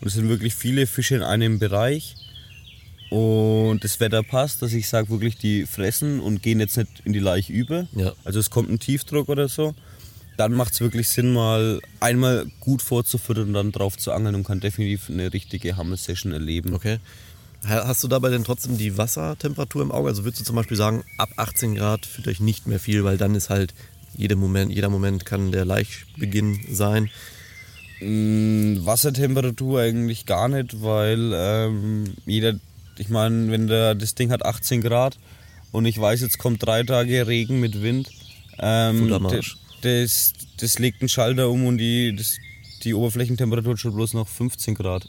Und 0.00 0.08
es 0.08 0.14
sind 0.14 0.28
wirklich 0.28 0.54
viele 0.54 0.86
Fische 0.86 1.16
in 1.16 1.22
einem 1.22 1.58
Bereich. 1.58 2.16
Und 3.10 3.84
das 3.84 4.00
Wetter 4.00 4.22
passt, 4.22 4.62
dass 4.62 4.72
ich 4.72 4.88
sage 4.88 5.10
wirklich, 5.10 5.36
die 5.36 5.64
fressen 5.64 6.18
und 6.20 6.42
gehen 6.42 6.58
jetzt 6.60 6.76
nicht 6.76 6.90
in 7.04 7.12
die 7.12 7.20
Laich 7.20 7.50
über. 7.50 7.86
Ja. 7.94 8.12
Also 8.24 8.40
es 8.40 8.50
kommt 8.50 8.68
ein 8.68 8.80
Tiefdruck 8.80 9.28
oder 9.28 9.48
so. 9.48 9.74
Dann 10.36 10.52
macht 10.52 10.72
es 10.74 10.80
wirklich 10.80 11.08
Sinn, 11.08 11.32
mal 11.32 11.80
einmal 12.00 12.46
gut 12.60 12.82
vorzufüttern 12.82 13.48
und 13.48 13.54
dann 13.54 13.72
drauf 13.72 13.96
zu 13.96 14.12
angeln 14.12 14.34
und 14.34 14.44
kann 14.44 14.60
definitiv 14.60 15.08
eine 15.08 15.32
richtige 15.32 15.76
Hammel-Session 15.76 16.32
erleben. 16.32 16.74
Okay. 16.74 16.98
Ha- 17.66 17.86
Hast 17.86 18.04
du 18.04 18.08
dabei 18.08 18.28
denn 18.28 18.44
trotzdem 18.44 18.76
die 18.76 18.98
Wassertemperatur 18.98 19.82
im 19.82 19.90
Auge? 19.92 20.08
Also 20.10 20.24
würdest 20.24 20.40
du 20.42 20.44
zum 20.44 20.56
Beispiel 20.56 20.76
sagen, 20.76 21.04
ab 21.16 21.30
18 21.36 21.74
Grad 21.76 22.04
füttert 22.04 22.32
euch 22.32 22.40
nicht 22.40 22.66
mehr 22.66 22.78
viel, 22.78 23.02
weil 23.04 23.16
dann 23.16 23.34
ist 23.34 23.48
halt 23.50 23.72
jeder 24.14 24.36
Moment, 24.36 24.72
jeder 24.72 24.88
Moment 24.90 25.24
kann 25.24 25.52
der 25.52 25.64
Laichbeginn 25.64 26.60
sein. 26.70 27.10
Mm, 28.00 28.84
Wassertemperatur 28.84 29.80
eigentlich 29.80 30.26
gar 30.26 30.48
nicht, 30.48 30.82
weil 30.82 31.32
ähm, 31.34 32.14
jeder, 32.26 32.54
ich 32.98 33.08
meine, 33.08 33.50
wenn 33.50 33.66
der, 33.68 33.94
das 33.94 34.14
Ding 34.14 34.30
hat 34.30 34.44
18 34.44 34.82
Grad 34.82 35.18
und 35.72 35.86
ich 35.86 35.98
weiß, 35.98 36.20
jetzt 36.20 36.38
kommt 36.38 36.62
drei 36.64 36.82
Tage 36.82 37.26
Regen 37.26 37.58
mit 37.60 37.80
Wind, 37.82 38.10
ähm, 38.58 38.98
Futtermarsch. 38.98 39.56
Das, 39.86 40.32
das 40.58 40.78
legt 40.78 41.00
einen 41.00 41.08
Schalter 41.08 41.48
um 41.48 41.66
und 41.66 41.78
die, 41.78 42.14
das, 42.14 42.36
die 42.84 42.94
Oberflächentemperatur 42.94 43.72
hat 43.72 43.80
schon 43.80 43.94
bloß 43.94 44.14
noch 44.14 44.28
15 44.28 44.74
Grad. 44.74 45.06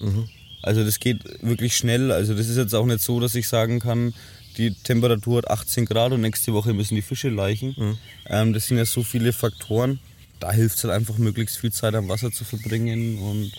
Also 0.62 0.84
das 0.84 1.00
geht 1.00 1.24
wirklich 1.42 1.76
schnell. 1.76 2.12
Also 2.12 2.34
das 2.34 2.48
ist 2.48 2.58
jetzt 2.58 2.74
auch 2.76 2.86
nicht 2.86 3.02
so, 3.02 3.20
dass 3.20 3.36
ich 3.36 3.48
sagen 3.48 3.80
kann, 3.80 4.14
die 4.58 4.74
Temperatur 4.74 5.38
hat 5.40 5.50
18 5.52 5.86
Grad 5.86 6.12
und 6.14 6.22
nächste 6.22 6.54
Woche 6.54 6.74
müssen 6.74 6.96
die 6.96 7.02
Fische 7.04 7.30
laichen. 7.30 7.98
Ähm, 8.28 8.54
das 8.54 8.68
sind 8.68 8.78
ja 8.78 8.86
so 8.86 9.04
viele 9.04 9.34
Faktoren. 9.34 10.00
Da 10.40 10.52
hilft 10.52 10.78
es 10.78 10.84
halt 10.84 10.94
einfach, 10.94 11.18
möglichst 11.18 11.58
viel 11.58 11.72
Zeit 11.72 11.96
am 11.96 12.10
Wasser 12.10 12.32
zu 12.32 12.44
verbringen 12.44 13.20
und 13.20 13.52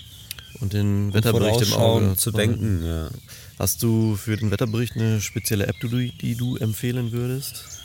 Und 0.60 0.72
den 0.72 1.12
Wetterbericht 1.14 1.62
im 1.62 1.72
Auge 1.74 2.16
zu 2.16 2.30
denken. 2.32 2.84
Ja. 2.84 3.10
Hast 3.58 3.82
du 3.82 4.16
für 4.16 4.36
den 4.36 4.50
Wetterbericht 4.50 4.96
eine 4.96 5.20
spezielle 5.20 5.66
App, 5.66 5.76
die 5.80 6.36
du 6.36 6.56
empfehlen 6.56 7.12
würdest? 7.12 7.78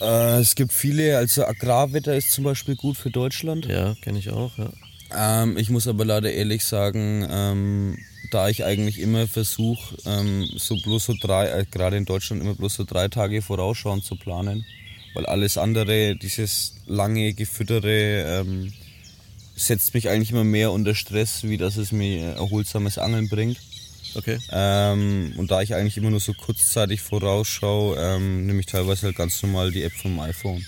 Äh, 0.00 0.40
es 0.40 0.54
gibt 0.54 0.72
viele, 0.72 1.18
also 1.18 1.44
Agrarwetter 1.44 2.14
ist 2.14 2.32
zum 2.32 2.44
Beispiel 2.44 2.76
gut 2.76 2.96
für 2.96 3.10
Deutschland. 3.10 3.66
Ja, 3.66 3.94
kenne 4.02 4.18
ich 4.18 4.30
auch. 4.30 4.52
Ja. 4.58 4.70
Ähm, 5.16 5.56
ich 5.56 5.70
muss 5.70 5.88
aber 5.88 6.04
leider 6.04 6.32
ehrlich 6.32 6.64
sagen, 6.64 7.26
ähm, 7.30 7.98
da 8.30 8.48
ich 8.48 8.64
eigentlich 8.64 8.98
immer 9.00 9.26
versuche, 9.26 9.96
ähm, 10.04 10.46
so 10.56 10.76
bloß 10.76 11.06
so 11.06 11.14
drei, 11.18 11.48
äh, 11.48 11.64
gerade 11.70 11.96
in 11.96 12.04
Deutschland 12.04 12.42
immer 12.42 12.54
bloß 12.54 12.74
so 12.74 12.84
drei 12.84 13.08
Tage 13.08 13.40
vorausschauend 13.40 14.04
zu 14.04 14.16
planen, 14.16 14.66
weil 15.14 15.26
alles 15.26 15.56
andere, 15.56 16.14
dieses 16.16 16.74
lange 16.86 17.32
Gefüttere, 17.32 18.40
ähm, 18.40 18.72
setzt 19.56 19.94
mich 19.94 20.08
eigentlich 20.08 20.30
immer 20.30 20.44
mehr 20.44 20.72
unter 20.72 20.94
Stress, 20.94 21.42
wie 21.42 21.56
dass 21.56 21.76
es 21.76 21.90
mir 21.90 22.34
erholsames 22.34 22.98
Angeln 22.98 23.28
bringt. 23.28 23.58
Okay. 24.18 24.38
Ähm, 24.50 25.32
und 25.36 25.50
da 25.50 25.62
ich 25.62 25.74
eigentlich 25.74 25.96
immer 25.96 26.10
nur 26.10 26.20
so 26.20 26.34
kurzzeitig 26.34 27.00
vorausschaue, 27.00 27.96
ähm, 27.98 28.46
nehme 28.46 28.60
ich 28.60 28.66
teilweise 28.66 29.06
halt 29.06 29.16
ganz 29.16 29.42
normal 29.42 29.70
die 29.70 29.82
App 29.82 29.92
vom 29.92 30.18
iPhone. 30.20 30.64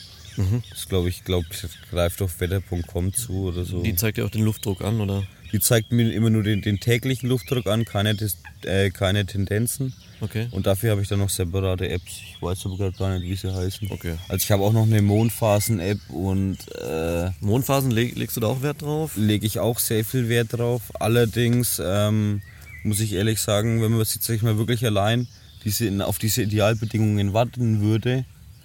Das 0.70 0.88
glaube 0.88 1.09
ich, 1.09 1.24
glaube 1.24 1.46
ich, 1.51 1.68
greift 1.90 2.22
auf 2.22 2.40
wetter.com 2.40 3.12
zu 3.12 3.48
oder 3.48 3.64
so. 3.64 3.82
Die 3.82 3.94
zeigt 3.94 4.16
dir 4.16 4.24
auch 4.24 4.30
den 4.30 4.44
Luftdruck 4.44 4.82
an, 4.82 5.01
oder? 5.01 5.24
Die 5.53 5.59
zeigt 5.59 5.90
mir 5.90 6.12
immer 6.12 6.30
nur 6.30 6.44
den, 6.44 6.62
den 6.62 6.78
täglichen 6.78 7.28
Luftdruck 7.28 7.66
an, 7.66 7.84
keine, 7.84 8.16
äh, 8.62 8.90
keine 8.90 9.26
Tendenzen. 9.26 9.92
Okay. 10.20 10.48
Und 10.53 10.66
dafür 10.66 10.92
habe 10.92 11.03
ich 11.03 11.09
dann 11.09 11.18
noch 11.18 11.30
separate 11.30 11.88
Apps. 11.88 12.20
Ich 12.22 12.40
weiß 12.40 12.66
aber 12.66 12.76
gerade 12.76 12.96
gar 12.96 13.18
nicht, 13.18 13.28
wie 13.28 13.34
sie 13.34 13.53
heißen. 13.53 13.90
Okay. 13.90 14.14
Also 14.28 14.44
ich 14.44 14.53
habe 14.53 14.62
auch 14.62 14.72
noch 14.72 14.84
eine 14.84 15.03
Mondphasen-App 15.03 15.98
und 16.11 16.59
äh, 16.80 17.30
Mondphasen, 17.40 17.90
leg, 17.90 18.16
legst 18.16 18.36
du 18.36 18.40
da 18.40 18.46
auch 18.46 18.62
Wert 18.62 18.82
drauf? 18.82 19.12
lege 19.16 19.46
ich 19.46 19.59
auch 19.59 19.78
sehr 19.78 20.05
viel 20.05 20.28
Wert 20.28 20.53
drauf. 20.53 20.82
Allerdings 20.94 21.82
ähm, 21.84 22.42
muss 22.83 23.01
ich 23.01 23.12
ehrlich 23.12 23.41
sagen, 23.41 23.83
wenn 23.83 23.91
man 23.91 24.01
jetzt 24.01 24.22
sag 24.22 24.37
ich 24.37 24.43
mal 24.43 24.59
wirklich 24.59 24.85
allein 24.85 25.28
diese, 25.64 26.07
auf 26.07 26.18
diese 26.18 26.43
Idealbedingungen 26.43 27.33
warten 27.33 27.81
würde, 27.81 28.24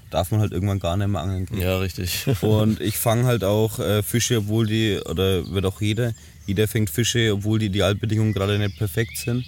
darf 0.09 0.31
man 0.31 0.39
halt 0.39 0.53
irgendwann 0.53 0.79
gar 0.79 0.95
nicht 0.97 1.07
mehr 1.07 1.21
angeln 1.21 1.45
gehen. 1.45 1.61
Ja, 1.61 1.77
richtig. 1.77 2.25
Und 2.41 2.79
ich 2.79 2.97
fange 2.97 3.25
halt 3.25 3.43
auch 3.43 3.79
äh, 3.79 4.03
Fische, 4.03 4.37
obwohl 4.37 4.67
die, 4.67 4.99
oder 5.05 5.49
wird 5.51 5.65
auch 5.65 5.81
jeder, 5.81 6.13
jeder 6.45 6.67
fängt 6.67 6.89
Fische, 6.89 7.33
obwohl 7.33 7.59
die 7.59 7.67
Idealbedingungen 7.67 8.33
gerade 8.33 8.57
nicht 8.57 8.77
perfekt 8.77 9.17
sind. 9.17 9.45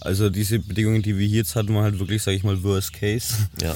Also 0.00 0.28
diese 0.28 0.58
Bedingungen, 0.58 1.02
die 1.02 1.16
wir 1.16 1.26
hier 1.26 1.38
jetzt 1.38 1.56
hatten, 1.56 1.74
waren 1.74 1.84
halt 1.84 1.98
wirklich, 1.98 2.22
sag 2.22 2.32
ich 2.32 2.44
mal, 2.44 2.62
Worst 2.62 2.92
Case. 2.92 3.34
ja. 3.60 3.74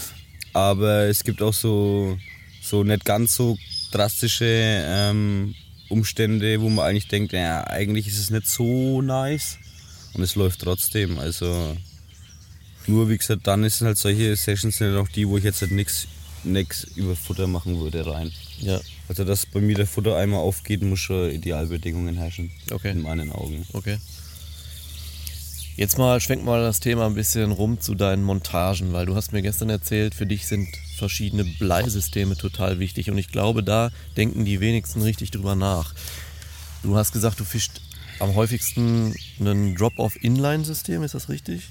Aber 0.52 1.04
es 1.04 1.24
gibt 1.24 1.40
auch 1.40 1.52
so, 1.54 2.18
so 2.60 2.82
nicht 2.82 3.04
ganz 3.04 3.36
so 3.36 3.56
drastische 3.92 4.44
ähm, 4.46 5.54
Umstände, 5.88 6.60
wo 6.60 6.68
man 6.68 6.86
eigentlich 6.86 7.08
denkt, 7.08 7.32
ja, 7.32 7.64
eigentlich 7.66 8.06
ist 8.06 8.18
es 8.18 8.30
nicht 8.30 8.46
so 8.46 9.00
nice. 9.00 9.58
Und 10.18 10.24
es 10.24 10.34
läuft 10.34 10.62
trotzdem. 10.62 11.18
Also 11.20 11.76
nur 12.88 13.08
wie 13.08 13.16
gesagt, 13.16 13.46
dann 13.46 13.68
sind 13.68 13.86
halt 13.86 13.98
solche 13.98 14.34
Sessions 14.34 14.78
sind 14.78 14.88
halt 14.88 14.98
auch 14.98 15.08
die, 15.08 15.28
wo 15.28 15.38
ich 15.38 15.44
jetzt 15.44 15.60
halt 15.60 15.70
nichts 15.70 16.08
nix 16.42 16.84
über 16.96 17.14
Futter 17.14 17.46
machen 17.46 17.78
würde 17.78 18.04
rein. 18.04 18.32
Ja. 18.60 18.80
Also 19.08 19.22
dass 19.22 19.46
bei 19.46 19.60
mir 19.60 19.76
der 19.76 19.86
Futtereimer 19.86 20.38
aufgeht, 20.38 20.82
muss 20.82 20.98
schon 20.98 21.30
Idealbedingungen 21.30 22.16
herrschen. 22.16 22.50
Okay. 22.72 22.90
In 22.90 23.02
meinen 23.02 23.30
Augen. 23.30 23.64
Okay. 23.72 23.98
Jetzt 25.76 25.98
mal, 25.98 26.20
schwenk 26.20 26.44
mal 26.44 26.62
das 26.62 26.80
Thema 26.80 27.06
ein 27.06 27.14
bisschen 27.14 27.52
rum 27.52 27.80
zu 27.80 27.94
deinen 27.94 28.24
Montagen, 28.24 28.92
weil 28.92 29.06
du 29.06 29.14
hast 29.14 29.32
mir 29.32 29.42
gestern 29.42 29.70
erzählt, 29.70 30.16
für 30.16 30.26
dich 30.26 30.48
sind 30.48 30.66
verschiedene 30.96 31.44
Bleisysteme 31.44 32.36
total 32.36 32.80
wichtig 32.80 33.08
und 33.08 33.18
ich 33.18 33.28
glaube, 33.28 33.62
da 33.62 33.92
denken 34.16 34.44
die 34.44 34.58
wenigsten 34.58 35.02
richtig 35.02 35.30
drüber 35.30 35.54
nach. 35.54 35.94
Du 36.82 36.96
hast 36.96 37.12
gesagt, 37.12 37.38
du 37.38 37.44
fischst 37.44 37.80
am 38.20 38.34
häufigsten 38.34 39.14
ein 39.40 39.74
Drop-off-Inline-System, 39.74 41.02
ist 41.02 41.14
das 41.14 41.28
richtig? 41.28 41.70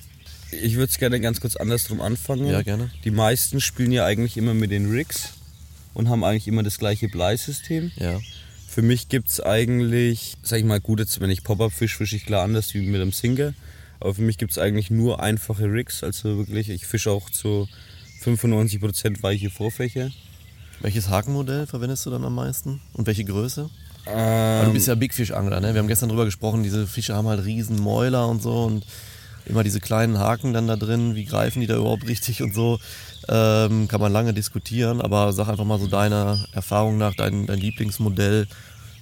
Ich 0.51 0.75
würde 0.75 0.89
es 0.89 0.97
gerne 0.97 1.19
ganz 1.19 1.41
kurz 1.41 1.55
andersrum 1.55 2.01
anfangen. 2.01 2.47
Ja, 2.47 2.61
gerne. 2.61 2.89
Die 3.03 3.11
meisten 3.11 3.59
spielen 3.59 3.91
ja 3.91 4.05
eigentlich 4.05 4.37
immer 4.37 4.53
mit 4.53 4.71
den 4.71 4.89
Rigs 4.89 5.33
und 5.93 6.09
haben 6.09 6.23
eigentlich 6.23 6.47
immer 6.47 6.63
das 6.63 6.77
gleiche 6.77 7.09
Bleisystem. 7.09 7.91
Ja. 7.97 8.19
Für 8.67 8.81
mich 8.81 9.09
gibt 9.09 9.29
es 9.29 9.41
eigentlich, 9.41 10.37
sag 10.43 10.59
ich 10.59 10.65
mal, 10.65 10.79
gut, 10.79 10.99
jetzt 10.99 11.19
wenn 11.19 11.29
ich 11.29 11.43
Pop-Up 11.43 11.73
fisch, 11.73 11.97
fische 11.97 12.15
ich 12.15 12.25
klar 12.25 12.43
anders 12.43 12.73
wie 12.73 12.81
mit 12.81 13.01
einem 13.01 13.11
Sinker. 13.11 13.53
Aber 13.99 14.13
für 14.13 14.21
mich 14.21 14.37
gibt 14.37 14.51
es 14.51 14.57
eigentlich 14.57 14.91
nur 14.91 15.21
einfache 15.21 15.65
Rigs. 15.65 16.03
Also 16.03 16.37
wirklich, 16.37 16.69
ich 16.69 16.85
fische 16.85 17.11
auch 17.11 17.29
zu 17.29 17.67
95% 18.23 19.23
weiche 19.23 19.49
Vorfächer. 19.49 20.11
Welches 20.79 21.09
Hakenmodell 21.09 21.65
verwendest 21.65 22.05
du 22.05 22.11
dann 22.11 22.23
am 22.23 22.35
meisten? 22.35 22.79
Und 22.93 23.07
welche 23.07 23.25
Größe? 23.25 23.69
Ähm, 24.13 24.65
du 24.67 24.73
bist 24.73 24.87
ja 24.87 24.95
Big 24.95 25.13
Fish 25.13 25.31
Angler, 25.31 25.59
ne? 25.59 25.73
Wir 25.73 25.79
haben 25.79 25.87
gestern 25.87 26.09
drüber 26.09 26.25
gesprochen, 26.25 26.63
diese 26.63 26.87
Fische 26.87 27.15
haben 27.15 27.27
halt 27.27 27.43
riesen 27.45 27.77
Mäuler 27.79 28.27
und 28.27 28.41
so 28.41 28.63
und 28.65 28.85
immer 29.45 29.63
diese 29.63 29.79
kleinen 29.79 30.19
Haken 30.19 30.53
dann 30.53 30.67
da 30.67 30.75
drin, 30.75 31.15
wie 31.15 31.25
greifen 31.25 31.61
die 31.61 31.67
da 31.67 31.75
überhaupt 31.77 32.07
richtig 32.07 32.41
und 32.41 32.53
so. 32.53 32.79
Ähm, 33.29 33.87
kann 33.87 33.99
man 34.01 34.11
lange 34.13 34.33
diskutieren, 34.33 35.01
aber 35.01 35.33
sag 35.33 35.47
einfach 35.49 35.65
mal 35.65 35.79
so 35.79 35.87
deiner 35.87 36.45
Erfahrung 36.53 36.97
nach 36.97 37.13
dein, 37.15 37.45
dein 37.45 37.59
Lieblingsmodell 37.59 38.47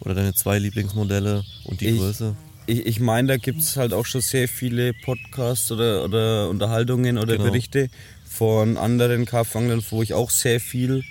oder 0.02 0.16
deine 0.16 0.34
zwei 0.34 0.58
Lieblingsmodelle 0.60 1.44
und 1.66 1.82
die 1.82 1.88
Ich- 1.90 1.98
Größe. 2.00 2.36
ich, 2.66 2.86
ich 2.86 3.00
meine, 3.00 3.28
da 3.28 3.38
gibt 3.38 3.62
es 3.62 3.78
halt 3.78 3.94
auch 3.94 4.06
schon 4.06 4.22
sehr 4.22 4.48
viele 4.48 4.94
Podcasts 4.94 5.72
oder, 5.72 6.04
oder 6.04 6.50
Unterhaltungen 6.50 7.18
oder 7.20 7.34
Genau. 7.38 7.50
Berichte 7.50 7.90
von 8.28 8.78
anderen 8.78 9.26
Karpfanglern, 9.26 9.84
wo 9.92 10.02
ich 10.02 10.14
auch 10.14 10.30
sehr 10.32 10.60
viel 10.60 11.04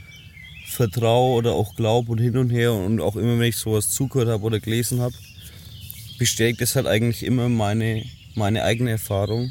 vertraue 0.74 1.36
oder 1.36 1.52
auch 1.52 1.74
glaube 1.76 2.12
und 2.12 2.18
hin 2.18 2.36
und 2.36 2.50
her 2.50 2.72
und 2.72 3.00
auch 3.00 3.16
immer, 3.16 3.38
wenn 3.38 3.48
ich 3.48 3.56
sowas 3.56 3.90
zugehört 3.90 4.28
habe 4.28 4.44
oder 4.44 4.60
gelesen 4.60 5.00
habe, 5.00 5.14
bestätigt 6.18 6.60
es 6.62 6.76
halt 6.76 6.86
eigentlich 6.86 7.24
immer 7.24 7.48
meine, 7.48 8.04
meine 8.34 8.62
eigene 8.64 8.90
Erfahrung. 8.90 9.50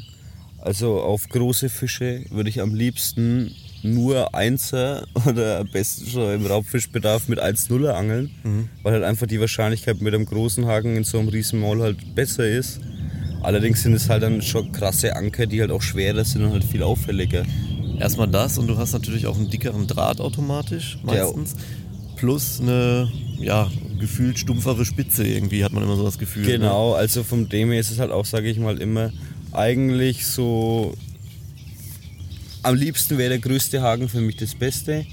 Also 0.58 1.00
auf 1.00 1.28
große 1.28 1.68
Fische 1.68 2.24
würde 2.30 2.48
ich 2.48 2.60
am 2.60 2.74
liebsten 2.74 3.54
nur 3.82 4.34
Einser 4.34 5.06
oder 5.26 5.60
am 5.60 5.68
besten 5.68 6.06
schon 6.06 6.34
im 6.34 6.46
Raubfischbedarf 6.46 7.28
mit 7.28 7.42
1-0er 7.42 7.90
angeln, 7.90 8.30
weil 8.82 8.94
halt 8.94 9.04
einfach 9.04 9.26
die 9.26 9.40
Wahrscheinlichkeit 9.40 10.00
mit 10.00 10.14
einem 10.14 10.24
großen 10.24 10.64
Haken 10.66 10.96
in 10.96 11.04
so 11.04 11.18
einem 11.18 11.28
Riesenmaul 11.28 11.82
halt 11.82 12.14
besser 12.14 12.48
ist. 12.48 12.80
Allerdings 13.42 13.82
sind 13.82 13.92
es 13.92 14.08
halt 14.08 14.22
dann 14.22 14.40
schon 14.40 14.72
krasse 14.72 15.14
Anker, 15.14 15.44
die 15.44 15.60
halt 15.60 15.70
auch 15.70 15.82
schwerer 15.82 16.24
sind 16.24 16.44
und 16.44 16.52
halt 16.52 16.64
viel 16.64 16.82
auffälliger. 16.82 17.44
Erstmal 17.98 18.28
das 18.28 18.58
und 18.58 18.66
du 18.66 18.76
hast 18.76 18.92
natürlich 18.92 19.26
auch 19.26 19.36
einen 19.36 19.50
dickeren 19.50 19.86
Draht 19.86 20.20
automatisch 20.20 20.98
meistens. 21.02 21.54
Plus 22.16 22.60
eine, 22.60 23.10
ja, 23.38 23.70
gefühlt 23.98 24.38
stumpfere 24.38 24.84
Spitze 24.84 25.26
irgendwie, 25.26 25.64
hat 25.64 25.72
man 25.72 25.82
immer 25.82 25.96
so 25.96 26.04
das 26.04 26.18
Gefühl. 26.18 26.42
Ne? 26.42 26.52
Genau, 26.52 26.94
also 26.94 27.22
von 27.22 27.48
dem 27.48 27.70
her 27.70 27.80
ist 27.80 27.90
es 27.90 27.98
halt 27.98 28.10
auch, 28.10 28.24
sage 28.24 28.48
ich 28.48 28.58
mal, 28.58 28.78
immer 28.78 29.12
eigentlich 29.52 30.26
so. 30.26 30.94
Am 32.62 32.76
liebsten 32.76 33.18
wäre 33.18 33.30
der 33.30 33.38
größte 33.38 33.82
Haken 33.82 34.08
für 34.08 34.20
mich 34.20 34.36
das 34.36 34.54
Beste. 34.54 35.04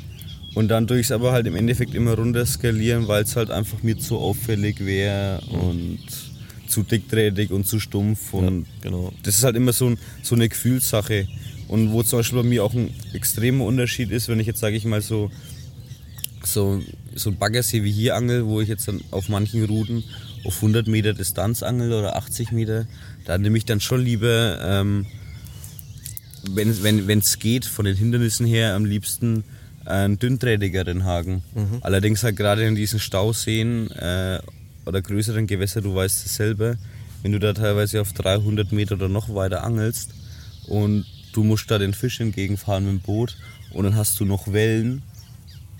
Und 0.53 0.67
dann 0.67 0.87
tue 0.87 0.99
ich 0.99 1.07
es 1.07 1.11
aber 1.11 1.31
halt 1.31 1.47
im 1.47 1.55
Endeffekt 1.55 1.95
immer 1.95 2.13
runter 2.13 2.45
skalieren, 2.45 3.07
weil 3.07 3.23
es 3.23 3.35
halt 3.35 3.51
einfach 3.51 3.83
mir 3.83 3.97
zu 3.97 4.17
auffällig 4.17 4.85
wäre 4.85 5.41
und 5.49 5.99
zu 6.67 6.83
dickdrähtig 6.83 7.51
und 7.51 7.67
zu 7.67 7.79
stumpf. 7.79 8.33
Ja, 8.33 8.39
Und 8.39 8.65
genau. 8.81 9.13
das 9.23 9.37
ist 9.37 9.43
halt 9.43 9.55
immer 9.55 9.73
so, 9.73 9.87
ein, 9.87 9.97
so 10.23 10.35
eine 10.35 10.49
Gefühlssache. 10.49 11.27
Und 11.71 11.93
wo 11.93 12.03
zum 12.03 12.19
Beispiel 12.19 12.43
bei 12.43 12.47
mir 12.49 12.65
auch 12.65 12.73
ein 12.73 12.93
extremer 13.13 13.63
Unterschied 13.63 14.11
ist, 14.11 14.27
wenn 14.27 14.41
ich 14.41 14.45
jetzt, 14.45 14.59
sage 14.59 14.75
ich 14.75 14.83
mal, 14.83 15.01
so, 15.01 15.31
so, 16.43 16.81
so 17.15 17.29
ein 17.29 17.37
Baggersee 17.37 17.85
wie 17.85 17.91
hier 17.93 18.17
angel, 18.17 18.45
wo 18.45 18.59
ich 18.59 18.67
jetzt 18.67 18.89
dann 18.89 18.99
auf 19.09 19.29
manchen 19.29 19.63
Routen 19.63 20.03
auf 20.43 20.57
100 20.57 20.87
Meter 20.87 21.13
Distanz 21.13 21.63
angel 21.63 21.93
oder 21.93 22.17
80 22.17 22.51
Meter, 22.51 22.87
da 23.23 23.37
nehme 23.37 23.57
ich 23.57 23.63
dann 23.63 23.79
schon 23.79 24.03
lieber, 24.03 24.59
ähm, 24.61 25.05
wenn 26.49 26.69
es 26.69 26.83
wenn, 26.83 27.23
geht, 27.39 27.63
von 27.63 27.85
den 27.85 27.95
Hindernissen 27.95 28.45
her 28.45 28.75
am 28.75 28.83
liebsten 28.83 29.45
einen 29.85 30.19
dünnträtigeren 30.19 31.05
Haken. 31.05 31.41
Allerdings 31.83 32.21
halt 32.21 32.35
gerade 32.35 32.65
in 32.65 32.75
diesen 32.75 32.99
Stauseen 32.99 33.89
äh, 33.91 34.41
oder 34.85 35.01
größeren 35.01 35.47
Gewässer, 35.47 35.79
du 35.79 35.95
weißt 35.95 36.25
es 36.25 36.35
selber, 36.35 36.75
wenn 37.21 37.31
du 37.31 37.39
da 37.39 37.53
teilweise 37.53 38.01
auf 38.01 38.11
300 38.11 38.73
Meter 38.73 38.95
oder 38.95 39.07
noch 39.07 39.33
weiter 39.33 39.63
angelst 39.63 40.09
und 40.67 41.05
du 41.33 41.43
musst 41.43 41.69
da 41.71 41.77
den 41.77 41.93
Fisch 41.93 42.19
entgegenfahren 42.19 42.85
mit 42.85 42.93
dem 42.93 42.99
Boot 43.01 43.37
und 43.71 43.83
dann 43.85 43.95
hast 43.95 44.19
du 44.19 44.25
noch 44.25 44.51
Wellen 44.51 45.01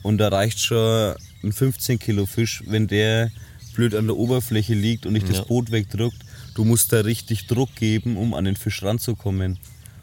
und 0.04 0.18
da 0.18 0.30
reicht 0.30 0.60
schon 0.60 1.16
ein 1.44 1.52
15 1.52 2.00
Kilo 2.00 2.26
Fisch, 2.26 2.64
wenn 2.68 2.88
der 2.88 3.30
blöd 3.76 3.96
an 3.96 4.08
der 4.08 4.18
Oberfläche 4.18 4.74
liegt 4.74 5.06
und 5.06 5.14
dich 5.14 5.24
Ja. 5.24 5.30
das 5.30 5.46
Boot 5.48 5.72
wegdrückt. 5.72 6.18
Du 6.56 6.66
musst 6.66 6.92
da 6.92 7.00
richtig 7.02 7.48
Druck 7.48 7.74
geben, 7.76 8.18
um 8.18 8.34
an 8.34 8.44
den 8.46 8.56
Fisch 8.58 8.84
ranzukommen. 8.84 9.58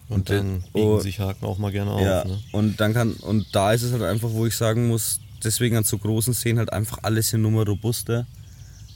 Und 0.09 0.31
dann 0.31 0.61
der- 0.63 0.71
biegen 0.73 0.87
oh, 0.89 1.01
sich 1.01 1.21
Haken 1.21 1.45
auch 1.45 1.59
mal 1.59 1.71
gerne 1.71 1.91
auf. 1.91 2.01
ja, 2.01 2.25
Ne? 2.25 2.39
und 2.53 2.81
dann 2.81 2.95
kann 2.95 3.13
und 3.13 3.47
da 3.53 3.73
ist 3.75 3.83
es 3.83 3.93
halt 3.93 4.03
einfach, 4.03 4.31
wo 4.31 4.47
ich 4.47 4.55
sagen 4.57 4.89
muss, 4.89 5.21
deswegen 5.45 5.77
an 5.77 5.85
so 5.85 5.99
großen 5.99 6.33
Seen 6.33 6.59
halt 6.59 6.73
einfach 6.73 6.99
alles 7.03 7.33
in 7.35 7.43
Nummer 7.43 7.67
robuster, 7.67 8.27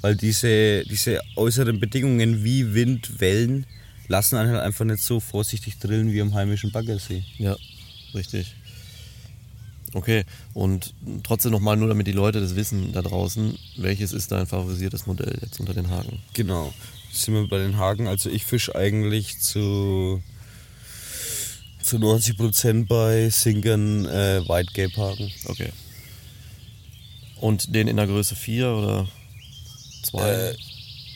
weil 0.01 0.17
diese, 0.17 0.85
diese 0.85 1.21
äußeren 1.37 1.79
Bedingungen 1.81 2.43
wie 2.45 2.73
Wind, 2.75 3.21
Wellen 3.21 3.67
lassen 4.13 4.37
einen 4.37 4.53
halt 4.53 4.61
einfach 4.61 4.85
nicht 4.85 5.03
so 5.03 5.21
vorsichtig 5.21 5.79
drillen 5.79 6.13
wie 6.13 6.21
am 6.21 6.35
heimischen 6.35 6.71
Baggersee. 6.71 7.25
Ja, 7.39 7.57
richtig. 8.15 8.55
Okay, 9.95 10.25
und 10.53 10.95
trotzdem 11.23 11.53
nochmal, 11.53 11.79
nur 11.79 11.89
damit 11.89 12.07
die 12.07 12.13
Leute 12.13 12.41
das 12.41 12.55
wissen 12.55 12.93
da 12.93 13.01
draußen, 13.01 13.59
welches 13.79 14.13
ist 14.13 14.31
dein 14.31 14.47
favorisiertes 14.47 15.07
Modell 15.07 15.39
jetzt 15.41 15.61
unter 15.61 15.73
den 15.73 15.89
Haken? 15.89 16.21
Genau. 16.35 16.75
Jetzt 17.09 17.23
sind 17.23 17.35
wir 17.35 17.49
bei 17.49 17.59
den 17.59 17.79
Haken. 17.79 18.07
Also 18.07 18.29
ich 18.29 18.45
fische 18.45 18.75
eigentlich 18.75 19.41
zu, 19.41 20.23
zu 21.83 21.97
90% 21.97 22.87
bei 22.87 23.31
Sinkern 23.31 24.05
äh, 24.05 24.47
White 24.47 24.73
Gape 24.75 24.97
Haken. 24.97 25.33
Okay. 25.47 25.73
Und 27.41 27.75
den 27.75 27.89
in 27.89 27.97
der 27.97 28.07
Größe 28.07 28.37
4 28.37 28.69
oder 28.69 29.09
2? 30.05 30.31
Äh, 30.31 30.55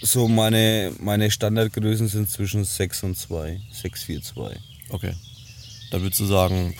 so 0.06 0.28
meine, 0.28 0.92
meine 1.00 1.30
Standardgrößen 1.30 2.08
sind 2.08 2.30
zwischen 2.30 2.64
6 2.64 3.02
und 3.04 3.18
2. 3.18 3.60
6, 3.72 4.02
4, 4.04 4.22
2. 4.22 4.56
okay. 4.90 5.14
Da 5.90 6.02
würdest 6.02 6.20
du 6.20 6.26
sagen, 6.26 6.74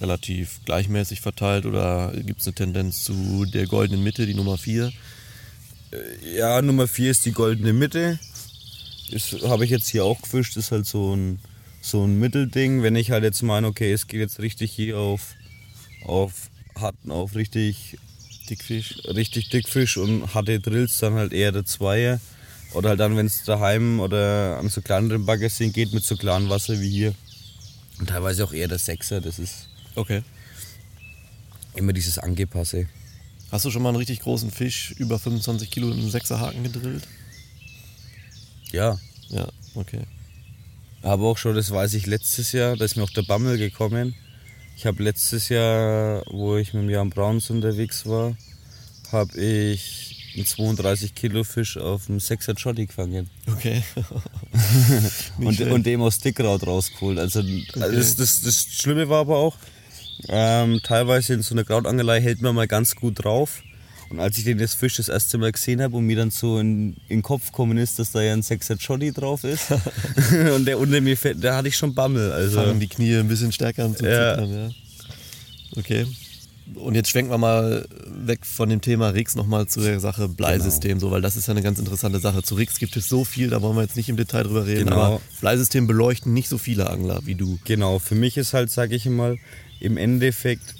relativ 0.00 0.60
gleichmäßig 0.64 1.20
verteilt 1.20 1.66
oder 1.66 2.12
gibt 2.14 2.40
es 2.40 2.46
eine 2.46 2.54
Tendenz 2.54 3.04
zu 3.04 3.44
der 3.44 3.66
goldenen 3.66 4.02
Mitte, 4.02 4.26
die 4.26 4.34
Nummer 4.34 4.56
4? 4.56 4.92
Ja, 6.34 6.60
Nummer 6.62 6.88
4 6.88 7.10
ist 7.10 7.26
die 7.26 7.32
goldene 7.32 7.72
Mitte. 7.72 8.18
Das 9.10 9.36
habe 9.44 9.64
ich 9.64 9.70
jetzt 9.70 9.88
hier 9.88 10.04
auch 10.04 10.20
gefischt. 10.20 10.56
Ist 10.56 10.72
halt 10.72 10.86
so 10.86 11.14
ein, 11.14 11.38
so 11.80 12.04
ein 12.04 12.18
Mittelding. 12.18 12.82
Wenn 12.82 12.96
ich 12.96 13.10
halt 13.10 13.24
jetzt 13.24 13.42
meine, 13.42 13.66
okay, 13.66 13.92
es 13.92 14.06
geht 14.06 14.20
jetzt 14.20 14.40
richtig 14.40 14.72
hier 14.72 14.98
auf, 14.98 15.34
auf 16.04 16.50
Hatten, 16.74 17.10
auf 17.10 17.34
richtig, 17.34 17.98
Dickfisch? 18.50 18.98
richtig 19.06 19.48
Dickfisch 19.50 19.96
und 19.96 20.34
harte 20.34 20.60
Drills, 20.60 20.98
dann 20.98 21.14
halt 21.14 21.32
eher 21.32 21.52
der 21.52 21.64
Zweier. 21.64 22.20
Oder 22.72 22.90
halt 22.90 23.00
dann, 23.00 23.16
wenn 23.16 23.26
es 23.26 23.44
daheim 23.44 24.00
oder 24.00 24.58
an 24.58 24.68
so 24.68 24.82
kleineren 24.82 25.24
Baggerseen 25.24 25.72
geht 25.72 25.92
mit 25.92 26.04
so 26.04 26.16
klarem 26.16 26.48
Wasser 26.50 26.80
wie 26.80 26.90
hier. 26.90 27.14
Und 27.98 28.08
teilweise 28.10 28.44
auch 28.44 28.52
eher 28.52 28.68
der 28.68 28.78
Sechser. 28.78 29.20
Das 29.20 29.38
ist 29.38 29.68
Okay. 29.94 30.22
immer 31.74 31.92
dieses 31.94 32.18
Angepasse. 32.18 32.86
Hast 33.50 33.64
du 33.64 33.70
schon 33.70 33.82
mal 33.82 33.90
einen 33.90 33.98
richtig 33.98 34.20
großen 34.20 34.50
Fisch 34.50 34.92
über 34.98 35.18
25 35.18 35.70
Kilo 35.70 35.86
in 35.88 36.00
einen 36.00 36.10
Sechserhaken 36.10 36.62
gedrillt? 36.64 37.06
Ja, 38.72 38.98
Ja, 39.28 39.48
okay. 39.74 40.02
Aber 41.02 41.28
auch 41.28 41.38
schon, 41.38 41.54
das 41.54 41.70
weiß 41.70 41.94
ich 41.94 42.06
letztes 42.06 42.52
Jahr, 42.52 42.76
da 42.76 42.84
ist 42.84 42.96
mir 42.96 43.04
auch 43.04 43.10
der 43.10 43.22
Bammel 43.22 43.58
gekommen. 43.58 44.14
Ich 44.76 44.86
habe 44.86 45.02
letztes 45.02 45.48
Jahr, 45.48 46.22
wo 46.26 46.56
ich 46.56 46.74
mit 46.74 46.90
Jan 46.90 47.10
Brauns 47.10 47.48
unterwegs 47.50 48.06
war, 48.06 48.36
habe 49.12 49.40
ich 49.40 50.05
einen 50.36 50.46
32 50.46 51.14
Kilo 51.14 51.44
Fisch 51.44 51.76
auf 51.76 52.06
dem 52.06 52.18
6er 52.18 52.54
Jotti 52.56 52.86
gefangen. 52.86 53.28
Okay. 53.46 53.82
Und, 55.38 55.60
und 55.60 55.86
dem 55.86 56.00
aus 56.02 56.18
Dickraut 56.20 56.66
rausgeholt. 56.66 57.18
Also, 57.18 57.40
also 57.40 57.96
das, 57.96 58.16
das, 58.16 58.40
das 58.42 58.66
Schlimme 58.70 59.08
war 59.08 59.20
aber 59.20 59.36
auch, 59.38 59.56
ähm, 60.28 60.80
teilweise 60.82 61.34
in 61.34 61.42
so 61.42 61.54
einer 61.54 61.64
Krautangelei 61.64 62.20
hält 62.20 62.40
man 62.40 62.54
mal 62.54 62.66
ganz 62.66 62.94
gut 62.96 63.24
drauf. 63.24 63.62
Und 64.08 64.20
als 64.20 64.38
ich 64.38 64.44
den 64.44 64.58
das 64.58 64.74
Fisch 64.74 64.96
das 64.96 65.08
erste 65.08 65.36
Mal 65.36 65.50
gesehen 65.50 65.82
habe 65.82 65.96
und 65.96 66.06
mir 66.06 66.16
dann 66.16 66.30
so 66.30 66.58
in, 66.60 66.94
in 67.08 67.18
den 67.18 67.22
Kopf 67.22 67.46
gekommen 67.46 67.76
ist, 67.76 67.98
dass 67.98 68.12
da 68.12 68.22
ja 68.22 68.32
ein 68.34 68.42
6er 68.42 68.76
Jotti 68.78 69.12
drauf 69.12 69.42
ist 69.44 69.66
und 70.54 70.64
der 70.64 70.78
unter 70.78 71.00
mir 71.00 71.16
fährt, 71.16 71.42
da 71.42 71.56
hatte 71.56 71.68
ich 71.68 71.76
schon 71.76 71.92
Bammel. 71.94 72.32
Also. 72.32 72.60
fangen 72.62 72.78
die 72.80 72.86
Knie 72.88 73.16
ein 73.16 73.28
bisschen 73.28 73.50
stärker 73.52 73.84
an 73.84 73.96
zu 73.96 74.04
Ja. 74.06 74.34
zittern. 74.36 74.54
Ja. 74.54 74.70
Okay. 75.76 76.06
Und 76.74 76.94
jetzt 76.96 77.10
schwenken 77.10 77.30
wir 77.30 77.38
mal 77.38 77.86
weg 78.06 78.44
von 78.44 78.68
dem 78.68 78.80
Thema 78.80 79.10
Rix 79.10 79.36
nochmal 79.36 79.66
zu 79.68 79.80
der 79.80 80.00
Sache 80.00 80.28
Bleisystem, 80.28 80.98
so, 80.98 81.10
weil 81.12 81.22
das 81.22 81.36
ist 81.36 81.46
ja 81.46 81.52
eine 81.52 81.62
ganz 81.62 81.78
interessante 81.78 82.18
Sache. 82.18 82.42
Zu 82.42 82.56
Rix 82.56 82.78
gibt 82.80 82.96
es 82.96 83.08
so 83.08 83.24
viel, 83.24 83.50
da 83.50 83.62
wollen 83.62 83.76
wir 83.76 83.82
jetzt 83.82 83.96
nicht 83.96 84.08
im 84.08 84.16
Detail 84.16 84.42
drüber 84.42 84.66
reden, 84.66 84.86
Genau. 84.86 85.00
aber 85.00 85.20
Bleisystem 85.40 85.86
beleuchten 85.86 86.32
nicht 86.32 86.48
so 86.48 86.58
viele 86.58 86.90
Angler 86.90 87.20
wie 87.24 87.36
du. 87.36 87.58
Genau, 87.64 88.00
für 88.00 88.16
mich 88.16 88.36
ist 88.36 88.52
halt, 88.52 88.70
sage 88.70 88.96
ich 88.96 89.06
mal, 89.06 89.38
im 89.78 89.96
Endeffekt 89.96 90.74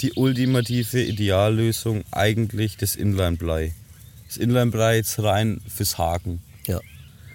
die 0.00 0.12
ultimative 0.12 1.02
Ideallösung 1.02 2.04
eigentlich 2.12 2.76
das 2.76 2.94
Inline-Blei. 2.94 3.72
Das 4.28 4.36
Inline-Blei 4.36 4.96
jetzt 4.96 5.20
rein 5.22 5.60
fürs 5.66 5.98
Haken. 5.98 6.40
Ja. 6.68 6.80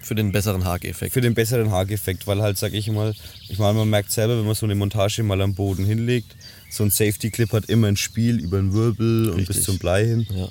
Für 0.00 0.14
den 0.14 0.32
besseren 0.32 0.64
Hakeffekt. 0.64 1.12
Für 1.12 1.20
den 1.20 1.34
besseren 1.34 1.70
Hakeffekt, 1.70 2.26
weil 2.26 2.40
halt, 2.40 2.56
sag 2.56 2.72
ich 2.72 2.90
mal, 2.90 3.14
ich 3.50 3.58
meine, 3.58 3.74
man 3.78 3.90
merkt 3.90 4.10
selber, 4.10 4.38
wenn 4.38 4.46
man 4.46 4.54
so 4.54 4.64
eine 4.64 4.74
Montage 4.74 5.22
mal 5.22 5.40
am 5.42 5.54
Boden 5.54 5.84
hinlegt, 5.84 6.34
so 6.68 6.84
ein 6.84 6.90
Safety-Clip 6.90 7.52
hat 7.52 7.66
immer 7.66 7.88
ein 7.88 7.96
Spiel 7.96 8.38
über 8.40 8.58
den 8.58 8.72
Wirbel 8.72 9.30
und 9.30 9.40
Richtig. 9.40 9.56
bis 9.56 9.64
zum 9.64 9.78
Blei 9.78 10.06
hin. 10.06 10.26
Ja. 10.30 10.48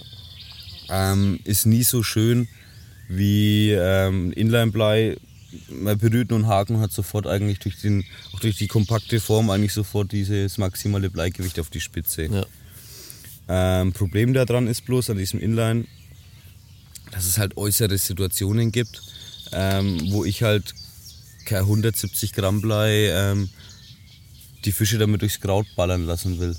Ähm, 0.89 1.39
ist 1.43 1.65
nie 1.65 1.84
so 1.84 2.03
schön 2.03 2.47
wie 3.07 3.72
ähm, 3.72 4.32
Inline-Blei. 4.34 5.18
Man 5.70 5.97
berührt 5.97 6.30
nur 6.30 6.39
einen 6.39 6.47
Haken 6.47 6.76
und 6.76 6.82
hat 6.82 6.91
sofort 6.91 7.28
eigentlich 7.28 7.59
durch, 7.59 7.80
den, 7.82 8.03
auch 8.34 8.39
durch 8.39 8.57
die 8.57 8.68
kompakte 8.68 9.20
Form 9.20 9.49
eigentlich 9.49 9.74
sofort 9.74 10.11
dieses 10.11 10.57
maximale 10.57 11.09
Bleigewicht 11.09 11.59
auf 11.59 11.70
die 11.70 11.80
Spitze. 11.80 12.26
Ja. 12.26 12.45
Ähm, 13.49 13.93
Problem 13.93 14.34
daran 14.34 14.68
ist 14.68 14.86
bloß 14.86 15.11
an 15.11 15.18
diesem 15.18 15.39
Inline, 15.39 15.86
dass 17.11 17.26
es 17.26 17.38
halt 17.38 17.55
äußere 17.55 17.97
Situationen 17.97 18.72
gibt, 18.72 19.01
ähm, 19.53 20.11
wo 20.11 20.26
ich 20.26 20.43
halt 20.43 20.74
kein 21.45 21.61
170 21.61 22.34
Gramm 22.34 22.61
Blei 22.61 23.09
ähm, 23.09 23.49
die 24.68 24.74
Fische 24.74 24.97
damit 24.97 25.22
durchs 25.22 25.39
Kraut 25.39 25.65
ballern 25.76 26.05
lassen 26.05 26.39
will. 26.39 26.55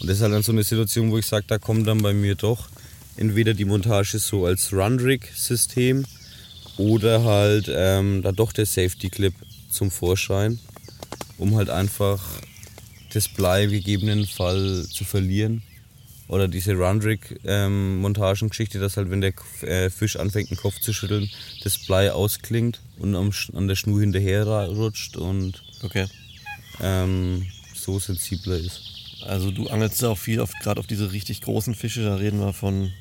Und 0.00 0.08
das 0.08 0.18
ist 0.18 0.22
halt 0.22 0.34
dann 0.34 0.42
so 0.42 0.52
eine 0.52 0.62
Situation, 0.62 1.10
wo 1.10 1.18
ich 1.18 1.26
sage, 1.26 1.46
da 1.48 1.58
kommt 1.58 1.86
dann 1.86 2.02
bei 2.02 2.12
mir 2.12 2.34
doch 2.34 2.68
entweder 3.16 3.54
die 3.54 3.64
Montage 3.64 4.18
so 4.18 4.46
als 4.46 4.72
Run-Rig-System 4.72 6.04
oder 6.76 7.24
halt 7.24 7.70
ähm, 7.74 8.22
da 8.22 8.32
doch 8.32 8.52
der 8.52 8.66
Safety-Clip 8.66 9.34
zum 9.70 9.90
Vorschein, 9.90 10.58
um 11.38 11.56
halt 11.56 11.70
einfach 11.70 12.22
das 13.12 13.28
Blei 13.28 13.66
gegebenenfalls 13.66 14.90
zu 14.90 15.04
verlieren. 15.04 15.62
Oder 16.28 16.48
diese 16.48 16.74
Run-Rig-Montagengeschichte, 16.74 18.78
dass 18.78 18.96
halt, 18.96 19.10
wenn 19.10 19.20
der 19.20 19.32
äh, 19.62 19.90
Fisch 19.90 20.16
anfängt, 20.16 20.50
den 20.50 20.58
Kopf 20.58 20.78
zu 20.80 20.92
schütteln, 20.92 21.28
das 21.64 21.78
Blei 21.78 22.12
ausklingt 22.12 22.80
und 22.98 23.16
am, 23.16 23.32
an 23.54 23.66
der 23.66 23.74
Schnur 23.74 24.00
hinterher 24.00 24.44
rutscht 24.44 25.16
und 25.16 25.62
Okay. 25.82 26.06
Ähm, 26.80 27.46
so 27.74 27.98
sensibler 27.98 28.56
ist. 28.56 28.82
Also 29.26 29.50
du 29.50 29.68
angelst 29.68 30.02
auch 30.04 30.16
viel 30.18 30.44
gerade 30.62 30.80
auf 30.80 30.86
diese 30.86 31.12
richtig 31.12 31.42
großen 31.42 31.74
Fische, 31.74 32.02
da 32.04 32.16
reden 32.16 32.40
wir 32.40 32.52
von 32.52 32.92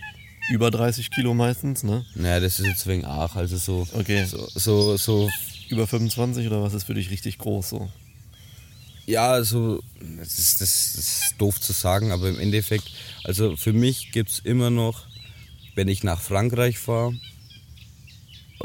über 0.52 0.72
30 0.72 1.12
Kilo 1.12 1.34
meistens, 1.34 1.84
ne? 1.84 2.06
Naja, 2.16 2.40
das 2.40 2.60
ist 2.60 2.66
jetzt 2.66 2.88
wegen 2.88 3.06
Ach, 3.06 3.36
also 3.36 3.58
so, 3.58 3.88
Okay. 3.94 4.26
so, 4.26 4.48
so, 4.56 4.98
so 4.98 5.30
Über 5.70 5.86
25 5.88 6.48
oder 6.48 6.64
was 6.64 6.74
ist 6.74 6.86
für 6.86 6.96
dich 6.96 7.10
richtig 7.12 7.38
groß 7.38 7.70
so? 7.70 7.90
Ja, 9.06 9.32
also 9.32 9.82
das 10.18 10.38
ist, 10.40 10.62
das 10.62 10.96
ist 10.96 11.36
doof 11.38 11.60
zu 11.60 11.74
sagen, 11.74 12.12
aber 12.12 12.30
im 12.30 12.40
Endeffekt, 12.40 12.86
also 13.24 13.56
für 13.56 13.74
mich 13.74 14.12
gibt 14.12 14.30
es 14.30 14.40
immer 14.40 14.70
noch, 14.70 15.06
wenn 15.76 15.88
ich 15.88 16.04
nach 16.04 16.20
Frankreich 16.22 16.78
fahre, 16.78 17.14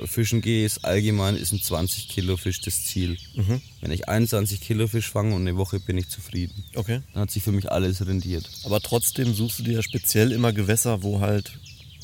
fischen 0.05 0.41
gehe, 0.41 0.67
ist 0.67 0.85
allgemein 0.85 1.37
ist 1.37 1.53
ein 1.53 1.61
20 1.61 2.09
Kilo 2.09 2.37
Fisch 2.37 2.61
das 2.61 2.85
Ziel. 2.85 3.17
Mhm. 3.35 3.61
Wenn 3.81 3.93
ich 3.93 4.09
21 4.09 4.61
Kilo 4.61 4.87
Fisch 4.87 5.11
fange 5.11 5.35
und 5.35 5.43
eine 5.43 5.57
Woche 5.57 5.81
bin 5.81 5.99
ich 5.99 6.09
zufrieden. 6.09 6.65
Okay. 6.75 7.01
Dann 7.13 7.23
hat 7.23 7.31
sich 7.31 7.43
für 7.43 7.53
mich 7.53 7.71
alles 7.71 8.07
rendiert. 8.07 8.49
Aber 8.65 8.81
trotzdem 8.81 9.35
suchst 9.35 9.61
du 9.61 9.63
dir 9.63 9.75
ja 9.75 9.83
speziell 9.83 10.33
immer 10.33 10.53
Gewässer, 10.53 11.03
wo 11.03 11.21
halt 11.21 11.59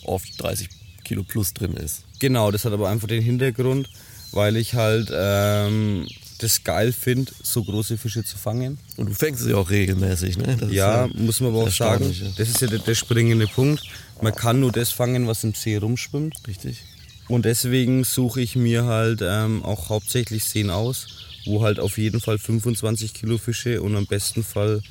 oft 0.05 0.29
30 0.41 0.69
Kilo 1.05 1.23
plus 1.25 1.55
drin 1.55 1.75
ist. 1.75 2.05
Genau, 2.19 2.51
das 2.51 2.65
hat 2.65 2.73
aber 2.73 2.89
einfach 2.89 3.09
den 3.09 3.23
Hintergrund, 3.23 3.89
weil 4.33 4.57
ich 4.57 4.75
halt 4.75 5.11
ähm, 5.13 6.07
das 6.39 6.65
geil 6.65 6.93
finde, 6.93 7.33
so 7.43 7.65
große 7.65 7.99
Fische 7.99 8.25
zu 8.25 8.39
fangen. 8.39 8.79
Und 8.97 9.09
du 9.09 9.15
fängst 9.15 9.43
sie 9.43 9.55
auch 9.55 9.71
regelmäßig, 9.71 10.39
ne? 10.39 10.57
Das 10.59 10.69
ist 10.69 10.75
Ja, 10.75 11.09
muss 11.15 11.41
man 11.41 11.51
aber 11.51 11.65
auch 11.65 11.71
sagen, 11.71 12.13
ja. 12.13 12.29
das 12.37 12.49
ist 12.49 12.61
ja 12.61 12.69
der, 12.69 12.79
der 12.79 12.95
springende 12.95 13.47
Punkt. 13.47 13.83
Man 14.23 14.35
kann 14.35 14.61
nur 14.61 14.73
das 14.73 14.93
fangen, 14.93 15.27
was 15.27 15.45
im 15.45 15.55
See 15.55 15.77
rumschwimmt. 15.77 16.37
Richtig. 16.47 16.83
Und 17.31 17.45
deswegen 17.45 18.03
suche 18.03 18.41
ich 18.41 18.57
mir 18.57 18.87
halt 18.87 19.21
ähm, 19.23 19.65
auch 19.65 19.89
hauptsächlich 19.89 20.45
Seen 20.45 20.69
aus, 20.69 21.07
wo 21.47 21.63
halt 21.63 21.79
auf 21.79 21.97
jeden 21.97 22.21
Fall 22.21 22.39
25 22.39 23.15
Kilo 23.15 23.39
Fische 23.39 23.81
und 23.83 23.95
am 23.97 24.07
besten 24.07 24.43
Fall 24.43 24.83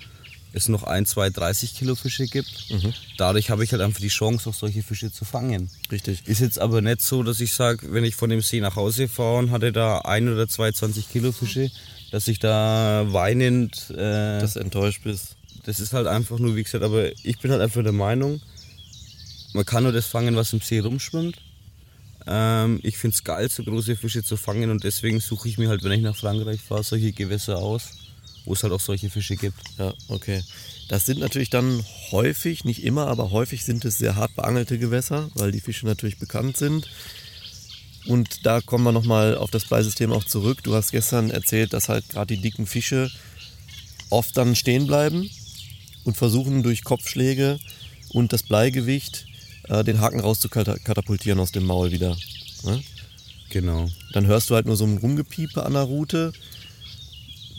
es 0.53 0.69
noch 0.69 0.83
ein, 0.83 1.05
zwei 1.05 1.29
30 1.29 1.75
Kilo 1.75 1.95
Fische 1.95 2.25
gibt. 2.27 2.67
Dadurch 3.17 3.49
habe 3.49 3.65
ich 3.65 3.73
halt 3.73 3.81
einfach 3.81 3.99
die 3.99 4.07
Chance, 4.07 4.49
auch 4.49 4.53
solche 4.53 4.83
Fische 4.83 5.11
zu 5.11 5.25
fangen. 5.25 5.69
Richtig. 5.91 6.25
Ist 6.27 6.39
jetzt 6.39 6.59
aber 6.59 6.81
nicht 6.81 7.01
so, 7.01 7.23
dass 7.23 7.41
ich 7.41 7.53
sage, 7.53 7.91
wenn 7.93 8.05
ich 8.05 8.15
von 8.15 8.29
dem 8.29 8.39
See 8.41 8.61
nach 8.61 8.77
Hause 8.77 9.09
fahre 9.09 9.37
und 9.39 9.51
hatte 9.51 9.73
da 9.73 9.99
ein 9.99 10.29
oder 10.31 10.47
zwei 10.47 10.71
20 10.71 11.09
Kilo 11.09 11.33
Fische, 11.33 11.69
dass 12.11 12.29
ich 12.29 12.39
da 12.39 13.05
weinend. 13.09 13.89
Äh, 13.91 14.39
Dass 14.39 14.55
enttäuscht 14.55 15.01
bist. 15.03 15.35
das 15.65 15.81
ist 15.81 15.91
halt 15.91 16.07
einfach 16.07 16.39
nur, 16.39 16.55
wie 16.55 16.63
gesagt, 16.63 16.85
aber 16.85 17.11
ich 17.23 17.37
bin 17.39 17.51
halt 17.51 17.61
einfach 17.61 17.83
der 17.83 17.91
Meinung, 17.91 18.39
man 19.53 19.65
kann 19.65 19.83
nur 19.83 19.91
das 19.91 20.05
fangen, 20.05 20.37
was 20.37 20.53
im 20.53 20.61
See 20.61 20.79
rumschwimmt. 20.79 21.35
Ähm, 22.32 22.80
ich 22.84 22.97
finde 22.97 23.15
es 23.15 23.23
geil, 23.23 23.49
so 23.49 23.63
große 23.63 23.95
Fische 23.95 24.23
zu 24.23 24.38
fangen 24.38 24.69
und 24.69 24.84
deswegen 24.84 25.19
suche 25.19 25.49
ich 25.49 25.57
mir 25.57 25.67
halt, 25.67 25.84
wenn 25.84 25.93
ich 25.93 26.01
nach 26.01 26.15
Frankreich 26.15 26.61
fahre, 26.61 26.84
solche 26.84 27.11
Gewässer 27.11 27.57
aus, 27.57 27.89
wo 28.45 28.53
es 28.53 28.61
halt 28.61 28.71
auch 28.71 28.80
solche 28.80 29.09
Fische 29.09 29.36
gibt. 29.36 29.59
Ja, 29.80 29.95
okay. 30.09 30.43
Das 30.89 31.07
sind 31.07 31.19
natürlich 31.19 31.49
dann 31.49 31.84
häufig, 32.11 32.65
nicht 32.65 32.84
immer, 32.84 33.07
aber 33.07 33.32
häufig 33.32 33.65
sind 33.65 33.84
es 33.84 33.97
sehr 33.97 34.15
hart 34.15 34.36
beangelte 34.36 34.77
Gewässer, 34.77 35.30
weil 35.34 35.51
die 35.51 35.59
Fische 35.59 35.88
natürlich 35.88 36.19
bekannt 36.19 36.57
sind. 36.57 36.88
Und 38.05 38.45
da 38.45 38.61
kommen 38.61 38.84
wir 38.84 38.91
nochmal 38.91 39.36
auf 39.36 39.49
das 39.49 39.65
Bleisystem 39.65 40.11
auch 40.11 40.23
zurück. 40.23 40.63
Du 40.63 40.75
hast 40.75 40.91
gestern 40.91 41.32
erzählt, 41.32 41.73
dass 41.73 41.89
halt 41.89 42.09
gerade 42.09 42.36
die 42.36 42.41
dicken 42.41 42.67
Fische 42.67 43.11
oft 44.11 44.38
dann 44.38 44.55
stehen 44.55 44.86
bleiben 44.86 45.30
und 46.03 46.15
versuchen 46.15 46.61
durch 46.61 46.84
Kopfschläge 46.84 47.59
und 48.09 48.34
das 48.34 48.43
Bleigewicht 48.43 49.25
äh, 49.70 49.84
den 49.84 50.01
Haken 50.01 50.20
rauszukatapultieren 50.20 51.39
aus 51.39 51.51
dem 51.51 51.65
Maul 51.65 51.91
wieder. 51.91 52.17
Ne? 52.63 52.84
Genau. 53.49 53.88
Dann 54.13 54.26
hörst 54.28 54.49
du 54.49 54.55
halt 54.55 54.65
nur 54.65 54.76
so 54.76 54.86
ein 54.86 54.97
Rumgepiepe 54.97 55.63
an 55.65 55.74
der 55.74 55.84
Route. 55.84 56.34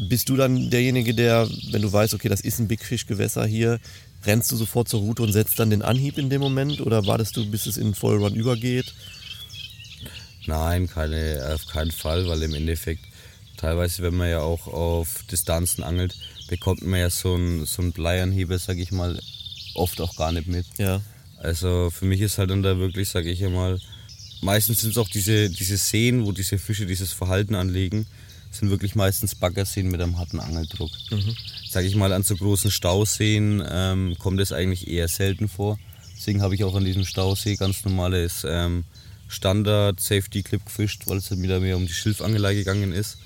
Bist 0.08 0.28
du 0.28 0.36
dann 0.36 0.70
derjenige, 0.70 1.14
der, 1.14 1.48
wenn 1.70 1.82
du 1.82 1.92
weißt, 1.92 2.14
okay, 2.14 2.28
das 2.28 2.40
ist 2.40 2.58
ein 2.58 2.68
Big 2.68 2.84
Fish 2.84 3.06
Gewässer 3.06 3.46
hier, 3.46 3.80
rennst 4.24 4.50
du 4.52 4.56
sofort 4.56 4.88
zur 4.88 5.00
Route 5.00 5.22
und 5.22 5.32
setzt 5.32 5.58
dann 5.58 5.70
den 5.70 5.82
Anhieb 5.82 6.18
in 6.18 6.30
dem 6.30 6.40
Moment 6.40 6.80
oder 6.80 7.06
wartest 7.06 7.36
du, 7.36 7.50
bis 7.50 7.66
es 7.66 7.76
in 7.76 7.88
den 7.88 7.94
Vollrun 7.94 8.34
übergeht? 8.34 8.94
Nein, 10.46 10.88
keine, 10.88 11.50
auf 11.54 11.66
keinen 11.66 11.90
Fall, 11.90 12.26
weil 12.28 12.42
im 12.42 12.54
Endeffekt, 12.54 13.04
teilweise, 13.58 14.02
wenn 14.02 14.14
man 14.14 14.30
ja 14.30 14.40
auch 14.40 14.66
auf 14.66 15.22
Distanzen 15.30 15.84
angelt, 15.84 16.16
bekommt 16.48 16.82
man 16.82 16.98
ja 16.98 17.10
so 17.10 17.34
einen 17.34 17.66
so 17.66 17.82
einen 17.82 17.92
Bleianheber, 17.92 18.58
sag 18.58 18.78
ich 18.78 18.90
mal, 18.90 19.20
oft 19.74 20.00
auch 20.00 20.16
gar 20.16 20.32
nicht 20.32 20.48
mit. 20.48 20.66
Ja. 20.78 21.02
Also 21.40 21.90
für 21.90 22.04
mich 22.04 22.20
ist 22.20 22.38
halt 22.38 22.50
dann 22.50 22.62
da 22.62 22.78
wirklich, 22.78 23.08
sage 23.08 23.30
ich 23.30 23.44
einmal, 23.44 23.80
meistens 24.42 24.82
sind 24.82 24.90
es 24.90 24.98
auch 24.98 25.08
diese, 25.08 25.48
diese 25.48 25.78
Seen, 25.78 26.26
wo 26.26 26.32
diese 26.32 26.58
Fische 26.58 26.86
dieses 26.86 27.12
Verhalten 27.12 27.54
anlegen, 27.54 28.06
sind 28.50 28.70
wirklich 28.70 28.94
meistens 28.94 29.34
Baggerseen 29.34 29.88
mit 29.88 30.00
einem 30.00 30.18
harten 30.18 30.38
Angeldruck. 30.38 30.90
Sage 31.68 31.86
ich 31.86 31.96
mal, 31.96 32.12
an 32.12 32.24
so 32.24 32.36
großen 32.36 32.70
Stauseen 32.70 33.62
ähm, 33.66 34.16
kommt 34.18 34.40
es 34.40 34.52
eigentlich 34.52 34.88
eher 34.88 35.08
selten 35.08 35.48
vor. 35.48 35.78
Deswegen 36.16 36.42
habe 36.42 36.54
ich 36.54 36.64
auch 36.64 36.74
an 36.74 36.84
diesem 36.84 37.04
Stausee 37.04 37.56
ganz 37.56 37.84
normales 37.84 38.44
ähm, 38.46 38.84
Standard 39.28 40.00
Safety 40.00 40.42
Clip 40.42 40.62
gefischt, 40.64 41.06
weil 41.06 41.18
es 41.18 41.28
dann 41.28 41.40
wieder 41.40 41.60
mehr 41.60 41.76
um 41.76 41.86
die 41.86 41.92
Schilfangelei 41.92 42.54
gegangen 42.54 42.92
ist. 42.92 43.16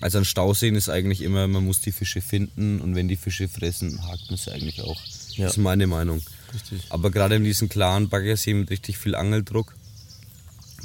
Also 0.00 0.18
an 0.18 0.24
Stauseen 0.24 0.74
ist 0.74 0.88
eigentlich 0.88 1.22
immer, 1.22 1.46
man 1.46 1.64
muss 1.64 1.80
die 1.80 1.92
Fische 1.92 2.20
finden 2.20 2.80
und 2.80 2.96
wenn 2.96 3.08
die 3.08 3.16
Fische 3.16 3.48
fressen, 3.48 4.04
hakt 4.06 4.28
man 4.28 4.36
sie 4.36 4.50
eigentlich 4.50 4.82
auch. 4.82 5.00
Ja. 5.36 5.44
Das 5.44 5.52
ist 5.52 5.58
meine 5.58 5.86
Meinung. 5.86 6.20
Richtig. 6.54 6.84
Aber 6.90 7.10
gerade 7.10 7.36
in 7.36 7.44
diesen 7.44 7.68
klaren 7.68 8.08
Baggerseen 8.08 8.60
mit 8.60 8.70
richtig 8.70 8.98
viel 8.98 9.14
Angeldruck 9.14 9.74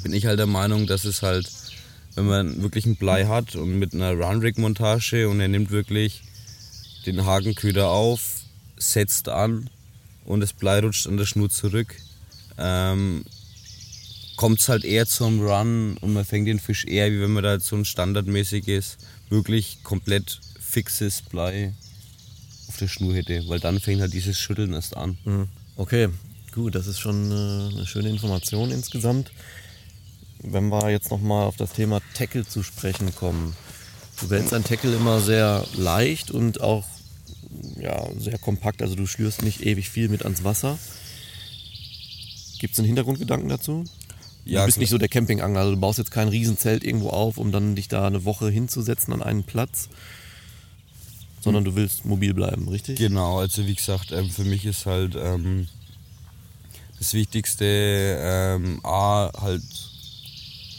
bin 0.02 0.12
ich 0.12 0.26
halt 0.26 0.38
der 0.38 0.46
Meinung, 0.46 0.86
dass 0.86 1.04
es 1.04 1.22
halt, 1.22 1.50
wenn 2.14 2.26
man 2.26 2.62
wirklich 2.62 2.86
ein 2.86 2.96
Blei 2.96 3.26
hat 3.26 3.56
und 3.56 3.78
mit 3.78 3.94
einer 3.94 4.12
Run-Rig-Montage 4.12 5.28
und 5.28 5.40
er 5.40 5.48
nimmt 5.48 5.70
wirklich 5.70 6.22
den 7.06 7.24
Hakenköder 7.24 7.88
auf, 7.88 8.42
setzt 8.76 9.28
an 9.28 9.70
und 10.24 10.40
das 10.40 10.52
Blei 10.52 10.80
rutscht 10.80 11.06
an 11.06 11.16
der 11.16 11.26
Schnur 11.26 11.50
zurück, 11.50 11.94
ähm, 12.58 13.24
kommt 14.36 14.60
es 14.60 14.68
halt 14.68 14.84
eher 14.84 15.06
zum 15.06 15.40
Run 15.40 15.96
und 15.98 16.12
man 16.12 16.24
fängt 16.24 16.46
den 16.46 16.60
Fisch 16.60 16.84
eher, 16.84 17.10
wie 17.10 17.20
wenn 17.20 17.32
man 17.32 17.42
da 17.42 17.58
so 17.58 17.76
ein 17.76 17.84
standardmäßiges, 17.84 18.98
wirklich 19.30 19.82
komplett 19.82 20.40
fixes 20.60 21.22
Blei 21.22 21.74
auf 22.68 22.76
der 22.76 22.88
Schnur 22.88 23.14
hätte, 23.14 23.48
weil 23.48 23.58
dann 23.58 23.80
fängt 23.80 24.00
halt 24.00 24.12
dieses 24.12 24.38
Schütteln 24.38 24.74
erst 24.74 24.96
an. 24.96 25.18
Mhm. 25.24 25.48
Okay, 25.78 26.08
gut, 26.52 26.74
das 26.74 26.88
ist 26.88 26.98
schon 26.98 27.30
äh, 27.30 27.72
eine 27.72 27.86
schöne 27.86 28.08
Information 28.08 28.72
insgesamt. 28.72 29.30
Wenn 30.42 30.70
wir 30.70 30.90
jetzt 30.90 31.12
nochmal 31.12 31.46
auf 31.46 31.56
das 31.56 31.72
Thema 31.72 32.00
Tackle 32.14 32.44
zu 32.44 32.64
sprechen 32.64 33.14
kommen. 33.14 33.54
Du 34.20 34.28
wählst 34.28 34.50
dein 34.50 34.64
Tackle 34.64 34.96
immer 34.96 35.20
sehr 35.20 35.64
leicht 35.76 36.32
und 36.32 36.60
auch 36.60 36.84
ja, 37.76 38.08
sehr 38.18 38.38
kompakt, 38.38 38.82
also 38.82 38.96
du 38.96 39.06
schlürst 39.06 39.42
nicht 39.42 39.64
ewig 39.64 39.88
viel 39.88 40.08
mit 40.08 40.24
ans 40.24 40.42
Wasser. 40.42 40.76
Gibt 42.58 42.72
es 42.72 42.80
einen 42.80 42.86
Hintergrundgedanken 42.86 43.48
dazu? 43.48 43.84
Ja, 44.44 44.62
du 44.62 44.66
bist 44.66 44.78
klar. 44.78 44.82
nicht 44.82 44.90
so 44.90 44.98
der 44.98 45.08
Campingangler, 45.08 45.60
also 45.60 45.74
du 45.76 45.80
baust 45.80 46.00
jetzt 46.00 46.10
kein 46.10 46.26
Riesenzelt 46.26 46.82
irgendwo 46.82 47.10
auf, 47.10 47.38
um 47.38 47.52
dann 47.52 47.76
dich 47.76 47.86
da 47.86 48.04
eine 48.04 48.24
Woche 48.24 48.50
hinzusetzen 48.50 49.12
an 49.12 49.22
einen 49.22 49.44
Platz, 49.44 49.90
sondern 51.40 51.64
du 51.64 51.74
willst 51.74 52.04
mobil 52.04 52.34
bleiben, 52.34 52.68
richtig? 52.68 52.98
Genau, 52.98 53.38
also 53.38 53.66
wie 53.66 53.74
gesagt, 53.74 54.12
ähm, 54.12 54.30
für 54.30 54.44
mich 54.44 54.64
ist 54.64 54.86
halt 54.86 55.14
ähm, 55.16 55.68
das 56.98 57.14
Wichtigste, 57.14 57.64
ähm, 57.64 58.80
A, 58.84 59.30
halt 59.40 59.62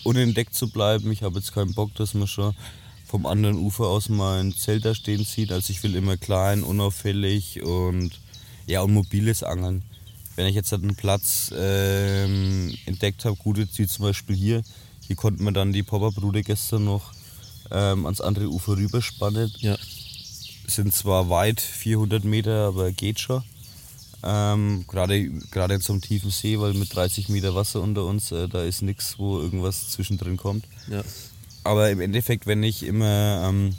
unentdeckt 0.04 0.54
zu 0.56 0.70
bleiben. 0.70 1.12
Ich 1.12 1.24
habe 1.24 1.40
jetzt 1.40 1.54
keinen 1.54 1.74
Bock, 1.74 1.94
dass 1.96 2.14
man 2.14 2.28
schon 2.28 2.54
vom 3.06 3.26
anderen 3.26 3.58
Ufer 3.58 3.86
aus 3.86 4.10
mein 4.10 4.54
Zelt 4.54 4.86
da 4.86 4.94
stehen 4.94 5.24
sieht. 5.24 5.52
Also 5.52 5.72
ich 5.72 5.82
will 5.84 5.96
immer 5.96 6.18
klein, 6.18 6.64
unauffällig 6.64 7.62
und 7.64 8.12
ja, 8.68 8.82
und 8.82 8.94
mobiles 8.94 9.44
Angeln. 9.44 9.84
Wenn 10.36 10.46
ich 10.46 10.56
jetzt 10.56 10.72
halt 10.72 10.84
einen 10.84 10.96
Platz 10.96 11.52
ähm, 11.58 12.78
entdeckt 12.86 13.26
habe, 13.26 13.36
gut 13.36 13.58
jetzt 13.58 13.78
wie 13.80 13.88
zum 13.88 14.06
Beispiel 14.06 14.36
hier, 14.36 14.64
hier 15.06 15.16
konnten 15.16 15.44
wir 15.44 15.52
dann 15.52 15.74
die 15.74 15.84
Popperbruder 15.84 16.44
gestern 16.44 16.86
noch 16.86 17.12
ähm, 17.72 18.06
ans 18.06 18.22
andere 18.22 18.48
Ufer 18.48 18.78
rüberspannen 18.78 19.52
Ja. 19.60 19.78
Sind 20.70 20.94
zwar 20.94 21.30
weit, 21.30 21.62
400 21.62 22.24
Meter, 22.24 22.68
aber 22.68 22.92
geht 22.92 23.20
schon. 23.20 23.44
Ähm, 24.22 24.86
gerade 24.88 25.30
gerade 25.52 25.76
in 25.76 25.82
so 25.82 25.94
einem 25.94 26.02
tiefen 26.02 26.30
See, 26.30 26.60
weil 26.60 26.74
mit 26.74 26.94
30 26.94 27.30
Meter 27.30 27.56
Wasser 27.56 27.82
unter 27.82 28.06
uns, 28.06 28.32
äh, 28.32 28.50
da 28.50 28.64
ist 28.64 28.82
nichts, 28.82 29.18
wo 29.18 29.40
irgendwas 29.40 29.92
zwischendrin 29.92 30.36
kommt. 30.36 30.66
Ja. 30.90 31.04
Aber 31.64 31.90
im 31.90 32.02
Endeffekt, 32.02 32.46
wenn 32.46 32.64
ich 32.64 32.84
immer, 32.84 33.48
ähm, 33.48 33.76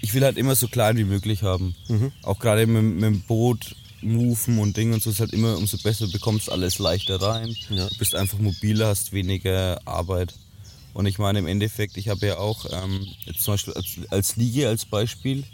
ich 0.00 0.14
will 0.14 0.22
halt 0.22 0.38
immer 0.38 0.54
so 0.54 0.68
klein 0.68 0.96
wie 0.96 1.04
möglich 1.04 1.42
haben. 1.42 1.74
Auch 2.22 2.38
gerade 2.38 2.66
mit, 2.66 2.82
mit 2.82 3.02
dem 3.02 3.20
Boot, 3.22 3.76
Moven 4.00 4.58
und 4.58 4.76
Ding 4.76 4.92
und 4.92 5.02
so 5.02 5.10
ist 5.10 5.20
halt 5.20 5.32
immer, 5.32 5.56
umso 5.56 5.76
besser 5.78 6.06
bekommst 6.06 6.50
alles 6.50 6.78
leichter 6.78 7.20
rein. 7.20 7.54
Ja. 7.68 7.88
Du 7.88 7.98
bist 7.98 8.14
einfach 8.14 8.38
mobiler, 8.38 8.88
hast 8.88 9.12
weniger 9.12 9.80
Arbeit. 9.84 10.34
Und 10.96 11.04
ich 11.04 11.18
meine 11.18 11.40
im 11.40 11.46
Endeffekt, 11.46 11.98
ich 11.98 12.08
habe 12.08 12.26
ja 12.26 12.38
auch, 12.38 12.64
ähm, 12.72 13.06
jetzt 13.26 13.42
zum 13.42 13.52
Beispiel 13.52 13.74
als, 13.74 13.86
als 14.08 14.36
Liege 14.36 14.66
als 14.66 14.86
Beispiel, 14.86 15.44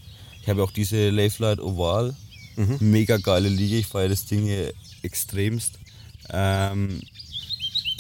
ich 0.41 0.49
habe 0.49 0.61
ja 0.61 0.65
auch 0.65 0.71
diese 0.71 1.11
Layflight 1.11 1.59
Oval, 1.59 2.15
mega 2.79 3.17
geile 3.17 3.49
Liege, 3.49 3.77
ich 3.79 3.89
feiere 3.89 4.11
das 4.11 4.25
Ding 4.25 4.45
hier 4.45 4.73
extremst. 5.03 5.81
Ähm, 6.31 7.01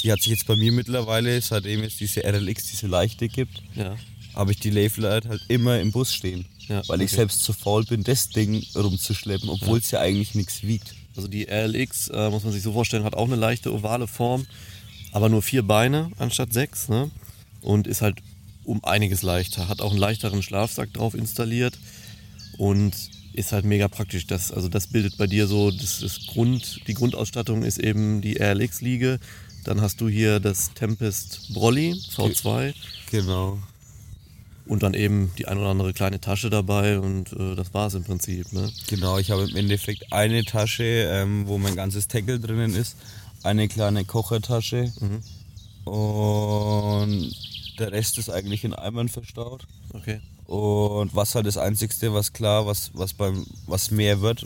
die 0.00 0.12
hat 0.12 0.20
sich 0.20 0.28
jetzt 0.30 0.46
bei 0.46 0.54
mir 0.54 0.70
mittlerweile, 0.70 1.40
seitdem 1.40 1.82
es 1.82 1.96
diese 1.96 2.20
RLX, 2.24 2.70
diese 2.70 2.86
leichte 2.86 3.26
gibt, 3.28 3.60
Ja. 3.74 3.96
habe 4.36 4.52
ich 4.52 4.60
die 4.60 4.70
Layflight 4.70 5.26
halt 5.26 5.42
immer 5.48 5.80
im 5.80 5.90
Bus 5.90 6.14
stehen. 6.14 6.46
Ja, 6.68 6.82
weil 6.86 7.00
ich 7.00 7.10
okay. 7.10 7.16
selbst 7.16 7.42
zu 7.42 7.52
faul 7.52 7.82
bin, 7.84 8.04
das 8.04 8.28
Ding 8.28 8.64
rumzuschleppen, 8.76 9.48
obwohl 9.48 9.78
es 9.80 9.90
ja 9.90 9.98
eigentlich 9.98 10.36
nichts 10.36 10.62
wiegt. 10.62 10.94
Also 11.16 11.26
die 11.26 11.48
RLX, 11.50 12.06
äh, 12.06 12.30
muss 12.30 12.44
man 12.44 12.52
sich 12.52 12.62
so 12.62 12.72
vorstellen, 12.72 13.02
hat 13.02 13.14
auch 13.14 13.26
eine 13.26 13.34
leichte 13.34 13.74
ovale 13.74 14.06
Form, 14.06 14.46
aber 15.10 15.28
nur 15.28 15.42
vier 15.42 15.64
Beine 15.64 16.12
anstatt 16.18 16.52
sechs. 16.52 16.88
Ne? 16.88 17.10
Und 17.62 17.86
ist 17.86 18.02
halt 18.02 18.18
um 18.64 18.84
einiges 18.84 19.22
leichter. 19.22 19.68
Hat 19.68 19.80
auch 19.80 19.90
einen 19.90 20.00
leichteren 20.00 20.42
Schlafsack 20.42 20.92
drauf 20.92 21.14
installiert 21.14 21.78
und 22.58 22.92
ist 23.32 23.52
halt 23.52 23.64
mega 23.64 23.88
praktisch. 23.88 24.26
Das, 24.26 24.52
also 24.52 24.68
das 24.68 24.88
bildet 24.88 25.16
bei 25.16 25.26
dir 25.26 25.46
so, 25.46 25.70
das, 25.70 26.00
das 26.00 26.26
Grund, 26.26 26.80
die 26.86 26.94
Grundausstattung 26.94 27.62
ist 27.62 27.78
eben 27.78 28.20
die 28.20 28.36
RLX-Liege. 28.40 29.18
Dann 29.64 29.80
hast 29.80 30.00
du 30.00 30.08
hier 30.08 30.38
das 30.40 30.74
Tempest 30.74 31.52
Brolly 31.54 31.92
V2 32.14 32.74
Genau. 33.10 33.58
und 34.66 34.82
dann 34.82 34.94
eben 34.94 35.30
die 35.38 35.46
ein 35.46 35.56
oder 35.58 35.68
andere 35.68 35.92
kleine 35.92 36.20
Tasche 36.20 36.50
dabei 36.50 36.98
und 36.98 37.32
äh, 37.32 37.54
das 37.54 37.72
war 37.72 37.86
es 37.86 37.94
im 37.94 38.02
Prinzip. 38.04 38.52
Ne? 38.52 38.70
Genau, 38.88 39.18
ich 39.18 39.30
habe 39.30 39.44
im 39.48 39.54
Endeffekt 39.56 40.12
eine 40.12 40.44
Tasche, 40.44 40.82
ähm, 40.84 41.46
wo 41.46 41.58
mein 41.58 41.76
ganzes 41.76 42.08
Tackle 42.08 42.40
drinnen 42.40 42.74
ist, 42.74 42.96
eine 43.44 43.68
kleine 43.68 44.04
Kochertasche 44.04 44.92
und 45.84 47.32
der 47.82 47.92
Rest 47.92 48.18
ist 48.18 48.30
eigentlich 48.30 48.64
in 48.64 48.74
Eimern 48.74 49.08
verstaut. 49.08 49.66
Okay. 49.92 50.20
Und 50.46 51.14
was 51.14 51.34
halt 51.34 51.46
das 51.46 51.56
Einzigste, 51.56 52.14
was 52.14 52.32
klar, 52.32 52.66
was, 52.66 52.90
was 52.94 53.12
beim 53.12 53.44
was 53.66 53.90
mehr 53.90 54.20
wird 54.20 54.44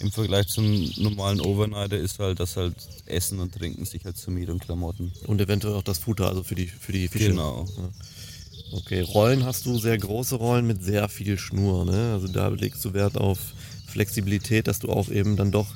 im 0.00 0.12
Vergleich 0.12 0.46
zum 0.46 0.64
normalen 0.96 1.40
Overnighter, 1.40 1.96
ist 1.96 2.20
halt, 2.20 2.38
dass 2.38 2.56
halt 2.56 2.74
Essen 3.06 3.40
und 3.40 3.52
Trinken 3.52 3.84
sich 3.84 4.04
halt 4.04 4.16
summiert 4.16 4.50
und 4.50 4.60
Klamotten. 4.60 5.12
Und 5.26 5.40
eventuell 5.40 5.74
auch 5.74 5.82
das 5.82 5.98
Futter, 5.98 6.28
also 6.28 6.44
für 6.44 6.54
die, 6.54 6.66
für 6.66 6.92
die 6.92 7.08
Fische. 7.08 7.30
Genau. 7.30 7.66
Ja. 7.76 8.78
Okay, 8.78 9.00
Rollen 9.00 9.44
hast 9.44 9.66
du 9.66 9.78
sehr 9.78 9.98
große 9.98 10.36
Rollen 10.36 10.66
mit 10.66 10.84
sehr 10.84 11.08
viel 11.08 11.38
Schnur. 11.38 11.84
Ne? 11.84 12.12
Also 12.12 12.28
da 12.28 12.48
legst 12.48 12.84
du 12.84 12.92
Wert 12.92 13.16
auf 13.16 13.38
Flexibilität, 13.86 14.68
dass 14.68 14.78
du 14.78 14.88
auch 14.90 15.08
eben 15.08 15.36
dann 15.36 15.50
doch 15.50 15.66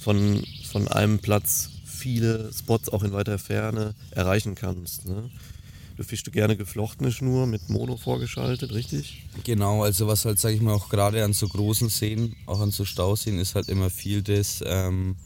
von, 0.00 0.42
von 0.70 0.88
einem 0.88 1.18
Platz 1.18 1.70
viele 1.84 2.50
Spots 2.52 2.88
auch 2.88 3.02
in 3.02 3.12
weiter 3.12 3.38
Ferne 3.38 3.94
erreichen 4.12 4.54
kannst. 4.54 5.06
Ne? 5.06 5.28
Du 5.96 6.04
fischst 6.04 6.26
du 6.26 6.30
gerne 6.30 6.56
geflochtene 6.56 7.10
Schnur 7.10 7.46
mit 7.46 7.70
Mono 7.70 7.96
vorgeschaltet, 7.96 8.72
richtig? 8.72 9.24
Genau, 9.44 9.82
also 9.82 10.06
was 10.06 10.26
halt, 10.26 10.38
sag 10.38 10.52
ich 10.52 10.60
mal, 10.60 10.74
auch 10.74 10.90
gerade 10.90 11.24
an 11.24 11.32
so 11.32 11.48
großen 11.48 11.88
Seen, 11.88 12.36
auch 12.44 12.60
an 12.60 12.70
so 12.70 12.84
Stauseen, 12.84 13.38
ist 13.38 13.54
halt 13.54 13.68
immer 13.70 13.88
viel 13.88 14.22
das, 14.22 14.62
ähm, 14.66 15.16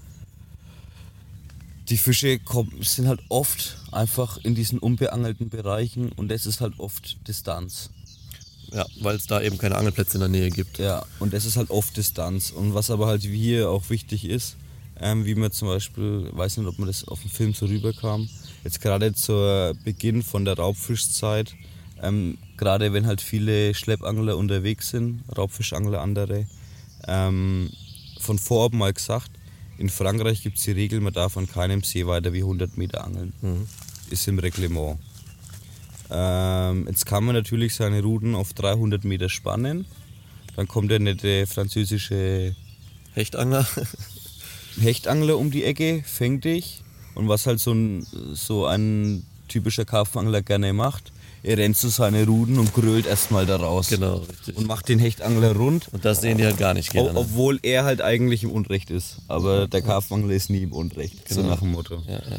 die 1.88 1.96
Fische 1.96 2.38
kommen, 2.38 2.72
sind 2.82 3.08
halt 3.08 3.20
oft 3.28 3.78
einfach 3.90 4.38
in 4.44 4.54
diesen 4.54 4.78
unbeangelten 4.78 5.48
Bereichen 5.48 6.12
und 6.12 6.28
das 6.28 6.46
ist 6.46 6.60
halt 6.60 6.78
oft 6.78 7.18
Distanz. 7.26 7.90
Ja, 8.72 8.86
weil 9.00 9.16
es 9.16 9.26
da 9.26 9.40
eben 9.42 9.58
keine 9.58 9.74
Angelplätze 9.74 10.18
in 10.18 10.20
der 10.20 10.28
Nähe 10.28 10.50
gibt. 10.50 10.78
Ja, 10.78 11.04
und 11.18 11.32
das 11.32 11.44
ist 11.44 11.56
halt 11.56 11.70
oft 11.70 11.96
Distanz. 11.96 12.52
Und 12.52 12.72
was 12.72 12.90
aber 12.90 13.08
halt 13.08 13.22
hier 13.22 13.68
auch 13.68 13.90
wichtig 13.90 14.24
ist, 14.24 14.54
ähm, 15.00 15.24
wie 15.24 15.34
man 15.34 15.50
zum 15.50 15.66
Beispiel, 15.66 16.28
weiß 16.30 16.58
nicht, 16.58 16.68
ob 16.68 16.78
man 16.78 16.86
das 16.86 17.08
auf 17.08 17.22
dem 17.22 17.30
Film 17.30 17.54
so 17.54 17.66
rüberkam, 17.66 18.28
jetzt 18.64 18.80
gerade 18.80 19.12
zu 19.12 19.76
Beginn 19.84 20.22
von 20.22 20.44
der 20.44 20.56
Raubfischzeit, 20.56 21.54
ähm, 22.02 22.38
gerade 22.56 22.92
wenn 22.92 23.06
halt 23.06 23.20
viele 23.20 23.74
Schleppangler 23.74 24.36
unterwegs 24.36 24.90
sind, 24.90 25.22
Raubfischangler 25.36 26.00
andere, 26.00 26.46
ähm, 27.06 27.70
von 28.20 28.38
vorab 28.38 28.72
mal 28.72 28.92
gesagt, 28.92 29.30
in 29.78 29.88
Frankreich 29.88 30.42
gibt 30.42 30.58
es 30.58 30.64
die 30.64 30.72
Regel, 30.72 31.00
man 31.00 31.14
darf 31.14 31.36
an 31.38 31.48
keinem 31.48 31.82
See 31.82 32.06
weiter 32.06 32.32
wie 32.34 32.42
100 32.42 32.76
Meter 32.76 33.02
angeln. 33.04 33.32
Ist 34.10 34.28
im 34.28 34.38
Reglement. 34.38 34.98
Ähm, 36.10 36.86
jetzt 36.86 37.06
kann 37.06 37.24
man 37.24 37.34
natürlich 37.34 37.74
seine 37.74 38.02
Ruten 38.02 38.34
auf 38.34 38.52
300 38.52 39.04
Meter 39.04 39.28
spannen. 39.28 39.86
Dann 40.56 40.68
kommt 40.68 40.90
der 40.90 40.98
nette 40.98 41.46
französische 41.46 42.54
Hechtangler? 43.14 43.66
Hechtangler 44.80 45.38
um 45.38 45.50
die 45.50 45.64
Ecke, 45.64 46.02
fängt 46.04 46.44
dich. 46.44 46.82
Und 47.14 47.28
was 47.28 47.46
halt 47.46 47.60
so 47.60 47.72
ein, 47.72 48.06
so 48.34 48.66
ein 48.66 49.24
typischer 49.48 49.84
Karpfenangler 49.84 50.42
gerne 50.42 50.72
macht, 50.72 51.12
er 51.42 51.56
rennt 51.56 51.76
zu 51.76 51.88
seine 51.88 52.26
Ruden 52.26 52.58
und 52.58 52.74
grölt 52.74 53.06
erstmal 53.06 53.46
da 53.46 53.56
raus. 53.56 53.88
genau, 53.88 54.16
richtig. 54.18 54.56
Und 54.56 54.66
macht 54.66 54.88
den 54.88 54.98
Hechtangler 54.98 55.56
rund. 55.56 55.88
Und 55.92 56.04
das 56.04 56.20
sehen 56.20 56.36
die 56.38 56.44
halt 56.44 56.58
gar 56.58 56.74
nicht 56.74 56.92
gerne. 56.92 57.10
Ob- 57.10 57.16
Obwohl 57.16 57.58
er 57.62 57.84
halt 57.84 58.02
eigentlich 58.02 58.42
im 58.44 58.50
Unrecht 58.52 58.90
ist. 58.90 59.16
Aber 59.26 59.66
der 59.66 59.80
Karpfenangler 59.82 60.34
ist 60.34 60.50
nie 60.50 60.62
im 60.64 60.72
Unrecht. 60.72 61.28
So 61.28 61.36
Genau. 61.36 61.48
nach 61.54 61.60
dem 61.60 61.72
Motto. 61.72 62.02
ja, 62.06 62.14
ja. 62.14 62.38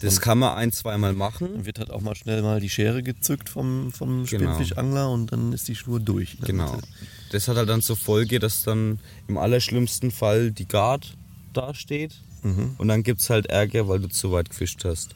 Das 0.00 0.20
kann 0.20 0.38
man 0.38 0.54
ein, 0.58 0.70
zweimal 0.70 1.14
machen. 1.14 1.48
Dann 1.54 1.64
wird 1.64 1.78
halt 1.78 1.90
auch 1.90 2.02
mal 2.02 2.14
schnell 2.14 2.42
mal 2.42 2.60
die 2.60 2.68
Schere 2.68 3.02
gezückt 3.02 3.48
vom, 3.48 3.90
vom 3.90 4.26
Genau. 4.26 4.52
Spinnfischangler 4.52 5.10
und 5.10 5.32
dann 5.32 5.54
ist 5.54 5.66
die 5.68 5.74
Schnur 5.74 5.98
durch. 5.98 6.36
der 6.36 6.46
Genau. 6.48 6.72
Mitte. 6.74 6.86
Das 7.32 7.48
hat 7.48 7.56
halt 7.56 7.70
dann 7.70 7.80
zur 7.80 7.96
Folge, 7.96 8.38
dass 8.38 8.62
dann 8.64 8.98
im 9.28 9.38
allerschlimmsten 9.38 10.10
Fall 10.10 10.50
die 10.52 10.68
Guard 10.68 11.14
dasteht. 11.54 12.12
Und 12.78 12.88
dann 12.88 13.02
gibt 13.02 13.20
es 13.20 13.30
halt 13.30 13.46
Ärger, 13.46 13.88
weil 13.88 14.00
du 14.00 14.08
zu 14.08 14.30
weit 14.32 14.50
gefischt 14.50 14.84
hast. 14.84 15.14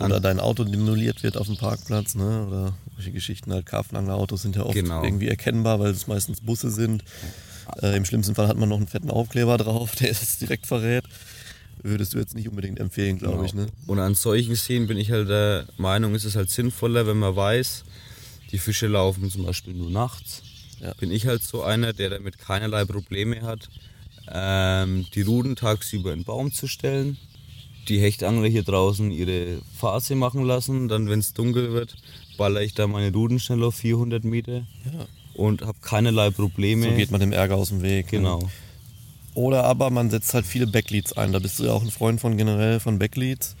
Oder 0.00 0.20
dein 0.20 0.40
Auto 0.40 0.64
demoliert 0.64 1.22
wird 1.22 1.36
auf 1.38 1.46
dem 1.46 1.56
Parkplatz, 1.56 2.14
ne? 2.16 2.46
Oder 2.46 2.74
solche 2.96 3.12
Geschichten 3.12 3.52
halt. 3.52 3.64
Karpfenanglerautos 3.66 4.42
sind 4.42 4.56
ja 4.56 4.62
oft 4.64 4.74
Genau. 4.74 5.02
irgendwie 5.02 5.28
erkennbar, 5.28 5.80
weil 5.80 5.90
es 5.92 6.06
meistens 6.06 6.40
Busse 6.40 6.70
sind. 6.70 7.02
Äh, 7.80 7.96
Im 7.96 8.04
schlimmsten 8.04 8.34
Fall 8.34 8.48
hat 8.48 8.56
man 8.58 8.68
noch 8.68 8.76
einen 8.76 8.88
fetten 8.88 9.10
Aufkleber 9.10 9.56
drauf, 9.56 9.94
der 10.00 10.10
es 10.10 10.38
direkt 10.38 10.66
verrät. 10.66 11.04
Würdest 11.82 12.14
du 12.14 12.18
jetzt 12.18 12.34
nicht 12.34 12.48
unbedingt 12.48 12.80
empfehlen, 12.80 13.18
glaube 13.18 13.46
ich, 13.46 13.54
ne? 13.54 13.66
Und 13.86 13.98
an 14.00 14.14
solchen 14.14 14.56
Szenen 14.56 14.86
bin 14.86 14.98
ich 14.98 15.12
halt 15.12 15.28
der 15.28 15.66
Meinung, 15.76 16.14
ist 16.14 16.24
es 16.24 16.34
halt 16.36 16.50
sinnvoller, 16.50 17.06
wenn 17.06 17.18
man 17.18 17.36
weiß, 17.36 17.84
die 18.50 18.58
Fische 18.58 18.86
laufen 18.88 19.30
zum 19.30 19.44
Beispiel 19.44 19.72
nur 19.74 19.90
nachts. 19.90 20.42
Ja. 20.80 20.92
Bin 20.94 21.10
ich 21.10 21.26
halt 21.26 21.42
so 21.42 21.62
einer, 21.62 21.92
der 21.92 22.10
damit 22.10 22.38
keinerlei 22.38 22.84
Probleme 22.84 23.40
hat, 23.42 23.68
ähm, 24.32 25.06
die 25.14 25.22
Ruden 25.22 25.56
tagsüber 25.56 26.12
in 26.12 26.20
den 26.20 26.24
Baum 26.24 26.52
zu 26.52 26.66
stellen, 26.66 27.16
die 27.88 28.00
Hechtangler 28.00 28.48
hier 28.48 28.62
draußen 28.64 29.10
ihre 29.10 29.60
Phase 29.78 30.14
machen 30.16 30.42
lassen, 30.44 30.88
dann 30.88 31.08
wenn 31.08 31.20
es 31.20 31.32
dunkel 31.34 31.72
wird, 31.72 31.96
baller 32.36 32.60
ich 32.62 32.74
da 32.74 32.86
meine 32.86 33.12
Ruden 33.12 33.38
schnell 33.38 33.62
auf 33.64 33.76
400 33.76 34.24
Meter 34.24 34.58
Ja. 34.84 35.06
und 35.34 35.62
habe 35.62 35.78
keinerlei 35.82 36.30
Probleme. 36.30 36.90
So 36.90 36.96
geht 36.96 37.10
man 37.10 37.20
dem 37.20 37.32
Ärger 37.32 37.56
aus 37.56 37.68
dem 37.68 37.82
Weg. 37.82 38.06
ne? 38.06 38.18
Genau. 38.18 38.40
Oder 39.34 39.64
aber 39.64 39.90
man 39.90 40.10
setzt 40.10 40.32
halt 40.34 40.46
viele 40.46 40.66
Backleads 40.66 41.12
ein. 41.12 41.32
Da 41.32 41.38
bist 41.38 41.58
du 41.58 41.64
ja 41.64 41.72
auch 41.72 41.82
ein 41.82 41.90
Freund 41.90 42.20
von 42.20 42.36
generell 42.38 42.80
von 42.80 42.98
Backleads. 42.98 43.54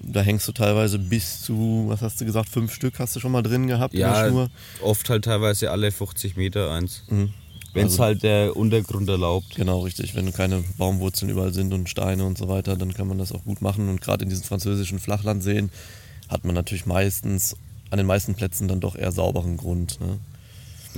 Da 0.00 0.22
hängst 0.22 0.48
du 0.48 0.52
teilweise 0.52 0.98
bis 0.98 1.42
zu, 1.42 1.84
was 1.86 2.00
hast 2.02 2.20
du 2.20 2.24
gesagt, 2.24 2.48
fünf 2.48 2.74
Stück 2.74 2.98
hast 2.98 3.14
du 3.14 3.20
schon 3.20 3.30
mal 3.30 3.42
drin 3.42 3.66
gehabt 3.68 3.94
Ja, 3.94 4.48
oft 4.82 5.08
halt 5.10 5.24
teilweise 5.26 5.70
alle 5.70 5.92
50 5.92 6.36
Meter 6.36 6.72
eins. 6.72 7.04
Wenn 7.74 7.86
es 7.86 7.92
Also- 7.92 8.04
halt 8.04 8.22
der 8.22 8.56
Untergrund 8.56 9.08
erlaubt. 9.08 9.54
Genau, 9.54 9.80
richtig. 9.80 10.14
Wenn 10.14 10.32
keine 10.32 10.62
Baumwurzeln 10.76 11.30
überall 11.30 11.54
sind 11.54 11.72
und 11.72 11.88
Steine 11.88 12.24
und 12.26 12.36
so 12.36 12.48
weiter, 12.48 12.76
dann 12.76 12.92
kann 12.92 13.08
man 13.08 13.18
das 13.18 13.32
auch 13.32 13.44
gut 13.44 13.62
machen. 13.62 13.88
Und 13.88 14.00
gerade 14.00 14.24
in 14.24 14.28
diesen 14.30 14.44
französischen 14.44 14.98
Flachlandseen 14.98 15.70
hat 16.28 16.44
man 16.44 16.54
natürlich 16.54 16.86
meistens, 16.86 17.56
an 17.90 17.96
den 17.98 18.06
meisten 18.06 18.34
Plätzen 18.34 18.68
dann 18.68 18.80
doch 18.80 18.94
eher 18.96 19.12
sauberen 19.12 19.56
Grund. 19.56 19.98
Ne? 20.00 20.18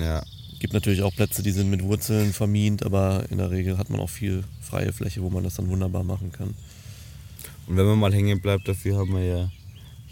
Ja. 0.05 0.23
Gibt 0.61 0.73
natürlich 0.73 1.03
auch 1.03 1.15
Plätze, 1.15 1.43
die 1.43 1.51
sind 1.51 1.71
mit 1.71 1.83
Wurzeln 1.83 2.33
vermint, 2.33 2.85
aber 2.85 3.25
in 3.31 3.39
der 3.39 3.51
Regel 3.51 3.77
hat 3.79 3.91
man 3.91 4.01
auch 4.01 4.09
viel 4.11 4.45
freie 4.63 4.93
Fläche, 4.93 5.23
wo 5.23 5.31
man 5.31 5.45
das 5.45 5.55
dann 5.57 5.69
wunderbar 5.69 6.05
machen 6.05 6.33
kann. 6.33 6.55
Und 7.67 7.77
wenn 7.77 7.87
man 7.87 7.99
mal 7.99 8.13
hängen 8.15 8.41
bleibt, 8.41 8.67
dafür 8.69 8.97
haben 8.99 9.15
wir 9.15 9.25
ja 9.25 9.51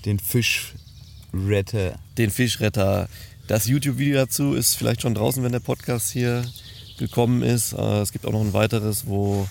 den 0.04 0.18
Fischretter. 0.18 1.98
Den 2.18 2.30
Fischretter. 2.30 3.08
Das 3.48 3.66
YouTube-Video 3.66 4.14
dazu 4.14 4.54
ist 4.54 4.76
vielleicht 4.76 5.02
schon 5.02 5.14
draußen, 5.14 5.42
wenn 5.42 5.52
der 5.52 5.60
Podcast 5.60 6.12
hier 6.12 6.44
gekommen 6.98 7.42
ist. 7.42 7.72
Äh, 7.72 8.00
Es 8.00 8.12
gibt 8.12 8.24
auch 8.24 8.32
noch 8.32 8.40
ein 8.40 8.52
weiteres, 8.52 9.06
wo 9.06 9.48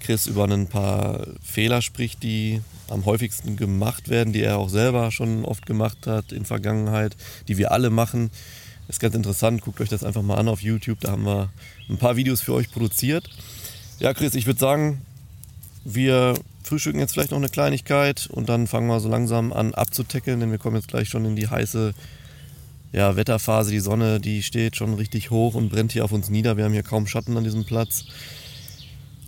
Chris 0.00 0.26
über 0.26 0.44
ein 0.44 0.68
paar 0.68 1.26
Fehler 1.42 1.82
spricht, 1.82 2.22
die 2.22 2.60
am 2.88 3.06
häufigsten 3.06 3.56
gemacht 3.56 4.08
werden, 4.08 4.32
die 4.32 4.42
er 4.42 4.58
auch 4.58 4.68
selber 4.68 5.10
schon 5.10 5.44
oft 5.44 5.66
gemacht 5.66 6.06
hat 6.06 6.30
in 6.30 6.44
Vergangenheit, 6.44 7.16
die 7.48 7.58
wir 7.58 7.72
alle 7.72 7.90
machen. 7.90 8.30
Ist 8.86 9.00
ganz 9.00 9.14
interessant, 9.14 9.62
guckt 9.62 9.80
euch 9.80 9.88
das 9.88 10.04
einfach 10.04 10.22
mal 10.22 10.36
an 10.36 10.48
auf 10.48 10.62
YouTube. 10.62 11.00
Da 11.00 11.10
haben 11.12 11.24
wir 11.24 11.50
ein 11.88 11.96
paar 11.96 12.16
Videos 12.16 12.40
für 12.40 12.52
euch 12.52 12.70
produziert. 12.70 13.28
Ja, 13.98 14.12
Chris, 14.14 14.34
ich 14.34 14.46
würde 14.46 14.60
sagen, 14.60 15.00
wir 15.84 16.34
frühstücken 16.62 17.00
jetzt 17.00 17.12
vielleicht 17.12 17.30
noch 17.30 17.38
eine 17.38 17.48
Kleinigkeit 17.48 18.28
und 18.30 18.48
dann 18.48 18.66
fangen 18.66 18.86
wir 18.86 19.00
so 19.00 19.08
langsam 19.08 19.52
an 19.52 19.74
abzuteckeln, 19.74 20.38
denn 20.38 20.50
wir 20.50 20.58
kommen 20.58 20.76
jetzt 20.76 20.88
gleich 20.88 21.08
schon 21.08 21.24
in 21.24 21.34
die 21.34 21.48
heiße 21.48 21.94
ja, 22.94 23.16
Wetterphase. 23.16 23.70
Die 23.70 23.80
Sonne, 23.80 24.20
die 24.20 24.42
steht 24.42 24.76
schon 24.76 24.94
richtig 24.94 25.30
hoch 25.30 25.54
und 25.54 25.68
brennt 25.68 25.92
hier 25.92 26.04
auf 26.04 26.12
uns 26.12 26.30
nieder. 26.30 26.56
Wir 26.56 26.64
haben 26.64 26.72
hier 26.72 26.82
kaum 26.82 27.06
Schatten 27.06 27.36
an 27.36 27.44
diesem 27.44 27.64
Platz. 27.64 28.04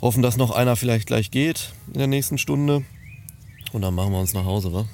Hoffen, 0.00 0.22
dass 0.22 0.36
noch 0.36 0.52
einer 0.52 0.76
vielleicht 0.76 1.06
gleich 1.06 1.30
geht 1.30 1.72
in 1.88 1.98
der 1.98 2.06
nächsten 2.06 2.38
Stunde. 2.38 2.84
Und 3.72 3.82
dann 3.82 3.94
machen 3.94 4.12
wir 4.12 4.20
uns 4.20 4.34
nach 4.34 4.44
Hause, 4.44 4.72
wa? 4.72 4.86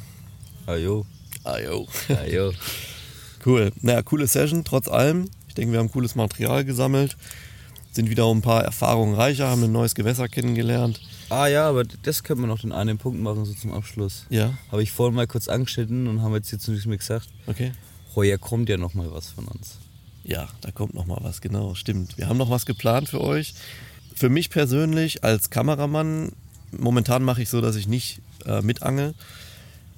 Ajo. 0.67 1.05
Ajo. 1.45 1.87
Ajo. 2.09 2.53
Cool. 3.45 3.73
Naja, 3.81 4.03
coole 4.03 4.29
Session, 4.29 4.63
trotz 4.63 4.87
allem. 4.87 5.29
Ich 5.49 5.55
denke, 5.55 5.73
wir 5.73 5.81
haben 5.81 5.91
cooles 5.91 6.15
Material 6.15 6.65
gesammelt, 6.65 7.17
sind 7.91 8.09
wieder 8.09 8.29
um 8.29 8.39
ein 8.39 8.41
paar 8.41 8.63
Erfahrungen 8.63 9.17
reicher, 9.17 9.49
haben 9.49 9.65
ein 9.65 9.73
neues 9.73 9.97
Gewässer 9.97 10.29
kennengelernt. 10.29 11.01
Ah 11.29 11.49
ja, 11.49 11.69
aber 11.69 11.83
das 11.83 12.23
könnte 12.23 12.43
man 12.43 12.51
noch 12.51 12.61
den 12.61 12.71
einen 12.71 12.99
Punkt 12.99 13.21
machen, 13.21 13.45
so 13.45 13.53
zum 13.53 13.73
Abschluss. 13.73 14.27
Ja, 14.31 14.55
Habe 14.71 14.85
ich 14.85 14.93
vorhin 14.93 15.17
mal 15.17 15.27
kurz 15.27 15.49
angeschnitten 15.49 16.07
und 16.07 16.23
haben 16.23 16.33
jetzt 16.35 16.51
hier 16.51 16.61
zu 16.61 16.71
mir 16.71 16.99
gesagt, 16.99 17.31
okay. 17.49 17.73
Heuer 18.17 18.39
kommt 18.39 18.69
ja 18.69 18.77
noch 18.77 18.95
mal 18.95 19.11
was 19.13 19.31
von 19.31 19.47
uns. 19.47 19.79
Ja, 20.25 20.49
da 20.61 20.71
kommt 20.71 20.95
noch 20.95 21.07
mal 21.07 21.19
was, 21.21 21.41
genau, 21.41 21.75
stimmt. 21.75 22.17
Wir 22.17 22.29
haben 22.29 22.39
noch 22.39 22.51
was 22.51 22.67
geplant 22.67 23.09
für 23.09 23.21
euch. 23.21 23.55
Für 24.15 24.29
mich 24.29 24.51
persönlich 24.51 25.25
als 25.25 25.51
Kameramann, 25.51 26.33
momentan 26.71 27.25
mache 27.25 27.43
ich 27.43 27.49
so, 27.49 27.61
dass 27.61 27.77
ich 27.77 27.89
nicht 27.89 28.21
äh, 28.47 28.63
mitangel. 28.63 29.15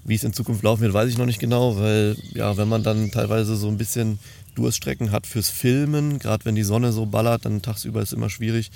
Wie 0.05 0.15
es 0.15 0.25
in 0.25 0.33
Zukunft 0.33 0.63
laufen 0.63 0.83
wird, 0.83 0.93
weiß 0.93 1.11
ich 1.11 1.19
noch 1.19 1.27
nicht 1.27 1.41
genau, 1.41 1.79
weil 1.79 2.17
ja, 2.35 2.57
wenn 2.57 2.69
man 2.69 2.83
dann 2.83 3.11
teilweise 3.11 3.57
so 3.57 3.69
ein 3.69 3.79
bisschen 3.79 4.19
Durststrecken 4.55 5.11
hat 5.13 5.27
fürs 5.27 5.51
Filmen, 5.51 6.19
gerade 6.19 6.45
wenn 6.45 6.55
die 6.55 6.63
Sonne 6.63 6.93
so 6.93 7.07
ballert, 7.07 7.45
dann 7.45 7.63
tagsüber 7.63 8.03
ist 8.03 8.13
immer 8.13 8.31
schwierig. 8.31 8.71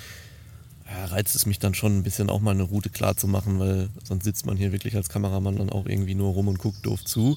Ja, 0.91 1.05
reizt 1.07 1.37
es 1.37 1.45
mich 1.45 1.59
dann 1.59 1.75
schon 1.75 1.99
ein 1.99 2.03
bisschen 2.03 2.31
auch 2.31 2.41
mal 2.41 2.53
eine 2.53 2.63
Route 2.63 2.89
klar 2.89 3.17
zu 3.17 3.29
machen, 3.29 3.59
weil 3.59 3.91
sonst 4.05 4.25
sitzt 4.25 4.47
man 4.47 4.57
hier 4.57 4.73
wirklich 4.73 4.97
als 4.97 5.11
Kameramann 5.11 5.57
dann 5.57 5.71
auch 5.71 5.87
irgendwie 5.87 6.15
nur 6.15 6.33
rum 6.33 6.49
und 6.49 6.59
guckt 6.59 6.85
doof 6.85 7.05
zu. 7.05 7.37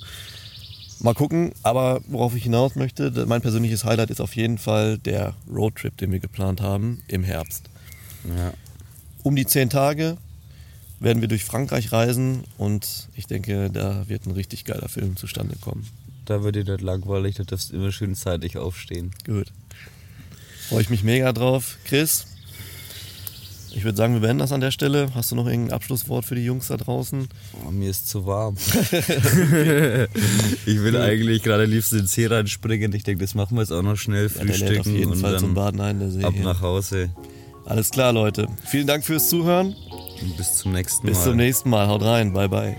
Mal 1.02 1.16
gucken, 1.16 1.52
aber 1.64 2.02
worauf 2.08 2.36
ich 2.36 2.44
hinaus 2.44 2.76
möchte, 2.76 3.26
mein 3.26 3.42
persönliches 3.42 3.86
Highlight 3.86 4.12
ist 4.12 4.22
auf 4.22 4.36
jeden 4.36 4.60
Fall 4.60 5.00
der 5.00 5.34
Roadtrip, 5.52 5.98
den 5.98 6.12
wir 6.12 6.20
geplant 6.20 6.62
haben 6.62 7.02
im 7.08 7.24
Herbst. 7.24 7.70
Ja. 8.38 8.54
Um 9.24 9.36
die 9.36 9.48
zehn 9.48 9.72
Tage 9.72 10.18
werden 11.00 11.22
wir 11.22 11.28
durch 11.28 11.44
Frankreich 11.44 11.92
reisen 11.92 12.44
und 12.60 13.10
ich 13.16 13.26
denke, 13.26 13.72
da 13.72 14.08
wird 14.08 14.28
ein 14.28 14.32
richtig 14.32 14.64
geiler 14.64 14.90
Film 14.90 15.16
zustande 15.16 15.56
kommen. 15.60 15.88
Da 16.26 16.44
wird 16.44 16.56
dir 16.56 16.66
nicht 16.66 16.82
langweilig, 16.82 17.36
da 17.36 17.44
darfst 17.46 17.72
du 17.72 17.78
immer 17.78 17.92
schön 17.92 18.14
zeitig 18.14 18.58
aufstehen. 18.58 19.12
Gut. 19.26 19.52
Freue 20.70 20.82
ich 20.82 20.92
mich 20.92 21.04
mega 21.04 21.34
drauf. 21.34 21.78
Chris, 21.84 22.28
ich 23.74 23.84
würde 23.84 23.98
sagen, 23.98 24.14
wir 24.14 24.22
beenden 24.22 24.40
das 24.40 24.52
an 24.52 24.62
der 24.62 24.72
Stelle. 24.72 25.08
Hast 25.16 25.32
du 25.32 25.36
noch 25.36 25.48
irgendein 25.48 25.74
Abschlusswort 25.74 26.26
für 26.26 26.36
die 26.36 26.44
Jungs 26.44 26.68
da 26.68 26.78
draußen? 26.78 27.28
Oh, 27.66 27.72
mir 27.72 27.90
ist 27.90 28.10
zu 28.10 28.26
warm. 28.26 28.56
ich 30.66 30.82
will 30.82 30.98
eigentlich 30.98 31.42
gerade 31.44 31.66
liebsten 31.66 32.00
ins 32.00 32.14
See 32.14 32.28
reinspringen. 32.28 32.94
Ich 32.94 33.04
denke, 33.04 33.24
das 33.24 33.34
machen 33.34 33.56
wir 33.56 33.62
jetzt 33.62 33.72
auch 33.72 33.82
noch 33.82 33.96
schnell. 33.96 34.24
Ja, 34.24 34.30
Frühstücken 34.30 34.80
auf 34.82 34.86
jeden 34.88 35.12
und 35.12 35.18
Fall 35.20 35.40
zum 35.40 35.56
dann 35.56 35.56
Baden 35.56 35.82
ein, 35.82 36.00
der 36.00 36.12
See. 36.12 36.24
ab 36.24 36.34
hier. 36.34 36.44
nach 36.44 36.62
Hause. 36.62 37.10
Alles 37.66 37.92
klar, 37.92 38.12
Leute. 38.12 38.48
Vielen 38.66 38.88
Dank 38.88 39.06
fürs 39.06 39.30
Zuhören. 39.30 39.76
Und 40.22 40.38
bis 40.38 40.58
zum 40.58 40.74
nächsten 40.74 41.08
Bis 41.08 41.18
Mal. 41.20 41.24
zum 41.24 41.38
nächsten 41.38 41.70
Mal. 41.70 41.88
Haut 41.88 42.04
rein. 42.04 42.34
Bye, 42.34 42.50
bye. 42.50 42.76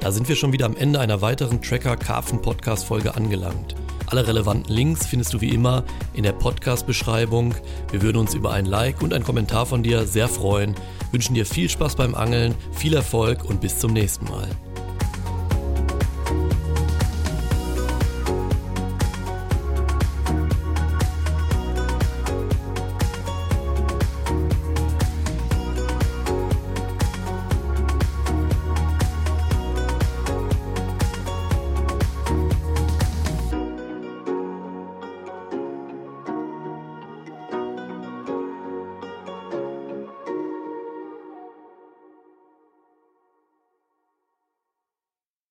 Da 0.00 0.12
sind 0.12 0.28
wir 0.28 0.36
schon 0.36 0.52
wieder 0.52 0.66
am 0.66 0.76
Ende 0.76 1.00
einer 1.00 1.20
weiteren 1.20 1.60
Tracker 1.60 1.96
Karpfen 1.96 2.40
Podcast 2.40 2.84
Folge 2.84 3.16
angelangt. 3.16 3.74
Alle 4.06 4.26
relevanten 4.26 4.72
Links 4.72 5.06
findest 5.06 5.34
du 5.34 5.40
wie 5.40 5.50
immer 5.50 5.84
in 6.14 6.22
der 6.22 6.32
Podcast-Beschreibung. 6.32 7.54
Wir 7.90 8.02
würden 8.02 8.18
uns 8.18 8.34
über 8.34 8.52
ein 8.52 8.66
Like 8.66 9.02
und 9.02 9.12
einen 9.12 9.24
Kommentar 9.24 9.66
von 9.66 9.82
dir 9.82 10.06
sehr 10.06 10.28
freuen. 10.28 10.74
Wünschen 11.12 11.34
dir 11.34 11.46
viel 11.46 11.68
Spaß 11.68 11.96
beim 11.96 12.14
Angeln, 12.14 12.54
viel 12.72 12.94
Erfolg 12.94 13.44
und 13.44 13.60
bis 13.60 13.78
zum 13.78 13.92
nächsten 13.92 14.26
Mal. 14.26 14.48